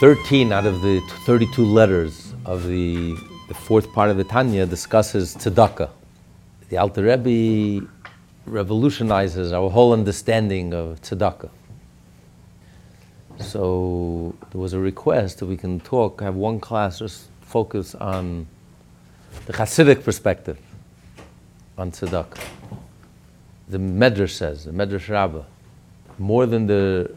13 0.00 0.50
out 0.50 0.64
of 0.64 0.80
the 0.80 0.98
32 1.26 1.62
letters 1.62 2.32
of 2.46 2.66
the, 2.66 3.14
the 3.48 3.54
fourth 3.54 3.92
part 3.92 4.08
of 4.08 4.16
the 4.16 4.24
Tanya 4.24 4.64
discusses 4.64 5.36
tzedakah. 5.36 5.90
The 6.70 6.78
Alter 6.78 7.02
Rebbe 7.02 7.86
revolutionizes 8.46 9.52
our 9.52 9.68
whole 9.68 9.92
understanding 9.92 10.72
of 10.72 11.02
tzedakah. 11.02 11.50
So 13.40 14.34
there 14.50 14.58
was 14.58 14.72
a 14.72 14.78
request 14.78 15.40
that 15.40 15.46
we 15.46 15.58
can 15.58 15.80
talk, 15.80 16.22
have 16.22 16.34
one 16.34 16.60
class 16.60 17.00
just 17.00 17.28
focus 17.42 17.94
on 17.94 18.46
the 19.44 19.52
Hasidic 19.52 20.02
perspective 20.02 20.58
on 21.76 21.92
tzedakah. 21.92 22.42
The 23.68 23.76
Medrash 23.76 24.30
says, 24.30 24.64
the 24.64 24.72
Medrash 24.72 25.10
Rabbah, 25.10 25.44
more 26.18 26.46
than 26.46 26.66
the 26.66 27.14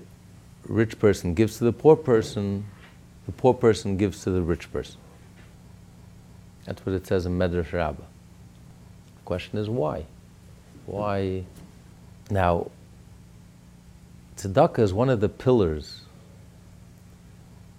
rich 0.66 1.00
person 1.00 1.34
gives 1.34 1.58
to 1.60 1.64
the 1.64 1.72
poor 1.72 1.96
person, 1.96 2.66
the 3.26 3.32
poor 3.32 3.54
person 3.54 3.98
gives 3.98 4.24
to 4.24 4.32
the 4.32 4.42
rich 4.42 4.72
person. 4.72 4.98
That's 6.66 6.86
what 6.86 6.96
it 6.96 7.08
says 7.08 7.26
in 7.26 7.38
Medrash 7.38 7.72
Rabbah. 7.72 8.04
The 8.04 9.22
question 9.26 9.60
is 9.60 9.70
why? 9.70 10.06
Why? 10.86 11.44
Now, 12.30 12.72
tzedakah 14.38 14.80
is 14.80 14.94
one 14.94 15.10
of 15.10 15.20
the 15.20 15.30
pillars 15.30 16.02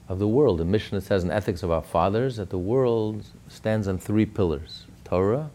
of 0.09 0.19
the 0.19 0.29
world. 0.29 0.59
The 0.59 0.65
Mishnah 0.65 1.01
says 1.01 1.25
in 1.25 1.31
Ethics 1.31 1.63
of 1.63 1.71
Our 1.71 1.83
Fathers 1.83 2.37
that 2.37 2.51
the 2.51 2.59
world 2.59 3.25
stands 3.49 3.89
on 3.89 3.99
three 3.99 4.27
pillars 4.27 4.87
Torah, 5.05 5.51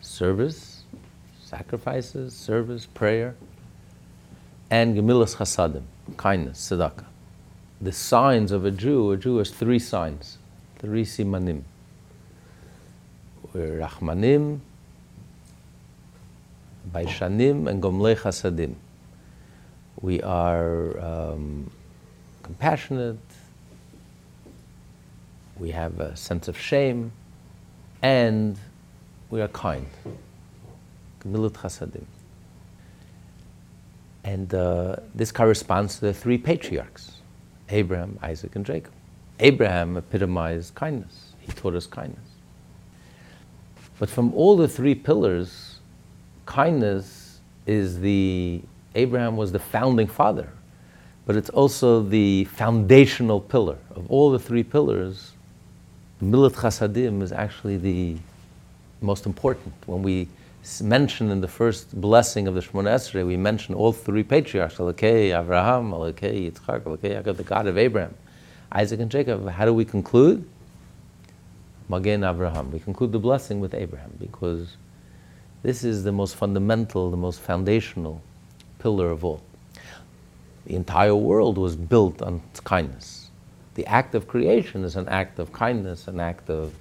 service, 0.00 0.82
sacrifices, 1.42 2.34
service, 2.34 2.86
prayer, 2.86 3.36
and 4.70 4.96
Gemilas 4.96 5.36
Chasadim, 5.36 5.82
kindness, 6.16 6.70
tzedakah 6.70 7.06
the 7.80 7.92
signs 7.92 8.52
of 8.52 8.64
a 8.64 8.70
Jew, 8.70 9.10
a 9.12 9.16
Jew 9.16 9.38
has 9.38 9.50
three 9.50 9.78
signs, 9.78 10.38
three 10.78 11.04
simanim. 11.04 11.62
We're 13.52 13.78
Rachmanim, 13.80 14.60
Baishanim, 16.92 17.68
and 17.68 17.82
Gomlei 17.82 18.16
Chasadim. 18.16 18.74
We 20.00 20.20
are 20.22 20.98
um, 21.00 21.70
compassionate, 22.42 23.18
we 25.58 25.70
have 25.70 26.00
a 26.00 26.16
sense 26.16 26.48
of 26.48 26.58
shame, 26.58 27.12
and 28.02 28.58
we 29.30 29.40
are 29.40 29.48
kind. 29.48 29.86
Gemilut 31.20 31.52
Chasadim. 31.52 32.04
And 34.24 34.52
uh, 34.54 34.96
this 35.14 35.30
corresponds 35.30 35.96
to 35.96 36.00
the 36.02 36.14
three 36.14 36.38
patriarchs. 36.38 37.20
Abraham, 37.68 38.18
Isaac, 38.22 38.56
and 38.56 38.64
Jacob. 38.64 38.92
Abraham 39.40 39.96
epitomized 39.96 40.74
kindness. 40.74 41.32
He 41.40 41.52
taught 41.52 41.74
us 41.74 41.86
kindness. 41.86 42.20
But 43.98 44.10
from 44.10 44.32
all 44.34 44.56
the 44.56 44.68
three 44.68 44.94
pillars, 44.94 45.78
kindness 46.46 47.40
is 47.66 48.00
the, 48.00 48.60
Abraham 48.94 49.36
was 49.36 49.52
the 49.52 49.58
founding 49.58 50.06
father, 50.06 50.48
but 51.26 51.36
it's 51.36 51.50
also 51.50 52.02
the 52.02 52.44
foundational 52.46 53.40
pillar. 53.40 53.78
Of 53.94 54.10
all 54.10 54.30
the 54.30 54.38
three 54.38 54.62
pillars, 54.62 55.32
Milat 56.22 56.52
Chasadim 56.52 57.22
is 57.22 57.32
actually 57.32 57.76
the 57.76 58.16
most 59.00 59.26
important. 59.26 59.74
When 59.86 60.02
we 60.02 60.28
mention 60.82 61.30
in 61.30 61.40
the 61.40 61.48
first 61.48 62.00
blessing 62.00 62.48
of 62.48 62.54
the 62.54 62.60
Shemona 62.60 62.94
Esrei, 62.94 63.26
we 63.26 63.36
mention 63.36 63.74
all 63.74 63.92
three 63.92 64.22
patriarchs, 64.22 64.76
Elokei, 64.76 65.38
Abraham, 65.38 65.90
Elokei, 65.90 66.50
Yitzchak, 66.50 66.80
Elokei, 66.80 67.22
Yaakov, 67.22 67.36
the 67.36 67.42
God 67.42 67.66
of 67.66 67.76
Abraham, 67.76 68.14
Isaac 68.72 69.00
and 69.00 69.10
Jacob. 69.10 69.48
How 69.48 69.66
do 69.66 69.74
we 69.74 69.84
conclude? 69.84 70.48
Magen 71.88 72.24
Abraham. 72.24 72.70
We 72.70 72.78
conclude 72.78 73.12
the 73.12 73.18
blessing 73.18 73.60
with 73.60 73.74
Abraham 73.74 74.12
because 74.18 74.76
this 75.62 75.84
is 75.84 76.02
the 76.02 76.12
most 76.12 76.34
fundamental, 76.34 77.10
the 77.10 77.16
most 77.16 77.40
foundational 77.40 78.22
pillar 78.78 79.10
of 79.10 79.24
all. 79.24 79.42
The 80.66 80.76
entire 80.76 81.14
world 81.14 81.58
was 81.58 81.76
built 81.76 82.22
on 82.22 82.40
kindness. 82.64 83.28
The 83.74 83.86
act 83.86 84.14
of 84.14 84.26
creation 84.28 84.84
is 84.84 84.96
an 84.96 85.08
act 85.08 85.38
of 85.38 85.52
kindness, 85.52 86.08
an 86.08 86.20
act 86.20 86.48
of 86.48 86.74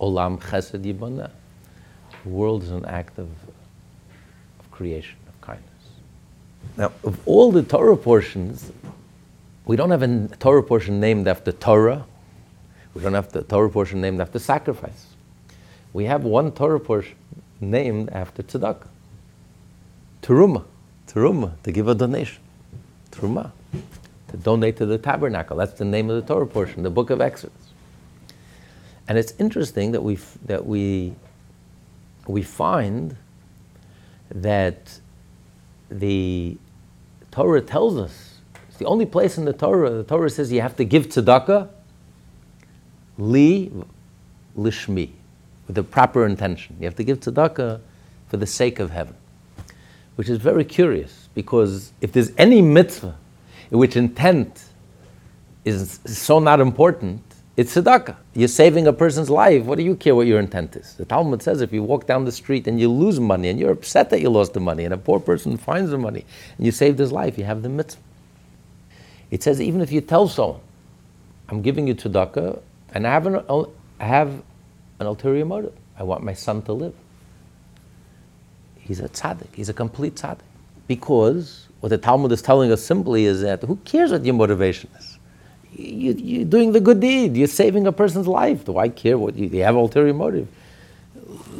olam 0.00 0.40
chesed 0.40 0.82
yibaneh. 0.82 1.30
The 2.24 2.28
world 2.28 2.62
is 2.62 2.70
an 2.70 2.84
act 2.84 3.18
of, 3.18 3.28
of 4.58 4.70
creation, 4.70 5.16
of 5.28 5.40
kindness. 5.40 5.66
Now, 6.76 6.92
of 7.04 7.18
all 7.26 7.50
the 7.50 7.62
Torah 7.62 7.96
portions, 7.96 8.72
we 9.64 9.76
don't 9.76 9.90
have 9.90 10.02
a 10.02 10.28
Torah 10.38 10.62
portion 10.62 11.00
named 11.00 11.28
after 11.28 11.52
Torah. 11.52 12.04
We 12.94 13.02
don't 13.02 13.14
have 13.14 13.32
the 13.32 13.42
Torah 13.42 13.70
portion 13.70 14.00
named 14.00 14.20
after 14.20 14.38
sacrifice. 14.38 15.06
We 15.92 16.04
have 16.04 16.24
one 16.24 16.52
Torah 16.52 16.80
portion 16.80 17.16
named 17.60 18.10
after 18.10 18.42
tzedakah. 18.42 18.86
Teruma. 20.22 20.64
Teruma, 21.06 21.54
to 21.62 21.72
give 21.72 21.88
a 21.88 21.94
donation. 21.94 22.42
Teruma, 23.10 23.50
to 24.28 24.36
donate 24.36 24.76
to 24.76 24.86
the 24.86 24.98
tabernacle. 24.98 25.56
That's 25.56 25.72
the 25.72 25.84
name 25.84 26.10
of 26.10 26.16
the 26.16 26.34
Torah 26.34 26.46
portion, 26.46 26.82
the 26.82 26.90
book 26.90 27.10
of 27.10 27.20
Exodus. 27.20 27.56
And 29.08 29.18
it's 29.18 29.32
interesting 29.38 29.90
that 29.92 30.02
we, 30.02 30.18
that 30.46 30.64
we 30.64 31.14
we 32.30 32.42
find 32.42 33.16
that 34.30 35.00
the 35.90 36.56
Torah 37.30 37.60
tells 37.60 37.96
us, 37.96 38.38
it's 38.68 38.78
the 38.78 38.86
only 38.86 39.06
place 39.06 39.38
in 39.38 39.44
the 39.44 39.52
Torah, 39.52 39.90
the 39.90 40.04
Torah 40.04 40.30
says 40.30 40.52
you 40.52 40.60
have 40.60 40.76
to 40.76 40.84
give 40.84 41.08
tzedakah, 41.08 41.68
li, 43.18 43.72
lishmi, 44.56 45.10
with 45.66 45.76
the 45.76 45.82
proper 45.82 46.26
intention. 46.26 46.76
You 46.80 46.86
have 46.86 46.96
to 46.96 47.04
give 47.04 47.20
tzedakah 47.20 47.80
for 48.28 48.36
the 48.36 48.46
sake 48.46 48.78
of 48.78 48.90
heaven. 48.90 49.14
Which 50.16 50.28
is 50.28 50.38
very 50.38 50.64
curious, 50.64 51.28
because 51.34 51.92
if 52.00 52.12
there's 52.12 52.32
any 52.36 52.60
mitzvah 52.60 53.16
in 53.70 53.78
which 53.78 53.96
intent 53.96 54.64
is 55.64 56.00
so 56.04 56.38
not 56.38 56.60
important, 56.60 57.22
it's 57.60 57.76
tzedakah. 57.76 58.16
You're 58.32 58.48
saving 58.48 58.86
a 58.86 58.92
person's 58.94 59.28
life. 59.28 59.64
What 59.64 59.76
do 59.76 59.84
you 59.84 59.94
care 59.94 60.14
what 60.14 60.26
your 60.26 60.40
intent 60.40 60.76
is? 60.76 60.94
The 60.94 61.04
Talmud 61.04 61.42
says 61.42 61.60
if 61.60 61.74
you 61.74 61.82
walk 61.82 62.06
down 62.06 62.24
the 62.24 62.32
street 62.32 62.66
and 62.66 62.80
you 62.80 62.88
lose 62.88 63.20
money 63.20 63.50
and 63.50 63.60
you're 63.60 63.72
upset 63.72 64.08
that 64.08 64.22
you 64.22 64.30
lost 64.30 64.54
the 64.54 64.60
money 64.60 64.86
and 64.86 64.94
a 64.94 64.96
poor 64.96 65.20
person 65.20 65.58
finds 65.58 65.90
the 65.90 65.98
money 65.98 66.24
and 66.56 66.64
you 66.64 66.72
saved 66.72 66.98
his 66.98 67.12
life, 67.12 67.36
you 67.36 67.44
have 67.44 67.60
the 67.60 67.68
mitzvah. 67.68 68.00
It 69.30 69.42
says 69.42 69.60
even 69.60 69.82
if 69.82 69.92
you 69.92 70.00
tell 70.00 70.26
someone, 70.26 70.60
I'm 71.50 71.60
giving 71.60 71.86
you 71.86 71.94
tzedakah 71.94 72.62
and 72.94 73.06
I 73.06 73.10
have 73.10 73.26
an, 73.26 73.44
I 74.00 74.04
have 74.06 74.30
an 74.98 75.06
ulterior 75.06 75.44
motive. 75.44 75.74
I 75.98 76.02
want 76.02 76.24
my 76.24 76.32
son 76.32 76.62
to 76.62 76.72
live. 76.72 76.94
He's 78.78 79.00
a 79.00 79.08
tzaddik. 79.10 79.54
He's 79.54 79.68
a 79.68 79.74
complete 79.74 80.14
tzaddik. 80.14 80.48
Because 80.88 81.68
what 81.80 81.90
the 81.90 81.98
Talmud 81.98 82.32
is 82.32 82.40
telling 82.40 82.72
us 82.72 82.82
simply 82.82 83.26
is 83.26 83.42
that 83.42 83.62
who 83.64 83.76
cares 83.84 84.12
what 84.12 84.24
your 84.24 84.34
motivation 84.34 84.88
is? 84.98 85.09
You, 85.80 86.42
are 86.42 86.44
doing 86.44 86.72
the 86.72 86.80
good 86.80 87.00
deed. 87.00 87.36
You're 87.36 87.48
saving 87.48 87.86
a 87.86 87.92
person's 87.92 88.26
life. 88.26 88.64
Do 88.64 88.78
I 88.78 88.88
care 88.88 89.18
what 89.18 89.36
you, 89.36 89.48
you 89.48 89.62
have 89.62 89.76
ulterior 89.76 90.14
motive? 90.14 90.48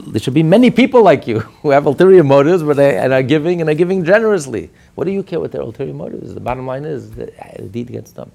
There 0.06 0.20
should 0.20 0.34
be 0.34 0.42
many 0.42 0.70
people 0.70 1.02
like 1.02 1.26
you 1.26 1.40
who 1.62 1.70
have 1.70 1.86
ulterior 1.86 2.24
motives, 2.24 2.62
but 2.62 2.76
they, 2.76 2.96
and 2.96 3.12
are 3.12 3.22
giving 3.22 3.60
and 3.60 3.70
are 3.70 3.74
giving 3.74 4.04
generously. 4.04 4.70
What 4.94 5.04
do 5.04 5.10
you 5.10 5.22
care 5.22 5.40
what 5.40 5.52
their 5.52 5.62
ulterior 5.62 5.94
motive 5.94 6.22
is? 6.22 6.34
The 6.34 6.40
bottom 6.40 6.66
line 6.66 6.84
is 6.84 7.10
the, 7.12 7.28
uh, 7.44 7.56
the 7.56 7.68
deed 7.68 7.88
gets 7.88 8.12
done. 8.12 8.30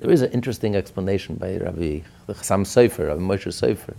There 0.00 0.10
is 0.10 0.22
an 0.22 0.32
interesting 0.32 0.76
explanation 0.76 1.36
by 1.36 1.56
Rabbi 1.56 2.00
Chassam 2.28 2.64
Sofer, 2.64 3.08
Rabbi 3.08 3.22
Moshe 3.22 3.48
Sofer. 3.48 3.94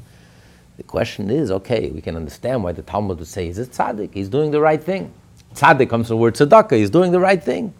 The 0.78 0.84
question 0.84 1.30
is, 1.32 1.52
okay, 1.52 1.90
we 1.90 2.02
can 2.02 2.16
understand 2.16 2.64
why 2.64 2.74
the 2.74 2.82
Talmud 2.82 3.18
would 3.20 3.28
say 3.28 3.46
he's 3.46 3.60
a 3.60 3.66
tzaddik, 3.66 4.14
he's 4.14 4.28
doing 4.28 4.52
the 4.52 4.60
right 4.60 4.84
thing. 4.84 5.12
Tzaddik 5.54 5.90
comes 5.90 6.08
from 6.08 6.18
the 6.18 6.22
word 6.22 6.36
tzedakah, 6.36 6.74
he's 6.74 6.90
doing 6.90 7.12
the 7.12 7.20
right 7.20 7.42
thing. 7.42 7.74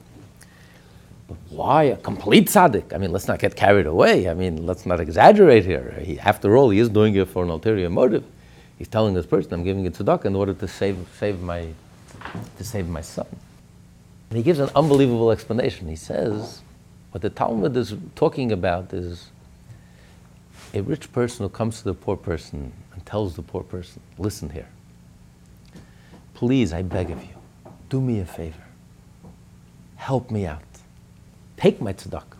Why 1.50 1.84
a 1.84 1.98
complete 1.98 2.48
tzaddik? 2.48 2.94
I 2.94 2.98
mean, 2.98 3.12
let's 3.12 3.28
not 3.28 3.40
get 3.40 3.56
carried 3.56 3.88
away. 3.88 4.30
I 4.30 4.34
mean, 4.34 4.66
let's 4.66 4.86
not 4.86 5.00
exaggerate 5.00 5.66
here. 5.66 6.00
He, 6.02 6.20
after 6.20 6.56
all, 6.56 6.70
he 6.70 6.80
is 6.80 6.90
doing 6.90 7.16
it 7.16 7.28
for 7.28 7.44
an 7.44 7.50
ulterior 7.50 7.90
motive. 7.90 8.24
He's 8.78 8.88
telling 8.88 9.14
this 9.14 9.26
person, 9.26 9.54
I'm 9.54 9.64
giving 9.64 9.86
it 9.86 9.94
tzedakah 9.94 10.26
in 10.26 10.36
order 10.36 10.54
to 10.54 10.68
save, 10.68 10.98
save, 11.18 11.42
my, 11.42 11.68
to 12.58 12.64
save 12.64 12.88
my 12.88 13.02
son. 13.02 13.28
And 14.30 14.38
he 14.38 14.44
gives 14.44 14.60
an 14.60 14.70
unbelievable 14.76 15.32
explanation. 15.32 15.88
He 15.88 15.96
says, 15.96 16.62
what 17.12 17.22
the 17.22 17.30
Talmud 17.30 17.76
is 17.78 17.96
talking 18.16 18.52
about 18.52 18.94
is 18.94 19.30
a 20.74 20.82
rich 20.82 21.12
person 21.14 21.46
who 21.46 21.50
comes 21.50 21.78
to 21.80 21.86
the 21.86 21.94
poor 21.94 22.18
person 22.18 22.74
and 22.94 23.06
tells 23.06 23.36
the 23.36 23.42
poor 23.42 23.64
person, 23.64 24.02
listen 24.18 24.50
here, 24.50 24.68
please, 26.34 26.74
I 26.74 26.82
beg 26.82 27.10
of 27.12 27.24
you, 27.24 27.36
do 27.90 28.02
me 28.02 28.20
a 28.20 28.26
favor. 28.26 28.64
Help 29.96 30.30
me 30.30 30.46
out. 30.46 30.62
Take 31.58 31.82
my 31.82 31.94
tzedakah. 31.94 32.38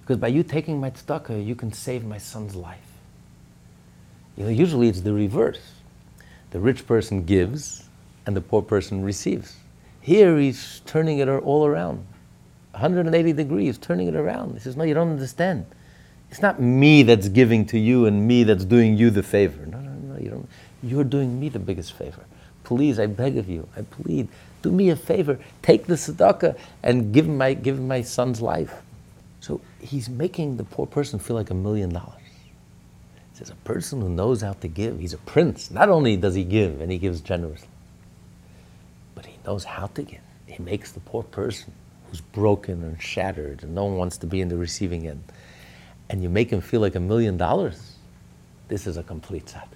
Because 0.00 0.18
by 0.18 0.28
you 0.28 0.42
taking 0.42 0.80
my 0.80 0.90
tzedakah, 0.90 1.44
you 1.44 1.54
can 1.54 1.72
save 1.72 2.04
my 2.04 2.18
son's 2.18 2.54
life. 2.54 2.78
You 4.36 4.44
know, 4.44 4.50
usually 4.50 4.88
it's 4.88 5.00
the 5.00 5.12
reverse. 5.12 5.60
The 6.50 6.60
rich 6.60 6.86
person 6.86 7.24
gives 7.24 7.88
and 8.26 8.36
the 8.36 8.40
poor 8.40 8.62
person 8.62 9.02
receives. 9.02 9.56
Here 10.00 10.38
he's 10.38 10.80
turning 10.86 11.18
it 11.18 11.28
all 11.28 11.66
around. 11.66 12.06
180 12.72 13.32
degrees, 13.32 13.78
turning 13.78 14.06
it 14.06 14.14
around. 14.14 14.54
He 14.54 14.60
says, 14.60 14.76
No, 14.76 14.84
you 14.84 14.94
don't 14.94 15.10
understand. 15.10 15.66
It's 16.30 16.42
not 16.42 16.60
me 16.60 17.02
that's 17.02 17.28
giving 17.28 17.64
to 17.66 17.78
you 17.78 18.06
and 18.06 18.26
me 18.26 18.44
that's 18.44 18.64
doing 18.64 18.96
you 18.96 19.10
the 19.10 19.22
favor. 19.22 19.64
No, 19.66 19.78
no, 19.80 19.90
no, 19.90 20.20
you 20.20 20.30
don't. 20.30 20.48
You're 20.82 21.04
doing 21.04 21.40
me 21.40 21.48
the 21.48 21.58
biggest 21.58 21.92
favor. 21.92 22.24
Please, 22.64 22.98
I 22.98 23.06
beg 23.06 23.38
of 23.38 23.48
you, 23.48 23.68
I 23.76 23.82
plead, 23.82 24.28
do 24.62 24.70
me 24.70 24.90
a 24.90 24.96
favor. 24.96 25.38
Take 25.62 25.86
the 25.86 25.94
tzedakah 25.94 26.58
and 26.82 27.12
give 27.12 27.28
my, 27.28 27.54
give 27.54 27.80
my 27.80 28.02
son's 28.02 28.40
life. 28.40 28.82
So 29.40 29.60
he's 29.80 30.08
making 30.08 30.56
the 30.56 30.64
poor 30.64 30.86
person 30.86 31.18
feel 31.18 31.36
like 31.36 31.50
a 31.50 31.54
million 31.54 31.90
dollars. 31.90 32.12
He 33.32 33.38
says, 33.38 33.50
a 33.50 33.54
person 33.56 34.00
who 34.00 34.08
knows 34.08 34.40
how 34.40 34.54
to 34.54 34.68
give, 34.68 34.98
he's 34.98 35.12
a 35.12 35.18
prince. 35.18 35.70
Not 35.70 35.88
only 35.88 36.16
does 36.16 36.34
he 36.34 36.42
give, 36.44 36.80
and 36.80 36.90
he 36.90 36.98
gives 36.98 37.20
generously, 37.20 37.68
but 39.14 39.26
he 39.26 39.36
knows 39.46 39.64
how 39.64 39.86
to 39.88 40.02
give. 40.02 40.20
He 40.46 40.62
makes 40.62 40.92
the 40.92 41.00
poor 41.00 41.22
person 41.22 41.72
who's 42.08 42.20
broken 42.20 42.82
and 42.82 43.00
shattered 43.00 43.62
and 43.62 43.74
no 43.74 43.84
one 43.84 43.96
wants 43.96 44.16
to 44.18 44.26
be 44.26 44.40
in 44.40 44.48
the 44.48 44.56
receiving 44.56 45.06
end 45.06 45.22
and 46.08 46.22
you 46.22 46.28
make 46.28 46.50
him 46.50 46.60
feel 46.60 46.80
like 46.80 46.94
a 46.94 47.00
million 47.00 47.36
dollars, 47.36 47.96
this 48.68 48.86
is 48.86 48.96
a 48.96 49.02
complete 49.02 49.46
tzaddik. 49.46 49.75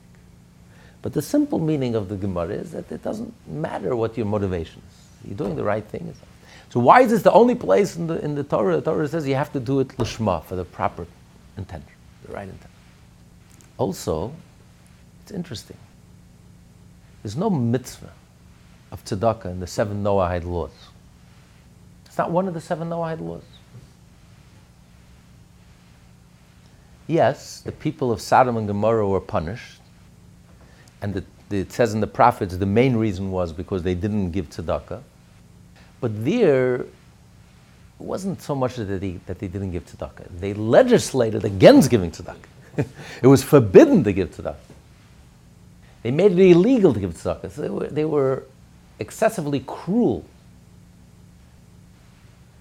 But 1.03 1.13
the 1.15 1.23
simple 1.23 1.59
meaning 1.59 1.95
of 1.95 2.09
the 2.09 2.17
Gemara 2.17 2.51
is 2.51 2.73
that 2.73 2.91
it 2.93 3.03
doesn't 3.03 3.33
matter 3.49 3.97
what 3.97 4.17
your 4.17 4.27
motivation 4.27 4.83
is. 4.89 5.29
You're 5.29 5.37
doing 5.37 5.57
the 5.57 5.65
right 5.65 5.85
thing. 5.85 6.15
So 6.71 6.81
why 6.81 7.01
is 7.01 7.11
this 7.11 7.23
the 7.23 7.33
only 7.33 7.55
place 7.55 7.97
in 7.97 8.07
the, 8.07 8.23
in 8.25 8.35
the 8.35 8.45
Torah? 8.45 8.77
The 8.77 8.83
Torah 8.83 9.09
says 9.09 9.27
you 9.27 9.35
have 9.35 9.53
to 9.53 9.61
do 9.61 9.81
it 9.81 9.89
lishma, 9.97 10.45
for 10.45 10.57
the 10.57 10.65
proper 10.65 11.07
intention, 11.57 11.91
the 12.27 12.33
right 12.33 12.49
intention. 12.49 12.71
Also, 13.79 14.33
it's 15.23 15.33
interesting. 15.33 15.77
There's 17.23 17.37
no 17.37 17.51
mitzvah 17.51 18.13
of 18.93 19.05
tzedakah 19.05 19.47
in 19.47 19.61
the 19.61 19.67
seven 19.67 20.03
Noahide 20.03 20.45
laws. 20.45 20.71
It's 22.07 22.19
not 22.19 22.31
one 22.31 22.47
of 22.49 22.55
the 22.55 22.61
seven 22.61 22.89
Noahide 22.89 23.21
laws. 23.21 23.43
Yes, 27.07 27.61
the 27.61 27.73
people 27.73 28.13
of 28.13 28.21
Sodom 28.21 28.57
and 28.57 28.69
Gomorrah 28.69 29.09
were 29.09 29.21
punished, 29.21 29.80
and 31.03 31.15
the, 31.15 31.25
the, 31.49 31.59
it 31.61 31.73
says 31.73 31.95
in 31.95 32.01
the 32.01 32.07
prophets 32.07 32.57
the 32.57 32.67
main 32.67 32.97
reason 32.97 33.31
was 33.31 33.53
because 33.53 33.83
they 33.83 33.95
didn't 33.95 34.31
give 34.31 34.51
tzedakah. 34.51 35.03
But 36.01 36.25
there, 36.25 36.77
it 36.83 36.87
wasn't 37.99 38.41
so 38.41 38.55
much 38.55 38.77
that 38.77 38.87
they, 38.87 39.21
that 39.27 39.39
they 39.39 39.49
didn't 39.49 39.73
give 39.73 39.87
tzedakah. 39.87 40.29
They 40.39 40.55
legislated 40.55 41.45
against 41.45 41.91
giving 41.91 42.11
tzedakah. 42.11 42.37
it 43.23 43.27
was 43.27 43.43
forbidden 43.43 44.05
to 44.05 44.13
give 44.13 44.31
tzedakah. 44.31 44.57
They 46.03 46.11
made 46.11 46.33
it 46.33 46.51
illegal 46.51 46.95
to 46.95 47.01
give 47.01 47.15
tzedakah. 47.15 47.51
So 47.51 47.63
they 47.63 47.69
were, 47.69 47.87
they 47.89 48.05
were 48.05 48.45
excessively 48.99 49.65
cruel 49.67 50.25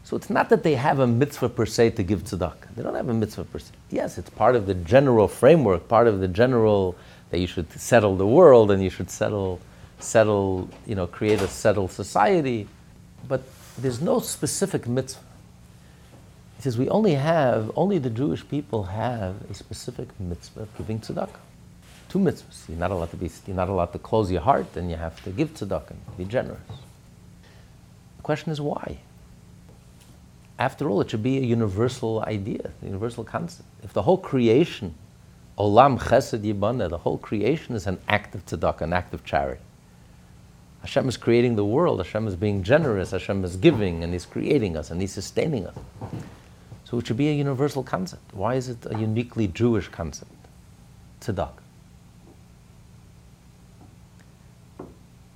so 0.09 0.17
it's 0.17 0.31
not 0.31 0.49
that 0.49 0.63
they 0.63 0.73
have 0.73 0.97
a 0.97 1.05
mitzvah 1.05 1.49
per 1.49 1.67
se 1.67 1.91
to 1.91 2.01
give 2.01 2.23
tzedakah. 2.23 2.73
They 2.75 2.81
don't 2.81 2.95
have 2.95 3.09
a 3.09 3.13
mitzvah 3.13 3.43
per 3.43 3.59
se. 3.59 3.73
Yes, 3.91 4.17
it's 4.17 4.31
part 4.31 4.55
of 4.55 4.65
the 4.65 4.73
general 4.73 5.27
framework, 5.27 5.87
part 5.87 6.07
of 6.07 6.19
the 6.19 6.27
general 6.27 6.95
that 7.29 7.39
you 7.39 7.47
should 7.47 7.71
settle 7.71 8.15
the 8.15 8.27
world 8.27 8.71
and 8.71 8.83
you 8.83 8.89
should 8.89 9.09
settle, 9.09 9.59
settle, 9.99 10.69
you 10.85 10.95
know, 10.95 11.07
create 11.07 11.41
a 11.41 11.47
settled 11.47 11.91
society. 11.91 12.67
But 13.27 13.43
there's 13.77 14.01
no 14.01 14.19
specific 14.19 14.87
mitzvah. 14.87 15.23
He 16.57 16.63
says 16.63 16.77
we 16.77 16.89
only 16.89 17.13
have, 17.13 17.71
only 17.75 17.99
the 17.99 18.09
Jewish 18.09 18.47
people 18.47 18.83
have 18.83 19.35
a 19.49 19.53
specific 19.53 20.07
mitzvah 20.19 20.63
of 20.63 20.77
giving 20.77 20.99
tzedakah. 20.99 21.39
Two 22.09 22.19
mitzvahs. 22.19 22.67
You're 22.67 22.77
not 22.77 22.91
allowed 22.91 23.11
to 23.11 23.17
be, 23.17 23.29
you're 23.45 23.55
not 23.55 23.69
allowed 23.69 23.93
to 23.93 23.99
close 23.99 24.31
your 24.31 24.41
heart, 24.41 24.75
and 24.75 24.89
you 24.89 24.97
have 24.97 25.23
to 25.23 25.29
give 25.29 25.53
tzedakah, 25.53 25.91
and 25.91 26.17
be 26.17 26.25
generous. 26.25 26.59
The 28.17 28.23
question 28.23 28.51
is 28.51 28.59
why? 28.59 28.97
after 30.59 30.89
all, 30.89 30.99
it 30.99 31.09
should 31.09 31.23
be 31.23 31.37
a 31.37 31.45
universal 31.45 32.21
idea, 32.27 32.71
a 32.81 32.85
universal 32.85 33.23
concept. 33.23 33.67
If 33.81 33.93
the 33.93 34.01
whole 34.01 34.17
creation, 34.17 34.93
olam 35.59 35.99
chesed 35.99 36.41
yibana, 36.41 36.89
the 36.89 36.97
whole 36.97 37.17
creation 37.17 37.75
is 37.75 37.85
an 37.85 37.99
act 38.07 38.33
of 38.33 38.45
tzedakah, 38.45 38.81
an 38.81 38.93
act 38.93 39.13
of 39.13 39.23
charity. 39.25 39.61
Hashem 40.81 41.09
is 41.09 41.17
creating 41.17 41.55
the 41.55 41.65
world, 41.65 41.99
Hashem 41.99 42.27
is 42.27 42.35
being 42.35 42.63
generous, 42.63 43.11
Hashem 43.11 43.43
is 43.43 43.57
giving, 43.57 44.03
and 44.03 44.13
He's 44.13 44.25
creating 44.25 44.77
us, 44.77 44.91
and 44.91 45.01
He's 45.01 45.11
sustaining 45.11 45.67
us. 45.67 45.75
So 46.85 46.99
it 46.99 47.07
should 47.07 47.17
be 47.17 47.29
a 47.29 47.33
universal 47.33 47.83
concept. 47.83 48.33
Why 48.33 48.55
is 48.55 48.69
it 48.69 48.77
a 48.89 48.97
uniquely 48.97 49.47
Jewish 49.47 49.89
concept? 49.89 50.31
Tzedakah. 51.21 51.51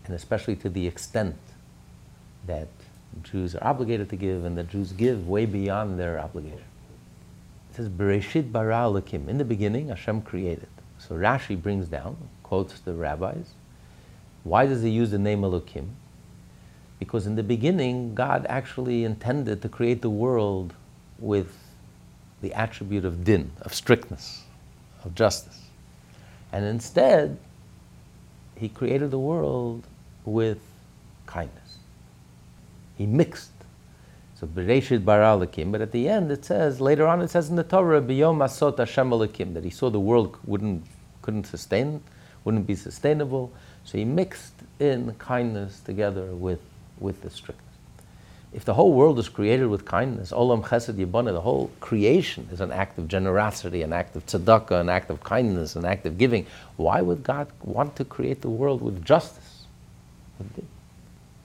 And 0.05 0.15
especially 0.15 0.55
to 0.57 0.69
the 0.69 0.87
extent 0.87 1.35
that 2.47 2.69
Jews 3.21 3.55
are 3.55 3.63
obligated 3.63 4.09
to 4.09 4.15
give 4.15 4.45
and 4.45 4.57
that 4.57 4.69
Jews 4.69 4.93
give 4.93 5.27
way 5.27 5.45
beyond 5.45 5.99
their 5.99 6.19
obligation. 6.19 6.63
It 7.73 7.77
says, 7.77 7.89
Bereshit 7.89 8.51
bara 8.51 8.75
Elokim. 8.75 9.27
In 9.27 9.39
the 9.39 9.43
beginning, 9.43 9.87
Hashem 9.87 10.21
created. 10.21 10.67
So 10.99 11.15
Rashi 11.15 11.59
brings 11.59 11.87
down, 11.87 12.17
quotes 12.43 12.79
the 12.79 12.93
rabbis. 12.93 13.55
Why 14.43 14.67
does 14.67 14.83
he 14.83 14.91
use 14.91 15.09
the 15.09 15.17
name 15.17 15.41
Elokim? 15.41 15.87
Because 16.99 17.25
in 17.25 17.35
the 17.35 17.41
beginning, 17.41 18.13
God 18.13 18.45
actually 18.47 19.03
intended 19.03 19.63
to 19.63 19.69
create 19.69 20.03
the 20.03 20.09
world 20.11 20.75
with 21.17 21.57
the 22.41 22.53
attribute 22.53 23.05
of 23.05 23.23
din, 23.23 23.51
of 23.61 23.73
strictness, 23.73 24.43
of 25.03 25.15
justice. 25.15 25.59
And 26.51 26.65
instead, 26.65 27.39
he 28.55 28.69
created 28.69 29.09
the 29.09 29.17
world 29.17 29.83
with 30.25 30.59
kindness. 31.25 31.79
He 32.99 33.07
mixed. 33.07 33.49
So 34.43 34.47
Bereshit 34.47 35.05
bara 35.05 35.37
Elokim, 35.37 35.71
but 35.71 35.79
at 35.79 35.93
the 35.93 36.09
end 36.09 36.29
it 36.29 36.43
says, 36.43 36.81
later 36.81 37.07
on 37.07 37.21
it 37.21 37.29
says 37.29 37.49
in 37.49 37.55
the 37.55 37.63
Torah, 37.63 38.01
Biyom 38.01 38.43
Asot 38.43 38.77
Hashem 38.77 39.09
Elokim, 39.09 39.53
that 39.53 39.63
he 39.63 39.69
saw 39.69 39.89
the 39.89 40.01
world 40.01 40.37
wouldn't, 40.43 40.85
couldn't 41.21 41.45
sustain, 41.45 42.03
wouldn't 42.43 42.67
be 42.67 42.75
sustainable. 42.75 43.53
So 43.85 43.97
he 43.97 44.03
mixed 44.03 44.55
in 44.81 45.13
kindness 45.13 45.79
together 45.79 46.25
with, 46.25 46.59
with 46.99 47.21
the 47.21 47.29
strictness. 47.29 47.73
If 48.51 48.65
the 48.65 48.73
whole 48.73 48.91
world 48.91 49.17
is 49.17 49.29
created 49.29 49.67
with 49.67 49.85
kindness, 49.85 50.33
Olam 50.33 50.61
Chesed 50.61 50.95
Yibana, 50.95 51.31
the 51.31 51.39
whole 51.39 51.71
creation 51.79 52.49
is 52.51 52.59
an 52.59 52.73
act 52.73 52.97
of 52.97 53.07
generosity, 53.07 53.81
an 53.81 53.93
act 53.93 54.13
of 54.17 54.25
tzedakah, 54.25 54.81
an 54.81 54.89
act 54.89 55.09
of 55.09 55.23
kindness, 55.23 55.77
an 55.77 55.85
act 55.85 56.05
of 56.05 56.17
giving. 56.17 56.45
Why 56.75 56.99
would 56.99 57.23
God 57.23 57.47
want 57.61 57.95
to 57.95 58.03
create 58.03 58.41
the 58.41 58.49
world 58.49 58.81
with 58.81 59.05
justice? 59.05 59.63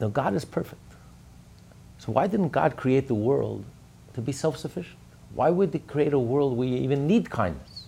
Now, 0.00 0.08
God 0.08 0.34
is 0.34 0.44
perfect. 0.44 0.82
So 1.98 2.12
why 2.12 2.26
didn't 2.26 2.50
God 2.50 2.76
create 2.76 3.08
the 3.08 3.14
world 3.14 3.64
to 4.14 4.20
be 4.20 4.32
self-sufficient? 4.32 4.96
Why 5.34 5.50
would 5.50 5.72
He 5.72 5.80
create 5.80 6.12
a 6.12 6.18
world 6.18 6.56
where 6.56 6.66
you 6.66 6.76
even 6.76 7.06
need 7.06 7.30
kindness? 7.30 7.86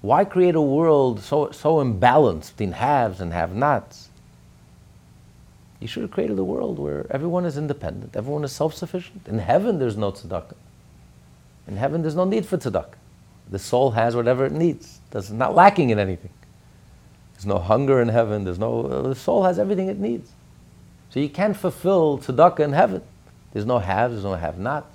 Why 0.00 0.24
create 0.24 0.54
a 0.54 0.60
world 0.60 1.20
so, 1.20 1.50
so 1.50 1.76
imbalanced 1.76 2.50
between 2.50 2.72
haves 2.72 3.20
and 3.20 3.32
have-nots? 3.32 4.10
You 5.80 5.88
should 5.88 6.02
have 6.02 6.10
created 6.10 6.38
a 6.38 6.44
world 6.44 6.78
where 6.78 7.06
everyone 7.10 7.44
is 7.46 7.56
independent, 7.56 8.16
everyone 8.16 8.44
is 8.44 8.52
self-sufficient. 8.52 9.26
In 9.26 9.38
heaven, 9.38 9.78
there's 9.78 9.96
no 9.96 10.12
tzedakah. 10.12 10.56
In 11.66 11.76
heaven, 11.76 12.02
there's 12.02 12.14
no 12.14 12.24
need 12.24 12.44
for 12.46 12.58
tzedakah. 12.58 12.94
The 13.50 13.58
soul 13.58 13.92
has 13.92 14.16
whatever 14.16 14.44
it 14.46 14.52
needs. 14.52 15.00
It's 15.12 15.30
not 15.30 15.54
lacking 15.54 15.90
in 15.90 15.98
anything. 15.98 16.30
There's 17.34 17.46
no 17.46 17.58
hunger 17.58 18.00
in 18.00 18.08
heaven. 18.08 18.44
There's 18.44 18.58
no. 18.58 19.02
The 19.02 19.14
soul 19.14 19.44
has 19.44 19.58
everything 19.58 19.88
it 19.88 19.98
needs. 19.98 20.30
So 21.10 21.20
you 21.20 21.28
can't 21.28 21.56
fulfill 21.56 22.18
tzedakah 22.18 22.60
in 22.60 22.72
heaven. 22.72 23.02
There's 23.54 23.64
no 23.64 23.78
haves, 23.78 24.12
there's 24.12 24.24
no 24.24 24.34
have-nots. 24.34 24.94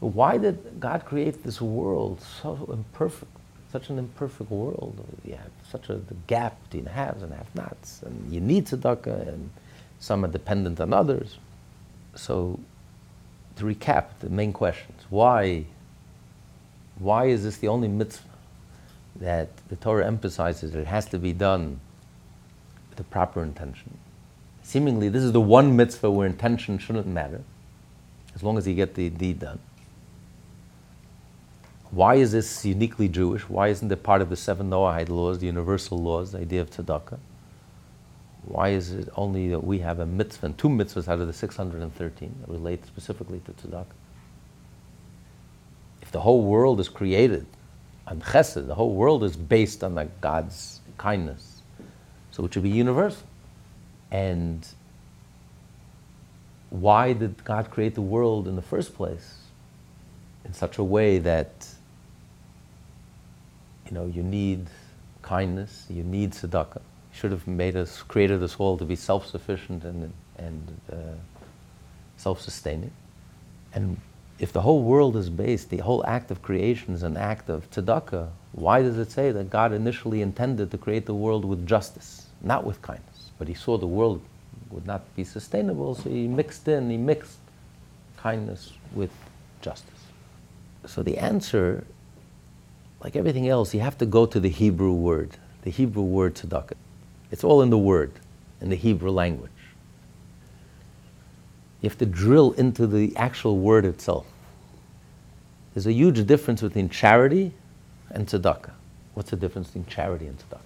Why 0.00 0.36
did 0.36 0.78
God 0.78 1.06
create 1.06 1.42
this 1.42 1.62
world 1.62 2.20
so 2.20 2.68
imperfect, 2.70 3.32
such 3.70 3.88
an 3.88 3.98
imperfect 3.98 4.50
world? 4.50 5.02
You 5.24 5.36
have 5.36 5.52
such 5.70 5.88
a 5.88 6.00
gap 6.26 6.62
between 6.64 6.84
haves 6.84 7.22
and 7.22 7.32
have-nots, 7.32 8.02
and 8.02 8.30
you 8.30 8.40
need 8.40 8.66
tzedakah, 8.66 9.28
and 9.28 9.50
some 9.98 10.24
are 10.26 10.28
dependent 10.28 10.78
on 10.80 10.92
others. 10.92 11.38
So, 12.14 12.60
to 13.56 13.64
recap 13.64 14.18
the 14.20 14.28
main 14.28 14.52
questions: 14.52 15.00
Why? 15.08 15.64
Why 16.98 17.26
is 17.26 17.44
this 17.44 17.56
the 17.56 17.68
only 17.68 17.88
mitzvah 17.88 18.28
that 19.16 19.48
the 19.68 19.76
Torah 19.76 20.06
emphasizes 20.06 20.72
that 20.72 20.80
it 20.80 20.86
has 20.86 21.06
to 21.06 21.18
be 21.18 21.32
done 21.32 21.80
with 22.88 22.98
the 22.98 23.04
proper 23.04 23.42
intention. 23.42 23.98
Seemingly, 24.72 25.10
this 25.10 25.22
is 25.22 25.32
the 25.32 25.40
one 25.40 25.76
mitzvah 25.76 26.10
where 26.10 26.26
intention 26.26 26.78
shouldn't 26.78 27.06
matter, 27.06 27.42
as 28.34 28.42
long 28.42 28.56
as 28.56 28.66
you 28.66 28.72
get 28.72 28.94
the 28.94 29.10
deed 29.10 29.38
done. 29.38 29.58
Why 31.90 32.14
is 32.14 32.32
this 32.32 32.64
uniquely 32.64 33.06
Jewish? 33.06 33.42
Why 33.50 33.68
isn't 33.68 33.92
it 33.92 34.02
part 34.02 34.22
of 34.22 34.30
the 34.30 34.36
seven 34.36 34.70
Noahide 34.70 35.10
laws, 35.10 35.40
the 35.40 35.44
universal 35.44 35.98
laws, 35.98 36.32
the 36.32 36.38
idea 36.38 36.62
of 36.62 36.70
tzedakah? 36.70 37.18
Why 38.46 38.70
is 38.70 38.92
it 38.92 39.10
only 39.14 39.50
that 39.50 39.62
we 39.62 39.80
have 39.80 39.98
a 39.98 40.06
mitzvah, 40.06 40.46
and 40.46 40.56
two 40.56 40.70
mitzvahs 40.70 41.06
out 41.06 41.20
of 41.20 41.26
the 41.26 41.34
613 41.34 42.34
that 42.40 42.48
relate 42.50 42.86
specifically 42.86 43.40
to 43.40 43.52
tzedakah? 43.52 43.84
If 46.00 46.12
the 46.12 46.20
whole 46.20 46.44
world 46.44 46.80
is 46.80 46.88
created 46.88 47.44
on 48.06 48.22
chesed, 48.22 48.66
the 48.66 48.74
whole 48.74 48.94
world 48.94 49.22
is 49.22 49.36
based 49.36 49.84
on 49.84 50.10
God's 50.22 50.80
kindness, 50.96 51.60
so 52.30 52.46
it 52.46 52.54
should 52.54 52.62
be 52.62 52.70
universal. 52.70 53.26
And 54.12 54.64
why 56.70 57.14
did 57.14 57.42
God 57.44 57.70
create 57.70 57.94
the 57.94 58.02
world 58.02 58.46
in 58.46 58.54
the 58.54 58.62
first 58.62 58.94
place 58.94 59.38
in 60.44 60.52
such 60.52 60.78
a 60.78 60.84
way 60.84 61.18
that 61.18 61.66
you 63.86 63.92
know, 63.92 64.06
you 64.06 64.22
need 64.22 64.68
kindness, 65.22 65.86
you 65.90 66.02
need 66.02 66.32
tzedakah. 66.32 66.80
He 67.10 67.18
should 67.18 67.30
have 67.30 67.46
made 67.46 67.76
us, 67.76 68.02
created 68.02 68.42
us 68.42 68.56
all 68.58 68.78
to 68.78 68.84
be 68.84 68.96
self-sufficient 68.96 69.84
and, 69.84 70.12
and 70.38 70.80
uh, 70.90 70.96
self-sustaining. 72.16 72.92
And 73.74 73.98
if 74.38 74.52
the 74.52 74.62
whole 74.62 74.82
world 74.82 75.16
is 75.16 75.28
based, 75.30 75.70
the 75.70 75.78
whole 75.78 76.04
act 76.06 76.30
of 76.30 76.42
creation 76.42 76.94
is 76.94 77.02
an 77.02 77.16
act 77.16 77.50
of 77.50 77.70
tzedakah, 77.70 78.28
why 78.52 78.82
does 78.82 78.98
it 78.98 79.10
say 79.10 79.30
that 79.30 79.50
God 79.50 79.72
initially 79.72 80.22
intended 80.22 80.70
to 80.70 80.78
create 80.78 81.06
the 81.06 81.14
world 81.14 81.44
with 81.44 81.66
justice, 81.66 82.26
not 82.42 82.64
with 82.64 82.80
kindness? 82.82 83.11
But 83.42 83.48
he 83.48 83.54
saw 83.54 83.76
the 83.76 83.88
world 83.88 84.22
would 84.70 84.86
not 84.86 85.02
be 85.16 85.24
sustainable, 85.24 85.96
so 85.96 86.08
he 86.08 86.28
mixed 86.28 86.68
in, 86.68 86.88
he 86.88 86.96
mixed 86.96 87.38
kindness 88.16 88.74
with 88.94 89.10
justice. 89.60 89.98
So 90.86 91.02
the 91.02 91.18
answer 91.18 91.84
like 93.02 93.16
everything 93.16 93.48
else, 93.48 93.74
you 93.74 93.80
have 93.80 93.98
to 93.98 94.06
go 94.06 94.26
to 94.26 94.38
the 94.38 94.48
Hebrew 94.48 94.92
word, 94.92 95.38
the 95.62 95.70
Hebrew 95.70 96.04
word 96.04 96.36
tzedakah. 96.36 96.74
It's 97.32 97.42
all 97.42 97.62
in 97.62 97.70
the 97.70 97.78
word, 97.78 98.12
in 98.60 98.70
the 98.70 98.76
Hebrew 98.76 99.10
language. 99.10 99.50
You 101.80 101.88
have 101.88 101.98
to 101.98 102.06
drill 102.06 102.52
into 102.52 102.86
the 102.86 103.12
actual 103.16 103.58
word 103.58 103.84
itself. 103.84 104.24
There's 105.74 105.88
a 105.88 105.92
huge 105.92 106.24
difference 106.28 106.62
between 106.62 106.90
charity 106.90 107.54
and 108.08 108.28
tzedakah. 108.28 108.70
What's 109.14 109.30
the 109.30 109.36
difference 109.36 109.66
between 109.66 109.86
charity 109.86 110.28
and 110.28 110.38
tzedakah? 110.38 110.61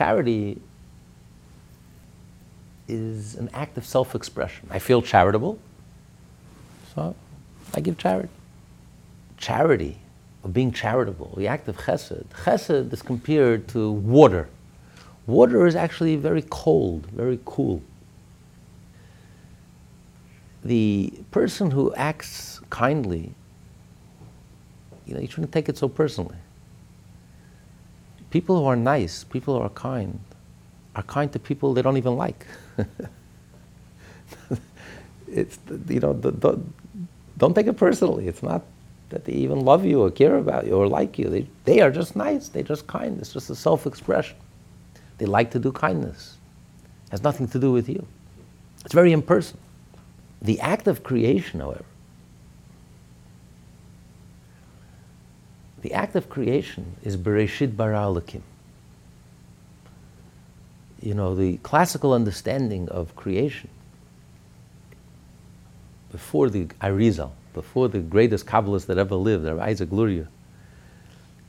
Charity 0.00 0.58
is 2.88 3.34
an 3.34 3.50
act 3.52 3.76
of 3.76 3.84
self 3.84 4.14
expression. 4.14 4.66
I 4.70 4.78
feel 4.78 5.02
charitable, 5.02 5.58
so 6.94 7.14
I 7.74 7.80
give 7.80 7.98
charity 7.98 8.30
charity, 9.40 9.96
of 10.44 10.52
being 10.52 10.70
charitable, 10.70 11.34
the 11.36 11.48
act 11.48 11.66
of 11.68 11.76
chesed. 11.76 12.24
Chesed 12.44 12.92
is 12.92 13.02
compared 13.02 13.66
to 13.68 13.90
water. 13.90 14.48
Water 15.26 15.66
is 15.66 15.74
actually 15.74 16.16
very 16.16 16.44
cold, 16.50 17.06
very 17.06 17.40
cool. 17.44 17.82
The 20.62 21.12
person 21.30 21.70
who 21.70 21.94
acts 21.94 22.60
kindly, 22.70 23.34
you 25.06 25.14
know, 25.14 25.20
you 25.20 25.26
shouldn't 25.26 25.52
take 25.52 25.68
it 25.68 25.78
so 25.78 25.88
personally. 25.88 26.36
People 28.30 28.58
who 28.60 28.66
are 28.66 28.76
nice, 28.76 29.24
people 29.24 29.56
who 29.56 29.62
are 29.62 29.70
kind, 29.70 30.18
are 30.94 31.02
kind 31.02 31.32
to 31.32 31.38
people 31.38 31.74
they 31.74 31.82
don't 31.82 31.96
even 31.96 32.16
like. 32.16 32.46
it's, 35.28 35.58
you 35.88 36.00
know, 36.00 36.12
don't, 36.14 36.74
don't 37.38 37.54
take 37.54 37.66
it 37.66 37.76
personally. 37.76 38.28
It's 38.28 38.42
not 38.42 38.62
that 39.10 39.24
they 39.24 39.32
even 39.32 39.60
love 39.60 39.84
you 39.84 40.02
or 40.02 40.10
care 40.10 40.36
about 40.36 40.66
you 40.66 40.74
or 40.74 40.86
like 40.86 41.18
you. 41.18 41.28
They, 41.28 41.46
they 41.64 41.80
are 41.80 41.90
just 41.90 42.16
nice, 42.16 42.48
they're 42.48 42.62
just 42.62 42.86
kind. 42.86 43.18
It's 43.18 43.32
just 43.32 43.50
a 43.50 43.54
self 43.56 43.86
expression. 43.86 44.36
They 45.18 45.26
like 45.26 45.50
to 45.50 45.58
do 45.58 45.72
kindness. 45.72 46.38
It 47.06 47.10
has 47.10 47.22
nothing 47.22 47.48
to 47.48 47.58
do 47.58 47.72
with 47.72 47.88
you. 47.88 48.06
It's 48.84 48.94
very 48.94 49.12
impersonal. 49.12 49.60
The 50.40 50.58
act 50.60 50.86
of 50.86 51.02
creation, 51.02 51.60
however, 51.60 51.84
the 55.82 55.92
act 55.92 56.14
of 56.16 56.28
creation 56.28 56.96
is 57.02 57.16
Bereshit 57.16 57.76
bara 57.76 57.98
Elokim. 57.98 58.42
You 61.00 61.14
know, 61.14 61.34
the 61.34 61.56
classical 61.58 62.12
understanding 62.12 62.88
of 62.90 63.16
creation 63.16 63.70
before 66.12 66.50
the 66.50 66.66
Arizal 66.82 67.32
before 67.52 67.88
the 67.88 67.98
greatest 67.98 68.46
Kabbalist 68.46 68.86
that 68.86 68.98
ever 68.98 69.14
lived, 69.14 69.46
Isaac 69.46 69.90
Luria, 69.90 70.28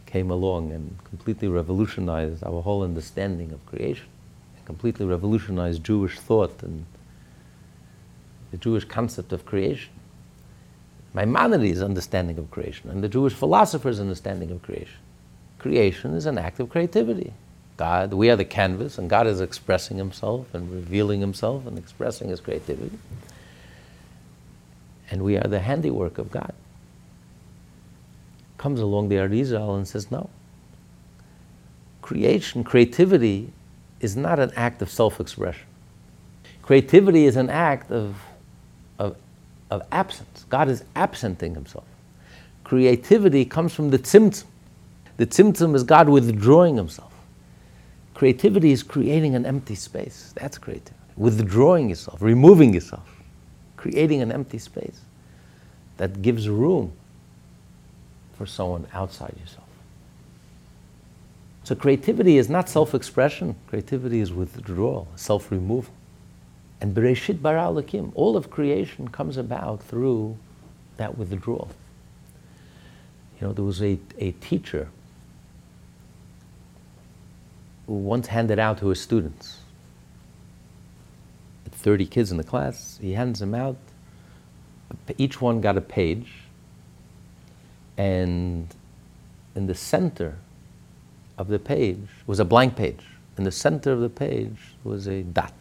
came 0.06 0.32
along 0.32 0.72
and 0.72 0.98
completely 1.04 1.48
revolutionized 1.48 2.44
our 2.44 2.62
whole 2.62 2.84
understanding 2.84 3.52
of 3.52 3.66
creation, 3.66 4.08
and 4.58 4.66
completely 4.66 5.06
revolutionized 5.06 5.84
Jewish 5.84 6.20
thought 6.20 6.64
and 6.64 6.86
the 8.52 8.58
Jewish 8.58 8.86
concept 8.86 9.32
of 9.32 9.46
creation. 9.46 9.92
Maimonides' 11.14 11.82
understanding 11.82 12.38
of 12.38 12.52
creation 12.52 12.90
and 12.90 13.04
the 13.04 13.10
Jewish 13.10 13.34
philosophers' 13.34 14.00
understanding 14.00 14.52
of 14.52 14.62
creation. 14.62 14.98
Creation 15.60 16.14
is 16.14 16.26
an 16.26 16.38
act 16.38 16.60
of 16.60 16.70
creativity. 16.70 17.34
God, 17.78 18.14
we 18.14 18.30
are 18.30 18.36
the 18.36 18.46
canvas, 18.46 18.98
and 18.98 19.10
God 19.10 19.28
is 19.28 19.42
expressing 19.42 19.98
Himself 19.98 20.54
and 20.54 20.72
revealing 20.72 21.20
Himself 21.22 21.66
and 21.68 21.78
expressing 21.78 22.30
His 22.30 22.40
creativity 22.40 22.98
and 25.12 25.24
we 25.24 25.38
are 25.38 25.48
the 25.48 25.60
handiwork 25.60 26.18
of 26.18 26.32
God. 26.32 26.54
Comes 28.58 28.80
along 28.80 29.10
the 29.10 29.16
Arizal 29.16 29.76
and 29.76 29.88
says, 29.88 30.10
no. 30.10 30.30
Creation, 32.02 32.64
creativity, 32.64 33.52
is 34.00 34.16
not 34.16 34.40
an 34.40 34.52
act 34.56 34.82
of 34.82 34.90
self 34.90 35.20
expression. 35.20 35.68
Creativity 36.62 37.26
is 37.26 37.36
an 37.36 37.50
act 37.50 37.92
of, 37.92 38.16
of, 38.98 39.18
of 39.72 39.82
absence. 39.92 40.46
God 40.50 40.70
is 40.70 40.84
absenting 40.96 41.56
himself. 41.56 41.86
Creativity 42.64 43.44
comes 43.46 43.74
from 43.74 43.90
the 43.90 43.98
tzimtzum. 43.98 44.46
The 45.18 45.26
tzimtzum 45.26 45.76
is 45.76 45.84
God 45.84 46.10
withdrawing 46.10 46.78
himself. 46.78 47.12
Creativity 48.14 48.72
is 48.72 48.84
creating 48.84 49.34
an 49.34 49.46
empty 49.46 49.76
space. 49.76 50.34
That's 50.36 50.60
creativity. 50.60 50.96
Withdrawing 51.16 51.90
yourself, 51.90 52.22
removing 52.22 52.74
yourself 52.74 53.08
creating 53.82 54.22
an 54.22 54.32
empty 54.32 54.60
space 54.60 55.02
that 55.98 56.22
gives 56.22 56.48
room 56.48 56.94
for 58.38 58.46
someone 58.46 58.86
outside 58.94 59.36
yourself. 59.40 59.68
So 61.64 61.74
creativity 61.74 62.38
is 62.38 62.48
not 62.48 62.70
self-expression. 62.70 63.56
Creativity 63.68 64.20
is 64.20 64.32
withdrawal, 64.32 65.08
self-removal. 65.16 65.92
And 66.82 66.96
Bereshit 66.96 67.42
bara 67.42 67.62
Elokim, 67.62 68.12
all 68.16 68.36
of 68.36 68.50
creation 68.50 69.08
comes 69.08 69.38
about 69.38 69.82
through 69.84 70.38
that 70.98 71.18
withdrawal. 71.18 71.70
You 73.40 73.48
know, 73.48 73.54
there 73.54 73.64
was 73.64 73.82
a, 73.82 74.00
a 74.18 74.32
teacher 74.34 74.90
who 77.88 77.94
once 77.94 78.28
handed 78.28 78.60
out 78.60 78.80
to 78.80 78.88
his 78.88 79.00
students 79.00 79.62
30 81.82 82.06
kids 82.06 82.32
in 82.32 82.38
the 82.38 82.44
class. 82.44 83.00
He 83.02 83.14
hands 83.14 83.40
them 83.40 83.56
out. 83.56 83.78
Each 85.18 85.42
one 85.42 85.62
got 85.62 85.78
a 85.78 85.82
page. 85.82 86.32
And 87.98 88.74
in 89.56 89.68
the 89.68 89.76
center 89.76 90.38
of 91.38 91.48
the 91.48 91.60
page 91.60 92.08
was 92.28 92.40
a 92.40 92.46
blank 92.46 92.76
page. 92.76 93.04
In 93.38 93.44
the 93.46 93.52
center 93.52 93.92
of 93.92 94.00
the 94.00 94.10
page 94.10 94.58
was 94.84 95.08
a 95.08 95.24
dot. 95.24 95.54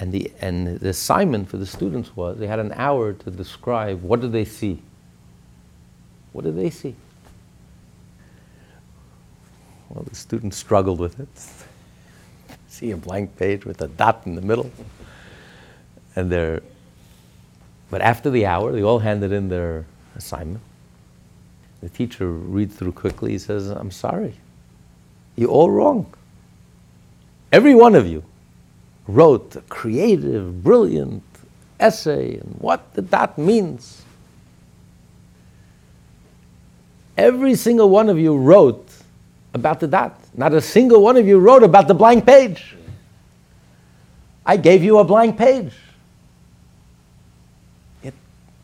And 0.00 0.12
the, 0.12 0.32
and 0.40 0.80
the 0.80 0.88
assignment 0.88 1.50
for 1.50 1.58
the 1.58 1.66
students 1.66 2.16
was 2.16 2.38
they 2.38 2.46
had 2.46 2.58
an 2.58 2.72
hour 2.74 3.12
to 3.12 3.30
describe 3.30 4.02
what 4.02 4.22
did 4.22 4.32
they 4.32 4.46
see. 4.46 4.82
What 6.32 6.46
did 6.46 6.56
they 6.56 6.70
see? 6.70 6.96
Well, 9.90 10.04
the 10.08 10.14
students 10.14 10.56
struggled 10.56 11.00
with 11.00 11.20
it 11.20 11.28
see 12.68 12.92
a 12.92 12.96
blank 12.96 13.36
page 13.36 13.66
with 13.66 13.82
a 13.82 13.88
dot 13.88 14.22
in 14.24 14.36
the 14.36 14.40
middle. 14.40 14.70
And 16.16 16.32
they're, 16.32 16.62
but 17.90 18.00
after 18.00 18.30
the 18.30 18.46
hour, 18.46 18.72
they 18.72 18.82
all 18.82 19.00
handed 19.00 19.32
in 19.32 19.50
their 19.50 19.84
assignment. 20.16 20.62
The 21.82 21.90
teacher 21.90 22.30
reads 22.30 22.74
through 22.74 22.92
quickly. 22.92 23.32
He 23.32 23.38
says, 23.38 23.68
I'm 23.68 23.90
sorry. 23.90 24.34
You're 25.36 25.50
all 25.50 25.70
wrong. 25.70 26.12
Every 27.52 27.74
one 27.74 27.94
of 27.94 28.06
you 28.06 28.24
wrote 29.06 29.56
a 29.56 29.60
creative, 29.62 30.62
brilliant 30.62 31.22
essay 31.78 32.36
and 32.36 32.56
what 32.58 32.94
the 32.94 33.02
dot 33.02 33.38
means. 33.38 34.02
Every 37.16 37.54
single 37.54 37.90
one 37.90 38.08
of 38.08 38.18
you 38.18 38.36
wrote 38.36 38.88
about 39.52 39.80
the 39.80 39.86
dot. 39.86 40.18
Not 40.34 40.54
a 40.54 40.60
single 40.60 41.02
one 41.02 41.16
of 41.16 41.26
you 41.26 41.38
wrote 41.38 41.62
about 41.62 41.88
the 41.88 41.94
blank 41.94 42.24
page. 42.26 42.76
I 44.46 44.56
gave 44.56 44.82
you 44.82 44.98
a 44.98 45.04
blank 45.04 45.36
page. 45.36 45.72
Yet 48.02 48.14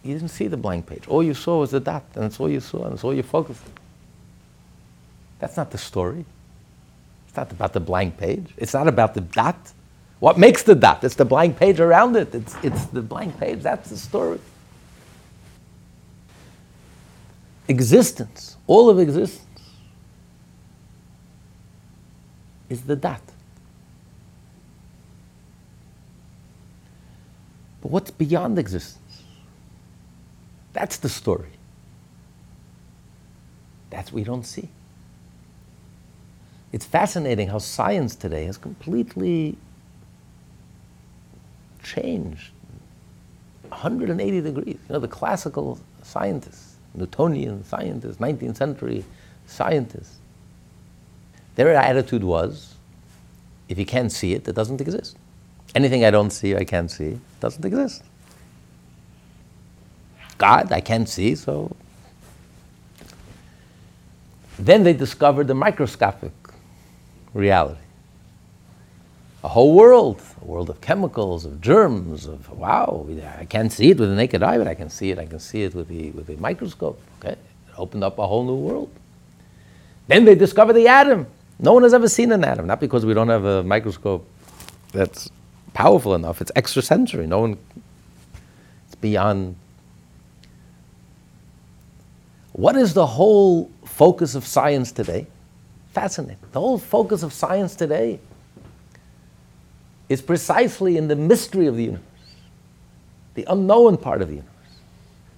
you 0.03 0.15
didn't 0.15 0.31
see 0.31 0.47
the 0.47 0.57
blank 0.57 0.87
page. 0.87 1.07
All 1.09 1.23
you 1.23 1.35
saw 1.35 1.61
was 1.61 1.71
the 1.73 1.81
dot, 1.81 2.05
and 2.15 2.25
that's 2.25 2.41
all 2.41 2.49
you 2.49 2.61
saw, 2.61 2.85
and 2.85 2.93
that's 2.93 3.05
all 3.05 3.15
you 3.15 3.23
focused 3.23 3.63
on. 3.65 3.73
That's 5.39 5.57
not 5.57 5.71
the 5.71 5.79
story. 5.79 6.25
It's 7.29 7.37
not 7.37 7.53
about 7.53 7.73
the 7.73 7.81
blank 7.81 8.17
page. 8.17 8.55
It's 8.57 8.73
not 8.73 8.89
about 8.89 9.15
the 9.15 9.21
dot. 9.21 9.73
What 10.19 10.39
makes 10.39 10.63
the 10.63 10.75
dot? 10.75 11.05
It's 11.05 11.15
the 11.15 11.25
blank 11.25 11.59
page 11.59 11.79
around 11.79 12.17
it. 12.17 12.35
It's, 12.35 12.57
it's 12.63 12.87
the 12.87 13.03
blank 13.03 13.39
page. 13.39 13.63
That's 13.63 13.91
the 13.91 13.97
story. 13.97 14.41
Existence, 17.69 18.57
all 18.67 18.89
of 18.89 18.99
existence, 18.99 19.45
is 22.69 22.83
the 22.83 22.97
dot. 22.97 23.21
But 27.83 27.91
what's 27.91 28.11
beyond 28.11 28.59
existence? 28.59 29.23
That's 30.73 30.97
the 30.97 31.09
story. 31.09 31.51
That's 33.91 34.13
we 34.13 34.25
don't 34.25 34.45
see. 34.45 34.69
It's 36.73 36.85
fascinating 36.85 37.49
how 37.49 37.59
science 37.59 38.15
today 38.15 38.45
has 38.45 38.59
completely 38.59 39.57
changed 41.87 42.51
180 43.69 44.41
degrees. 44.41 44.79
You 44.89 44.95
know, 44.95 44.99
the 44.99 45.09
classical 45.09 45.79
scientists, 46.03 46.77
Newtonian 46.95 47.65
scientists, 47.65 48.17
19th 48.17 48.57
century 48.57 49.05
scientists, 49.47 50.19
their 51.55 51.75
attitude 51.75 52.25
was 52.25 52.77
if 53.69 53.79
you 53.79 53.87
can't 53.87 54.13
see 54.13 54.33
it, 54.35 54.47
it 54.47 54.55
doesn't 54.55 54.81
exist. 54.81 55.17
Anything 55.75 56.05
I 56.05 56.11
don't 56.11 56.31
see, 56.31 56.55
I 56.57 56.65
can't 56.65 56.91
see, 56.91 57.19
doesn't 57.41 57.65
exist. 57.65 58.03
God, 60.39 60.71
I 60.71 60.81
can't 60.81 61.09
see, 61.09 61.35
so. 61.35 61.75
Then 64.59 64.85
they 64.85 64.93
discovered 64.93 65.49
the 65.49 65.55
microscopic 65.55 66.33
reality. 67.35 67.81
A 69.43 69.49
whole 69.49 69.75
world, 69.75 70.23
world 70.47 70.71
of 70.71 70.81
chemicals, 70.81 71.45
of 71.45 71.61
germs, 71.61 72.27
of 72.27 72.51
wow, 72.51 73.07
I 73.39 73.45
can't 73.45 73.73
see 73.73 73.91
it 73.91 73.99
with 73.99 74.09
the 74.09 74.15
naked 74.15 74.43
eye, 74.43 74.59
but 74.59 74.69
I 74.69 74.75
can 74.75 74.89
see 74.89 75.11
it, 75.11 75.19
I 75.19 75.27
can 75.27 75.41
see 75.41 75.65
it 75.65 75.75
with 75.75 75.89
the, 75.89 76.11
with 76.13 76.27
the 76.27 76.37
microscope. 76.37 77.01
Okay? 77.19 77.33
It 77.33 77.75
opened 77.77 78.05
up 78.05 78.19
a 78.19 78.27
whole 78.27 78.45
new 78.45 78.55
world. 78.55 78.91
Then 80.07 80.25
they 80.25 80.35
discovered 80.35 80.75
the 80.75 80.89
atom. 80.89 81.27
No 81.59 81.73
one 81.73 81.83
has 81.83 81.95
ever 81.95 82.09
seen 82.09 82.33
an 82.33 82.45
atom, 82.45 82.67
not 82.67 82.81
because 82.81 83.05
we 83.05 83.15
don't 83.15 83.29
have 83.29 83.45
a 83.45 83.63
microscope 83.63 84.27
that's 84.93 85.31
powerful 85.75 86.15
enough, 86.15 86.41
it's 86.41 86.53
extrasensory. 86.57 87.27
No 87.27 87.41
one, 87.41 87.59
it's 88.87 88.95
beyond. 88.95 89.57
What 92.53 92.77
is 92.77 92.95
the 92.95 93.07
whole 93.07 93.71
focus 93.85 94.35
of 94.35 94.47
science 94.47 94.93
today? 94.93 95.27
Fascinating. 95.93 96.39
The 96.53 96.61
whole 96.61 96.79
focus 96.79 97.23
of 97.23 97.33
science 97.33 97.75
today 97.75 98.21
is 100.09 100.23
precisely 100.23 100.97
in 100.97 101.09
the 101.09 101.17
mystery 101.17 101.67
of 101.67 101.77
the 101.77 101.85
universe, 101.85 102.05
the 103.35 103.45
unknown 103.49 103.97
part 103.97 104.23
of 104.23 104.29
the 104.29 104.35
universe. 104.35 104.53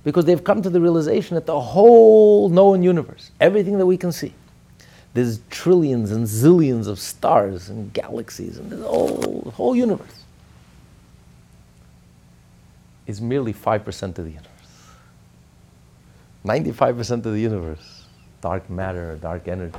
Because 0.04 0.24
they've 0.24 0.42
come 0.42 0.62
to 0.62 0.70
the 0.70 0.80
realization 0.80 1.34
that 1.34 1.46
the 1.46 1.60
whole 1.60 2.48
known 2.48 2.82
universe, 2.82 3.30
everything 3.40 3.78
that 3.78 3.86
we 3.86 3.96
can 3.96 4.12
see, 4.12 4.32
there's 5.14 5.40
trillions 5.50 6.12
and 6.12 6.26
zillions 6.26 6.86
of 6.86 6.98
stars 6.98 7.68
and 7.68 7.92
galaxies 7.92 8.58
and 8.58 8.70
the 8.70 8.76
whole, 8.86 9.52
whole 9.56 9.74
universe 9.74 10.24
is 13.06 13.20
merely 13.20 13.52
5% 13.52 14.18
of 14.18 14.24
the 14.24 14.30
universe. 14.30 14.48
95% 16.44 17.10
of 17.10 17.24
the 17.24 17.40
universe, 17.40 18.04
dark 18.40 18.68
matter, 18.70 19.18
dark 19.20 19.48
energy. 19.48 19.74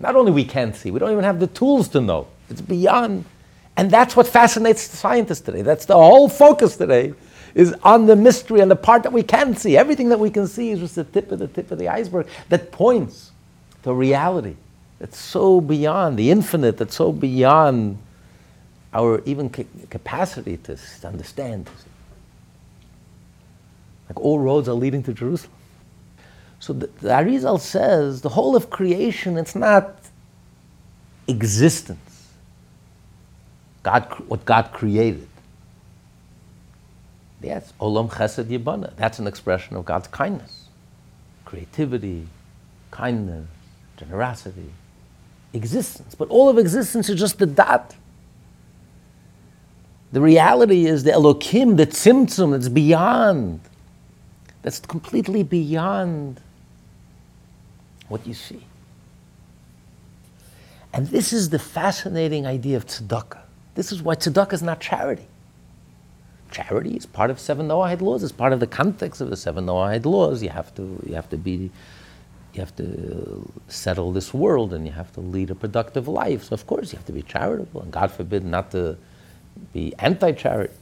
Not 0.00 0.16
only 0.16 0.32
we 0.32 0.44
can't 0.44 0.74
see, 0.74 0.90
we 0.90 0.98
don't 0.98 1.12
even 1.12 1.24
have 1.24 1.38
the 1.38 1.46
tools 1.46 1.88
to 1.88 2.00
know. 2.00 2.26
It's 2.50 2.60
beyond. 2.60 3.24
And 3.76 3.90
that's 3.90 4.14
what 4.14 4.26
fascinates 4.26 4.88
the 4.88 4.96
scientists 4.96 5.40
today. 5.40 5.62
That's 5.62 5.86
the 5.86 5.94
whole 5.94 6.28
focus 6.28 6.76
today 6.76 7.14
is 7.54 7.74
on 7.82 8.06
the 8.06 8.16
mystery 8.16 8.60
and 8.60 8.70
the 8.70 8.76
part 8.76 9.02
that 9.02 9.12
we 9.12 9.22
can 9.22 9.54
see. 9.56 9.76
Everything 9.76 10.08
that 10.10 10.18
we 10.18 10.30
can 10.30 10.46
see 10.46 10.70
is 10.70 10.80
just 10.80 10.94
the 10.94 11.04
tip 11.04 11.30
of 11.32 11.38
the 11.38 11.48
tip 11.48 11.70
of 11.70 11.78
the 11.78 11.88
iceberg 11.88 12.26
that 12.48 12.72
points 12.72 13.30
to 13.82 13.92
reality 13.92 14.56
that's 15.02 15.18
so 15.18 15.60
beyond 15.60 16.16
the 16.16 16.30
infinite, 16.30 16.76
that's 16.76 16.94
so 16.94 17.10
beyond 17.10 17.98
our 18.94 19.20
even 19.24 19.50
ca- 19.50 19.66
capacity 19.90 20.56
to 20.58 20.78
understand. 21.04 21.68
Like 24.08 24.20
all 24.20 24.38
roads 24.38 24.68
are 24.68 24.74
leading 24.74 25.02
to 25.02 25.12
Jerusalem. 25.12 25.52
So 26.60 26.72
the, 26.72 26.86
the 27.00 27.08
Arizal 27.08 27.58
says 27.58 28.20
the 28.20 28.28
whole 28.28 28.54
of 28.54 28.70
creation, 28.70 29.36
it's 29.36 29.56
not 29.56 29.96
existence. 31.26 32.11
God, 33.82 34.02
what 34.28 34.44
God 34.44 34.70
created. 34.72 35.28
Yes, 37.40 37.72
Olam 37.80 38.08
Chesed 38.10 38.44
Yibana. 38.44 38.94
That's 38.96 39.18
an 39.18 39.26
expression 39.26 39.76
of 39.76 39.84
God's 39.84 40.06
kindness, 40.08 40.66
creativity, 41.44 42.28
kindness, 42.90 43.48
generosity, 43.96 44.70
existence. 45.52 46.14
But 46.14 46.28
all 46.28 46.48
of 46.48 46.58
existence 46.58 47.08
is 47.08 47.18
just 47.18 47.38
the 47.38 47.46
dot. 47.46 47.96
The 50.12 50.20
reality 50.20 50.86
is 50.86 51.04
the 51.04 51.10
Elokim, 51.10 51.76
the 51.76 51.86
Tzimtzum, 51.86 52.52
that's 52.52 52.68
beyond, 52.68 53.60
that's 54.60 54.78
completely 54.80 55.42
beyond 55.42 56.40
what 58.08 58.26
you 58.26 58.34
see. 58.34 58.66
And 60.92 61.08
this 61.08 61.32
is 61.32 61.48
the 61.48 61.58
fascinating 61.58 62.46
idea 62.46 62.76
of 62.76 62.86
tzedakah. 62.86 63.41
This 63.74 63.92
is 63.92 64.02
why 64.02 64.14
tzedakah 64.14 64.52
is 64.52 64.62
not 64.62 64.80
charity. 64.80 65.26
Charity 66.50 66.96
is 66.96 67.06
part 67.06 67.30
of 67.30 67.40
seven 67.40 67.68
Noahide 67.68 68.02
laws. 68.02 68.22
It's 68.22 68.32
part 68.32 68.52
of 68.52 68.60
the 68.60 68.66
context 68.66 69.20
of 69.20 69.30
the 69.30 69.36
seven 69.36 69.66
Noahide 69.66 70.04
laws. 70.04 70.42
You 70.42 70.50
have 70.50 70.74
to, 70.74 71.02
you 71.06 71.14
have 71.14 71.30
to 71.30 71.38
be, 71.38 71.70
you 72.52 72.60
have 72.60 72.76
to 72.76 73.50
settle 73.68 74.12
this 74.12 74.34
world, 74.34 74.74
and 74.74 74.86
you 74.86 74.92
have 74.92 75.10
to 75.14 75.20
lead 75.20 75.50
a 75.50 75.54
productive 75.54 76.08
life. 76.08 76.44
So 76.44 76.54
of 76.54 76.66
course 76.66 76.92
you 76.92 76.98
have 76.98 77.06
to 77.06 77.12
be 77.12 77.22
charitable, 77.22 77.80
and 77.80 77.90
God 77.90 78.12
forbid 78.12 78.44
not 78.44 78.70
to 78.72 78.98
be 79.72 79.94
anti-charity. 79.98 80.74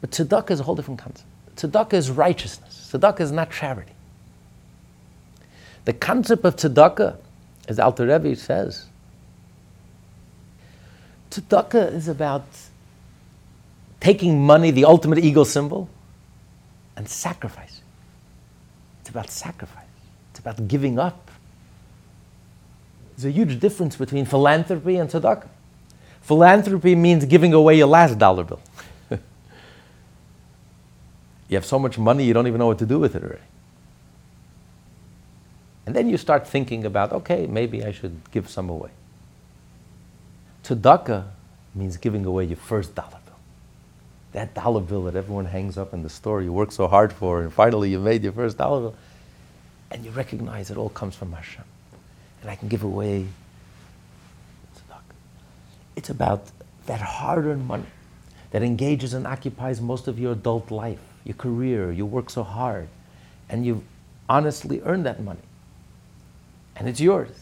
But 0.00 0.10
tzedakah 0.10 0.50
is 0.50 0.58
a 0.58 0.64
whole 0.64 0.74
different 0.74 0.98
concept. 0.98 1.28
Tzedakah 1.54 1.92
is 1.92 2.10
righteousness. 2.10 2.90
Tzedakah 2.92 3.20
is 3.20 3.30
not 3.30 3.52
charity. 3.52 3.92
The 5.84 5.92
concept 5.92 6.44
of 6.44 6.56
tzedakah, 6.56 7.16
as 7.68 7.78
Alter 7.78 8.06
Rebbe 8.06 8.34
says, 8.34 8.86
tzedakah 11.32 11.92
is 11.92 12.08
about 12.08 12.44
taking 14.00 14.44
money, 14.44 14.70
the 14.70 14.84
ultimate 14.84 15.18
ego 15.18 15.44
symbol, 15.44 15.88
and 16.96 17.08
sacrifice. 17.08 17.80
It's 19.00 19.10
about 19.10 19.30
sacrifice. 19.30 19.84
It's 20.30 20.40
about 20.40 20.68
giving 20.68 20.98
up. 20.98 21.30
There's 23.16 23.24
a 23.24 23.30
huge 23.30 23.60
difference 23.60 23.96
between 23.96 24.24
philanthropy 24.26 24.96
and 24.96 25.08
tzedakah. 25.08 25.48
Philanthropy 26.20 26.94
means 26.94 27.24
giving 27.24 27.52
away 27.52 27.76
your 27.78 27.88
last 27.88 28.18
dollar 28.18 28.44
bill. 28.44 28.60
you 31.48 31.56
have 31.56 31.64
so 31.64 31.78
much 31.78 31.98
money 31.98 32.24
you 32.24 32.32
don't 32.32 32.46
even 32.46 32.58
know 32.58 32.68
what 32.68 32.78
to 32.78 32.86
do 32.86 32.98
with 32.98 33.16
it 33.16 33.22
already. 33.22 33.42
And 35.84 35.96
then 35.96 36.08
you 36.08 36.16
start 36.16 36.46
thinking 36.46 36.84
about, 36.84 37.12
okay, 37.12 37.46
maybe 37.46 37.84
I 37.84 37.90
should 37.90 38.20
give 38.30 38.48
some 38.48 38.68
away. 38.68 38.90
Tzedakah 40.64 41.24
means 41.74 41.96
giving 41.96 42.24
away 42.24 42.44
your 42.44 42.56
first 42.56 42.94
dollar 42.94 43.18
bill. 43.24 43.36
That 44.32 44.54
dollar 44.54 44.80
bill 44.80 45.04
that 45.04 45.16
everyone 45.16 45.46
hangs 45.46 45.76
up 45.76 45.92
in 45.92 46.02
the 46.02 46.08
store 46.08 46.42
you 46.42 46.52
work 46.52 46.72
so 46.72 46.86
hard 46.86 47.12
for, 47.12 47.42
and 47.42 47.52
finally 47.52 47.90
you 47.90 47.98
made 47.98 48.22
your 48.22 48.32
first 48.32 48.58
dollar 48.58 48.80
bill. 48.80 48.94
And 49.90 50.04
you 50.04 50.10
recognize 50.10 50.70
it 50.70 50.76
all 50.76 50.88
comes 50.88 51.14
from 51.16 51.32
Hashem. 51.32 51.64
And 52.40 52.50
I 52.50 52.54
can 52.54 52.68
give 52.68 52.82
away 52.82 53.26
tzedakah. 54.76 55.16
It's 55.96 56.10
about 56.10 56.46
that 56.86 57.00
hard 57.00 57.44
earned 57.44 57.66
money 57.66 57.86
that 58.52 58.62
engages 58.62 59.14
and 59.14 59.26
occupies 59.26 59.80
most 59.80 60.08
of 60.08 60.18
your 60.18 60.32
adult 60.32 60.70
life, 60.70 61.00
your 61.24 61.34
career. 61.34 61.90
You 61.90 62.06
work 62.06 62.30
so 62.30 62.42
hard, 62.42 62.88
and 63.48 63.66
you've 63.66 63.82
honestly 64.28 64.80
earned 64.84 65.06
that 65.06 65.22
money. 65.22 65.40
And 66.76 66.88
it's 66.88 67.00
yours. 67.00 67.41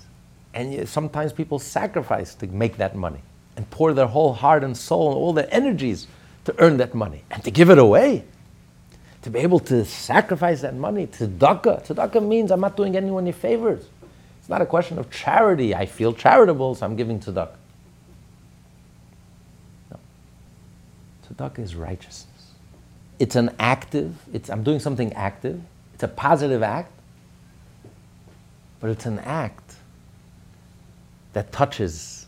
And 0.55 0.89
sometimes 0.89 1.33
people 1.33 1.59
sacrifice 1.59 2.35
to 2.37 2.47
make 2.49 2.79
that 2.79 2.97
money 2.97 3.21
and 3.57 3.69
pour 3.71 3.95
their 3.95 4.07
whole 4.07 4.33
heart 4.35 4.65
and 4.65 4.77
soul 4.77 5.09
and 5.09 5.17
all 5.17 5.33
their 5.33 5.49
energies 5.53 6.07
to 6.45 6.55
earn 6.59 6.79
that 6.79 6.95
money 6.95 7.25
and 7.31 7.45
to 7.45 7.51
give 7.51 7.71
it 7.71 7.79
away. 7.79 8.25
to 9.23 9.31
be 9.31 9.39
able 9.41 9.61
to 9.61 9.85
sacrifice 9.85 10.63
that 10.63 10.75
money, 10.75 11.07
tzedakah. 11.07 11.87
Tzedakah 11.87 12.27
means 12.27 12.51
I'm 12.51 12.61
not 12.61 12.77
doing 12.77 12.97
anyone 12.97 13.25
any 13.25 13.33
favors. 13.33 13.85
It's 14.39 14.49
not 14.49 14.63
a 14.63 14.67
question 14.67 14.99
of 14.99 15.11
charity. 15.11 15.75
I 15.75 15.87
feel 15.87 16.15
charitable, 16.15 16.75
so 16.75 16.87
I'm 16.87 16.97
giving 16.97 17.21
tzedakah. 17.21 17.57
No. 19.91 19.99
Tzedakah 21.29 21.59
is 21.59 21.75
righteousness. 21.77 22.27
It's 23.19 23.37
an 23.37 23.51
active, 23.59 24.17
it's, 24.33 24.49
I'm 24.49 24.63
doing 24.63 24.81
something 24.81 25.13
active. 25.13 25.61
It's 25.95 26.03
a 26.03 26.09
positive 26.09 26.63
act, 26.63 26.93
but 28.81 28.89
it's 28.89 29.05
an 29.05 29.19
act 29.21 29.70
that 31.33 31.53
touches 31.53 32.27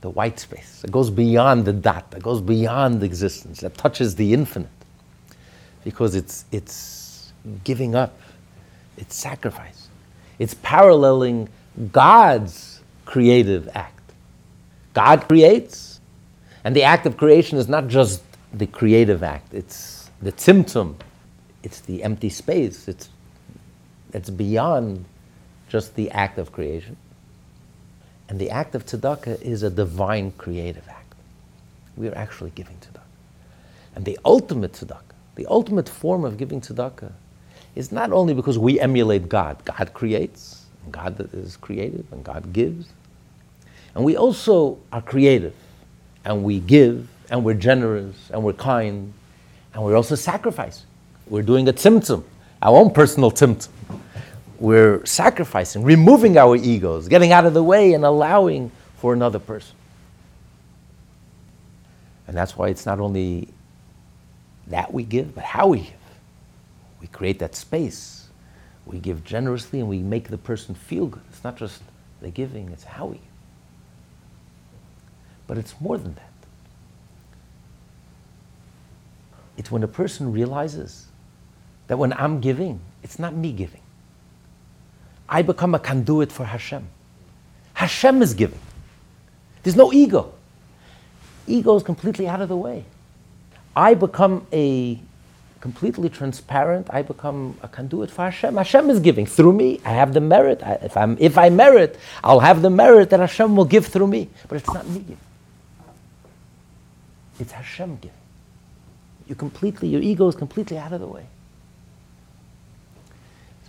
the 0.00 0.10
white 0.10 0.38
space. 0.38 0.82
It 0.84 0.90
goes 0.90 1.10
beyond 1.10 1.64
the 1.64 1.72
dot, 1.72 2.12
it 2.16 2.22
goes 2.22 2.40
beyond 2.40 3.02
existence, 3.02 3.60
that 3.60 3.74
touches 3.74 4.14
the 4.14 4.32
infinite 4.32 4.68
because 5.84 6.14
it's, 6.14 6.44
it's 6.52 7.32
giving 7.64 7.94
up, 7.94 8.18
it's 8.96 9.14
sacrifice. 9.14 9.88
It's 10.38 10.54
paralleling 10.54 11.48
God's 11.92 12.80
creative 13.04 13.68
act. 13.74 14.12
God 14.94 15.28
creates, 15.28 16.00
and 16.64 16.74
the 16.74 16.82
act 16.82 17.06
of 17.06 17.16
creation 17.16 17.58
is 17.58 17.68
not 17.68 17.88
just 17.88 18.22
the 18.52 18.66
creative 18.66 19.22
act, 19.22 19.54
it's 19.54 20.10
the 20.22 20.32
tzimtzum, 20.32 20.96
it's 21.62 21.80
the 21.80 22.02
empty 22.02 22.28
space, 22.28 22.88
it's, 22.88 23.08
it's 24.12 24.30
beyond 24.30 25.04
just 25.68 25.94
the 25.94 26.10
act 26.10 26.38
of 26.38 26.52
creation. 26.52 26.96
And 28.30 28.38
the 28.38 28.48
act 28.48 28.74
of 28.74 28.86
tzedakah 28.86 29.42
is 29.42 29.62
a 29.62 29.68
divine 29.68 30.32
creative 30.38 30.88
act. 30.88 31.14
We 31.96 32.08
are 32.08 32.16
actually 32.16 32.52
giving 32.54 32.76
tzedakah. 32.76 33.00
And 33.94 34.06
the 34.06 34.18
ultimate 34.24 34.72
tzedakah 34.72 35.10
the 35.40 35.46
ultimate 35.46 35.88
form 35.88 36.24
of 36.26 36.36
giving 36.36 36.60
tzedakah 36.60 37.12
is 37.74 37.90
not 37.90 38.12
only 38.12 38.34
because 38.34 38.58
we 38.58 38.78
emulate 38.78 39.26
God. 39.26 39.64
God 39.64 39.94
creates, 39.94 40.66
and 40.84 40.92
God 40.92 41.30
is 41.32 41.56
creative, 41.56 42.04
and 42.12 42.22
God 42.22 42.52
gives. 42.52 42.90
And 43.94 44.04
we 44.04 44.16
also 44.16 44.78
are 44.92 45.00
creative, 45.00 45.54
and 46.26 46.44
we 46.44 46.60
give, 46.60 47.08
and 47.30 47.42
we're 47.42 47.54
generous, 47.54 48.30
and 48.30 48.42
we're 48.42 48.52
kind, 48.52 49.14
and 49.72 49.82
we're 49.82 49.96
also 49.96 50.14
sacrificing. 50.14 50.84
We're 51.26 51.42
doing 51.42 51.68
a 51.68 51.72
tzimtzum, 51.72 52.22
our 52.60 52.76
own 52.76 52.92
personal 52.92 53.30
tzimtzum. 53.30 53.70
We're 54.60 55.04
sacrificing, 55.06 55.82
removing 55.82 56.36
our 56.36 56.54
egos, 56.54 57.08
getting 57.08 57.32
out 57.32 57.46
of 57.46 57.54
the 57.54 57.62
way, 57.62 57.94
and 57.94 58.04
allowing 58.04 58.70
for 58.98 59.14
another 59.14 59.38
person. 59.38 59.74
And 62.28 62.36
that's 62.36 62.56
why 62.56 62.68
it's 62.68 62.86
not 62.86 63.00
only 63.00 63.48
that 64.68 64.92
we 64.92 65.02
give, 65.02 65.34
but 65.34 65.42
how 65.44 65.68
we 65.68 65.78
give. 65.80 65.94
We 67.00 67.06
create 67.06 67.38
that 67.38 67.56
space. 67.56 68.28
We 68.84 68.98
give 68.98 69.24
generously 69.24 69.80
and 69.80 69.88
we 69.88 69.98
make 69.98 70.28
the 70.28 70.38
person 70.38 70.74
feel 70.74 71.06
good. 71.06 71.22
It's 71.30 71.42
not 71.42 71.56
just 71.56 71.82
the 72.20 72.30
giving, 72.30 72.68
it's 72.68 72.84
how 72.84 73.06
we 73.06 73.16
give. 73.16 73.24
But 75.46 75.58
it's 75.58 75.74
more 75.80 75.96
than 75.96 76.14
that. 76.14 76.30
It's 79.56 79.70
when 79.70 79.82
a 79.82 79.88
person 79.88 80.32
realizes 80.32 81.06
that 81.86 81.98
when 81.98 82.12
I'm 82.12 82.40
giving, 82.40 82.80
it's 83.02 83.18
not 83.18 83.34
me 83.34 83.52
giving. 83.52 83.80
I 85.30 85.42
become 85.42 85.74
a 85.74 85.78
conduit 85.78 86.32
for 86.32 86.44
Hashem. 86.44 86.86
Hashem 87.74 88.20
is 88.20 88.34
giving. 88.34 88.58
There's 89.62 89.76
no 89.76 89.92
ego. 89.92 90.34
Ego 91.46 91.76
is 91.76 91.84
completely 91.84 92.26
out 92.26 92.42
of 92.42 92.48
the 92.48 92.56
way. 92.56 92.84
I 93.76 93.94
become 93.94 94.46
a 94.52 95.00
completely 95.60 96.08
transparent. 96.08 96.88
I 96.90 97.02
become 97.02 97.56
a 97.62 97.68
conduit 97.68 98.10
for 98.10 98.22
Hashem. 98.22 98.56
Hashem 98.56 98.90
is 98.90 98.98
giving 98.98 99.26
through 99.26 99.52
me. 99.52 99.80
I 99.84 99.90
have 99.90 100.14
the 100.14 100.20
merit. 100.20 100.62
I, 100.62 100.72
if, 100.82 100.96
I'm, 100.96 101.16
if 101.20 101.38
I 101.38 101.48
merit, 101.50 101.98
I'll 102.24 102.40
have 102.40 102.62
the 102.62 102.70
merit 102.70 103.10
that 103.10 103.20
Hashem 103.20 103.54
will 103.54 103.66
give 103.66 103.86
through 103.86 104.08
me. 104.08 104.28
But 104.48 104.56
it's 104.56 104.72
not 104.72 104.86
me 104.88 105.00
giving. 105.00 105.18
It's 107.38 107.52
Hashem 107.52 107.96
giving. 107.96 108.16
You 109.28 109.34
completely, 109.36 109.88
your 109.88 110.02
ego 110.02 110.28
is 110.28 110.34
completely 110.34 110.76
out 110.76 110.92
of 110.92 111.00
the 111.00 111.06
way. 111.06 111.26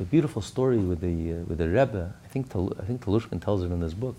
A 0.02 0.04
beautiful 0.04 0.42
story 0.42 0.80
with 0.80 1.00
the, 1.02 1.34
uh, 1.34 1.36
with 1.46 1.60
the 1.60 1.70
Rebbe. 1.70 2.12
I 2.26 2.28
think, 2.30 2.48
I 2.56 2.84
think 2.86 3.06
Telushkin 3.06 3.40
tells 3.40 3.62
it 3.62 3.72
in 3.72 3.82
this 3.82 3.94
book 3.94 4.16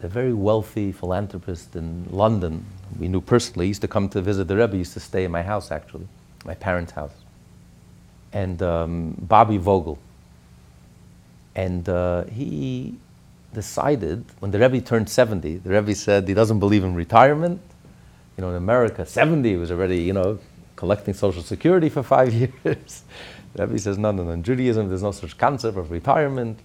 a 0.00 0.08
very 0.08 0.32
wealthy 0.32 0.92
philanthropist 0.92 1.76
in 1.76 2.06
London. 2.10 2.64
We 2.98 3.06
knew 3.08 3.20
personally. 3.20 3.66
He 3.66 3.68
used 3.68 3.82
to 3.82 3.88
come 3.88 4.08
to 4.10 4.22
visit 4.22 4.48
the 4.48 4.56
Rebbe. 4.56 4.72
He 4.72 4.78
used 4.78 4.94
to 4.94 5.00
stay 5.00 5.24
in 5.24 5.30
my 5.30 5.42
house, 5.42 5.70
actually, 5.70 6.08
my 6.46 6.54
parents' 6.54 6.92
house. 6.92 7.12
And 8.32 8.62
um, 8.62 9.14
Bobby 9.18 9.58
Vogel. 9.58 9.98
And 11.54 11.86
uh, 11.86 12.24
he 12.24 12.94
decided, 13.52 14.24
when 14.38 14.52
the 14.52 14.58
Rebbe 14.58 14.80
turned 14.80 15.10
70, 15.10 15.58
the 15.58 15.70
Rebbe 15.70 15.94
said 15.94 16.26
he 16.26 16.34
doesn't 16.34 16.60
believe 16.60 16.82
in 16.82 16.94
retirement. 16.94 17.60
You 18.38 18.42
know, 18.42 18.50
in 18.50 18.56
America, 18.56 19.04
70 19.04 19.56
was 19.56 19.70
already, 19.70 19.98
you 19.98 20.14
know, 20.14 20.38
collecting 20.76 21.14
Social 21.14 21.42
Security 21.42 21.88
for 21.88 22.02
five 22.02 22.32
years. 22.64 23.02
the 23.54 23.66
Rebbe 23.66 23.78
says, 23.78 23.98
no, 23.98 24.10
no, 24.10 24.24
no. 24.24 24.30
In 24.30 24.42
Judaism, 24.42 24.88
there's 24.88 25.02
no 25.02 25.12
such 25.12 25.36
concept 25.38 25.76
of 25.76 25.90
retirement 25.90 26.58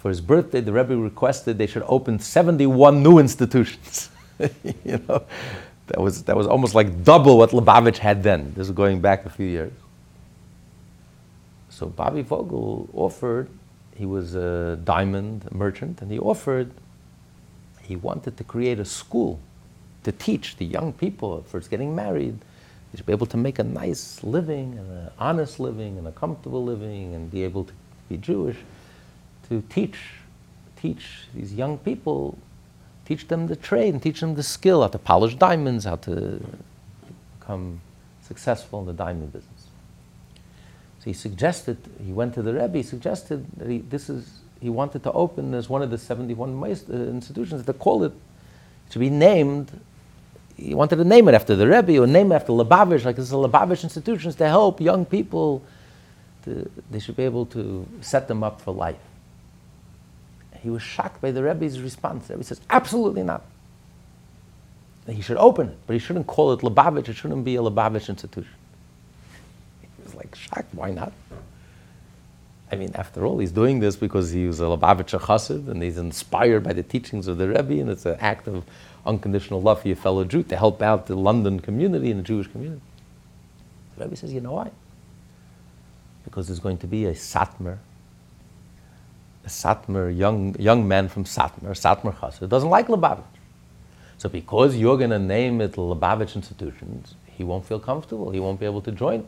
for 0.00 0.08
his 0.08 0.22
birthday, 0.22 0.62
the 0.62 0.72
Rebbe 0.72 0.96
requested 0.96 1.58
they 1.58 1.66
should 1.66 1.84
open 1.86 2.18
71 2.18 3.02
new 3.02 3.18
institutions. 3.18 4.08
you 4.38 4.98
know, 5.06 5.22
that 5.88 6.00
was, 6.00 6.22
that 6.22 6.34
was 6.34 6.46
almost 6.46 6.74
like 6.74 7.04
double 7.04 7.36
what 7.36 7.50
Lubavitch 7.50 7.98
had 7.98 8.22
then. 8.22 8.54
This 8.56 8.68
is 8.68 8.72
going 8.72 9.02
back 9.02 9.26
a 9.26 9.28
few 9.28 9.46
years. 9.46 9.72
So 11.68 11.86
Bobby 11.86 12.22
Vogel 12.22 12.88
offered, 12.94 13.50
he 13.94 14.06
was 14.06 14.34
a 14.34 14.76
diamond 14.84 15.46
merchant, 15.52 16.00
and 16.00 16.10
he 16.10 16.18
offered, 16.18 16.72
he 17.82 17.96
wanted 17.96 18.38
to 18.38 18.44
create 18.44 18.78
a 18.78 18.86
school 18.86 19.38
to 20.04 20.12
teach 20.12 20.56
the 20.56 20.64
young 20.64 20.94
people 20.94 21.42
first 21.42 21.68
getting 21.68 21.94
married. 21.94 22.38
They 22.90 22.96
should 22.96 23.06
be 23.06 23.12
able 23.12 23.26
to 23.26 23.36
make 23.36 23.58
a 23.58 23.64
nice 23.64 24.22
living, 24.22 24.78
and 24.78 24.90
an 24.90 25.10
honest 25.18 25.60
living, 25.60 25.98
and 25.98 26.06
a 26.08 26.12
comfortable 26.12 26.64
living, 26.64 27.14
and 27.14 27.30
be 27.30 27.44
able 27.44 27.64
to 27.64 27.72
be 28.08 28.16
Jewish 28.16 28.56
to 29.48 29.62
teach, 29.68 29.98
teach 30.80 31.24
these 31.34 31.52
young 31.54 31.78
people, 31.78 32.38
teach 33.04 33.28
them 33.28 33.46
the 33.48 33.56
trade 33.56 33.94
and 33.94 34.02
teach 34.02 34.20
them 34.20 34.34
the 34.34 34.42
skill, 34.42 34.82
how 34.82 34.88
to 34.88 34.98
polish 34.98 35.34
diamonds, 35.34 35.84
how 35.84 35.96
to 35.96 36.40
become 37.38 37.80
successful 38.22 38.80
in 38.80 38.86
the 38.86 38.92
diamond 38.92 39.32
business. 39.32 39.66
So 41.00 41.04
he 41.04 41.12
suggested, 41.12 41.78
he 42.04 42.12
went 42.12 42.34
to 42.34 42.42
the 42.42 42.52
Rebbe, 42.52 42.78
he 42.78 42.82
suggested 42.82 43.46
that 43.56 43.68
he, 43.68 43.78
this 43.78 44.08
is, 44.08 44.40
he 44.60 44.68
wanted 44.68 45.02
to 45.02 45.12
open 45.12 45.54
as 45.54 45.68
one 45.68 45.82
of 45.82 45.90
the 45.90 45.98
71 45.98 46.62
uh, 46.62 46.66
institutions, 46.92 47.64
to 47.64 47.72
call 47.72 48.04
it, 48.04 48.12
to 48.90 48.98
be 48.98 49.10
named, 49.10 49.80
he 50.60 50.74
wanted 50.74 50.96
to 50.96 51.04
name 51.04 51.28
it 51.28 51.34
after 51.34 51.56
the 51.56 51.66
Rebbe 51.66 51.98
or 51.98 52.06
name 52.06 52.32
it 52.32 52.36
after 52.36 52.52
Lubavitch, 52.52 53.04
like 53.04 53.18
is 53.18 53.32
a 53.32 53.36
Lubavitch 53.36 53.82
institutions 53.82 54.34
to 54.36 54.48
help 54.48 54.80
young 54.80 55.04
people, 55.04 55.62
to, 56.44 56.70
they 56.90 56.98
should 56.98 57.16
be 57.16 57.24
able 57.24 57.46
to 57.46 57.86
set 58.00 58.28
them 58.28 58.42
up 58.42 58.60
for 58.60 58.74
life 58.74 58.96
he 60.62 60.70
was 60.70 60.82
shocked 60.82 61.20
by 61.20 61.30
the 61.30 61.42
Rebbe's 61.42 61.80
response. 61.80 62.26
The 62.26 62.34
Rebbe 62.34 62.44
says, 62.44 62.60
absolutely 62.68 63.22
not. 63.22 63.42
He 65.08 65.22
should 65.22 65.38
open 65.38 65.70
it, 65.70 65.78
but 65.86 65.94
he 65.94 65.98
shouldn't 65.98 66.26
call 66.26 66.52
it 66.52 66.60
Lubavitch. 66.60 67.08
It 67.08 67.16
shouldn't 67.16 67.44
be 67.44 67.56
a 67.56 67.60
Lubavitch 67.60 68.08
institution. 68.08 68.52
He 69.80 70.02
was 70.04 70.14
like 70.14 70.34
shocked. 70.34 70.72
Why 70.74 70.90
not? 70.90 71.12
I 72.70 72.76
mean, 72.76 72.92
after 72.94 73.24
all, 73.26 73.38
he's 73.38 73.50
doing 73.50 73.80
this 73.80 73.96
because 73.96 74.30
he 74.30 74.46
was 74.46 74.60
a 74.60 74.64
Lubavitcher 74.64 75.20
chassid 75.20 75.68
and 75.68 75.82
he's 75.82 75.98
inspired 75.98 76.62
by 76.62 76.72
the 76.72 76.84
teachings 76.84 77.26
of 77.26 77.38
the 77.38 77.48
Rebbe, 77.48 77.80
and 77.80 77.90
it's 77.90 78.06
an 78.06 78.16
act 78.20 78.46
of 78.46 78.64
unconditional 79.06 79.62
love 79.62 79.82
for 79.82 79.88
your 79.88 79.96
fellow 79.96 80.24
Jew 80.24 80.42
to 80.44 80.56
help 80.56 80.82
out 80.82 81.06
the 81.06 81.16
London 81.16 81.60
community 81.60 82.10
and 82.10 82.20
the 82.20 82.24
Jewish 82.24 82.46
community. 82.46 82.82
The 83.96 84.04
Rebbe 84.04 84.16
says, 84.16 84.32
you 84.32 84.40
know 84.40 84.52
why? 84.52 84.70
Because 86.24 86.46
there's 86.48 86.60
going 86.60 86.78
to 86.78 86.86
be 86.86 87.06
a 87.06 87.12
Satmar 87.12 87.78
a 89.44 89.48
Satmar, 89.48 90.16
young, 90.16 90.54
young 90.58 90.86
man 90.86 91.08
from 91.08 91.24
Satmar, 91.24 91.70
Satmar 91.70 92.14
Chassid, 92.14 92.48
doesn't 92.48 92.68
like 92.68 92.88
Lubavitch. 92.88 93.22
So 94.18 94.28
because 94.28 94.76
you're 94.76 94.98
going 94.98 95.10
to 95.10 95.18
name 95.18 95.60
it 95.60 95.72
Lubavitch 95.72 96.36
institutions, 96.36 97.14
he 97.26 97.44
won't 97.44 97.64
feel 97.64 97.80
comfortable. 97.80 98.30
He 98.30 98.40
won't 98.40 98.60
be 98.60 98.66
able 98.66 98.82
to 98.82 98.92
join. 98.92 99.26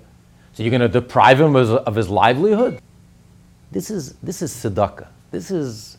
So 0.52 0.62
you're 0.62 0.70
going 0.70 0.82
to 0.82 0.88
deprive 0.88 1.40
him 1.40 1.56
of, 1.56 1.70
of 1.70 1.94
his 1.94 2.10
livelihood. 2.10 2.80
This 3.70 3.90
is, 3.90 4.14
this 4.22 4.42
is 4.42 4.52
tzedakah. 4.52 5.06
This 5.30 5.50
is, 5.50 5.96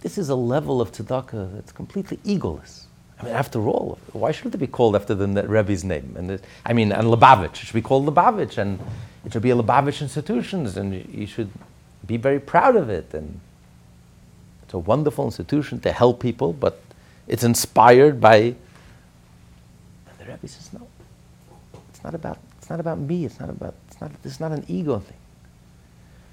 this 0.00 0.18
is 0.18 0.28
a 0.28 0.34
level 0.34 0.80
of 0.80 0.92
tzedakah 0.92 1.54
that's 1.54 1.72
completely 1.72 2.18
egoless. 2.18 2.84
I 3.20 3.24
mean, 3.24 3.34
after 3.34 3.66
all, 3.66 3.98
why 4.12 4.30
shouldn't 4.30 4.54
it 4.54 4.58
be 4.58 4.68
called 4.68 4.94
after 4.94 5.14
the 5.14 5.26
Rebbe's 5.26 5.82
name? 5.82 6.14
And 6.16 6.30
it, 6.30 6.44
I 6.64 6.72
mean, 6.72 6.92
and 6.92 7.08
Lubavitch, 7.08 7.54
it 7.54 7.56
should 7.56 7.74
be 7.74 7.82
called 7.82 8.06
Lubavitch, 8.06 8.58
and 8.58 8.78
it 9.24 9.32
should 9.32 9.42
be 9.42 9.50
a 9.50 9.56
Lubavitch 9.56 10.00
institutions, 10.00 10.76
and 10.76 10.94
you 11.12 11.26
should 11.26 11.50
be 12.06 12.16
very 12.16 12.38
proud 12.38 12.76
of 12.76 12.88
it. 12.88 13.12
And 13.12 13.40
it's 14.62 14.74
a 14.74 14.78
wonderful 14.78 15.24
institution 15.24 15.80
to 15.80 15.90
help 15.90 16.20
people, 16.20 16.52
but 16.52 16.80
it's 17.26 17.42
inspired 17.42 18.20
by. 18.20 18.36
And 18.36 18.56
the 20.18 20.26
Rebbe 20.26 20.46
says, 20.46 20.72
no. 20.72 20.86
It's 21.90 22.04
not 22.04 22.14
about, 22.14 22.38
it's 22.58 22.70
not 22.70 22.78
about 22.78 23.00
me. 23.00 23.24
It's 23.24 23.40
not 23.40 23.50
about, 23.50 23.74
it's 23.88 24.00
not, 24.00 24.12
is 24.22 24.38
not 24.38 24.52
an 24.52 24.64
ego 24.68 25.00
thing. 25.00 25.16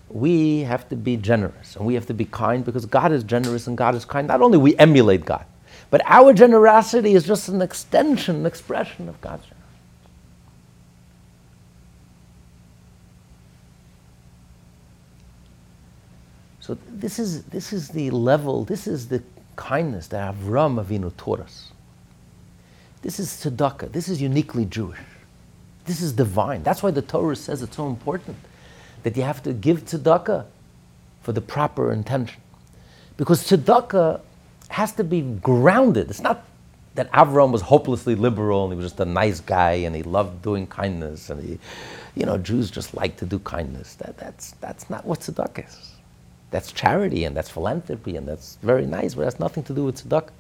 We 0.10 0.62
have 0.62 0.88
to 0.90 0.96
be 0.96 1.18
generous 1.18 1.76
and 1.76 1.86
we 1.86 1.96
have 1.96 2.06
to 2.08 2.14
be 2.14 2.26
kind 2.26 2.64
because 2.64 2.86
God 2.86 3.12
is 3.12 3.24
generous 3.24 3.68
and 3.68 3.78
God 3.78 3.96
is 3.96 4.06
kind. 4.06 4.28
Not 4.28 4.42
only 4.42 4.58
we 4.58 4.76
emulate 4.78 5.26
God, 5.26 5.46
but 5.90 6.02
our 6.06 6.34
generosity 6.34 7.14
is 7.14 7.26
just 7.26 7.50
an 7.50 7.62
extension, 7.62 8.38
an 8.38 8.46
expression 8.46 9.10
of 9.10 9.20
God's 9.22 9.44
generosity. 9.44 9.56
So 16.60 16.78
this 16.90 17.20
is, 17.20 17.44
this 17.46 17.74
is 17.74 17.90
the 17.90 18.10
level, 18.10 18.66
this 18.66 18.88
is 18.88 19.08
the 19.08 19.22
kindness 19.56 20.08
that 20.08 20.36
Avram 20.36 20.84
Avinu 20.84 21.16
taught 21.16 21.40
us. 21.40 21.72
This 23.04 23.20
is 23.20 23.30
tzedakah. 23.30 23.92
This 23.92 24.10
is 24.10 24.20
uniquely 24.20 24.66
Jewish. 24.66 24.98
This 25.86 26.02
is 26.02 26.12
divine. 26.12 26.64
That's 26.64 26.82
why 26.82 26.90
the 26.90 27.04
Torah 27.04 27.36
says 27.36 27.62
it's 27.62 27.76
so 27.76 27.88
important 27.88 28.36
that 29.06 29.16
you 29.16 29.22
have 29.22 29.44
to 29.44 29.54
give 29.54 29.86
tzedakah 29.86 30.46
for 31.22 31.32
the 31.32 31.40
proper 31.40 31.92
intention. 31.92 32.42
Because 33.18 33.48
tzedakah 33.48 34.20
has 34.70 34.94
to 34.94 35.04
be 35.04 35.22
grounded. 35.22 36.10
It's 36.10 36.22
not 36.22 36.44
that 36.96 37.12
Avram 37.12 37.52
was 37.52 37.62
hopelessly 37.62 38.16
liberal 38.16 38.64
and 38.64 38.74
he 38.74 38.78
was 38.78 38.88
just 38.88 39.00
a 39.00 39.06
nice 39.06 39.42
guy 39.42 39.74
and 39.74 39.96
he 39.96 40.02
loved 40.02 40.42
doing 40.42 40.66
kindness 40.66 41.30
and 41.30 41.40
he, 41.40 41.60
you 42.16 42.26
know, 42.26 42.40
Jews 42.40 42.72
just 42.72 42.96
like 42.96 43.16
to 43.18 43.28
do 43.28 43.38
kindness. 43.38 43.94
That, 43.94 44.18
that's, 44.18 44.54
that's 44.54 44.90
not 44.90 45.06
what 45.06 45.20
tzedakah 45.20 45.68
is. 45.68 45.92
That's 46.50 46.72
charity 46.72 47.26
and 47.26 47.38
that's 47.38 47.52
philanthropy 47.52 48.18
and 48.18 48.28
that's 48.28 48.58
very 48.64 48.88
nice, 48.88 49.14
but 49.14 49.26
that's 49.26 49.40
nothing 49.40 49.62
to 49.66 49.74
do 49.76 49.86
with 49.86 50.04
tzedakah. 50.04 50.32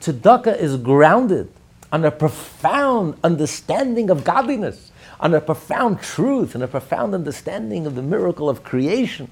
Tzedakah 0.00 0.56
is 0.56 0.76
grounded 0.76 1.50
on 1.90 2.04
a 2.04 2.12
profound 2.12 3.16
understanding 3.24 4.10
of 4.10 4.22
godliness, 4.22 4.92
on 5.20 5.34
a 5.34 5.40
profound 5.40 6.00
truth 6.00 6.54
and 6.54 6.62
a 6.62 6.68
profound 6.68 7.14
understanding 7.14 7.86
of 7.86 7.94
the 7.94 8.02
miracle 8.02 8.48
of 8.48 8.62
creation. 8.62 9.28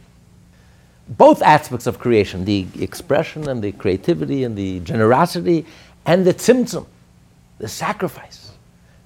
Both 1.09 1.43
aspects 1.43 1.87
of 1.87 1.99
creation, 1.99 2.45
the 2.45 2.67
expression 2.81 3.49
and 3.49 3.63
the 3.63 3.73
creativity 3.73 4.45
and 4.45 4.57
the 4.57 4.81
generosity 4.81 5.67
and 6.07 6.25
the 6.25 6.33
tzimtzum, 6.33 6.87
the 7.59 7.69
sacrifice, 7.69 8.53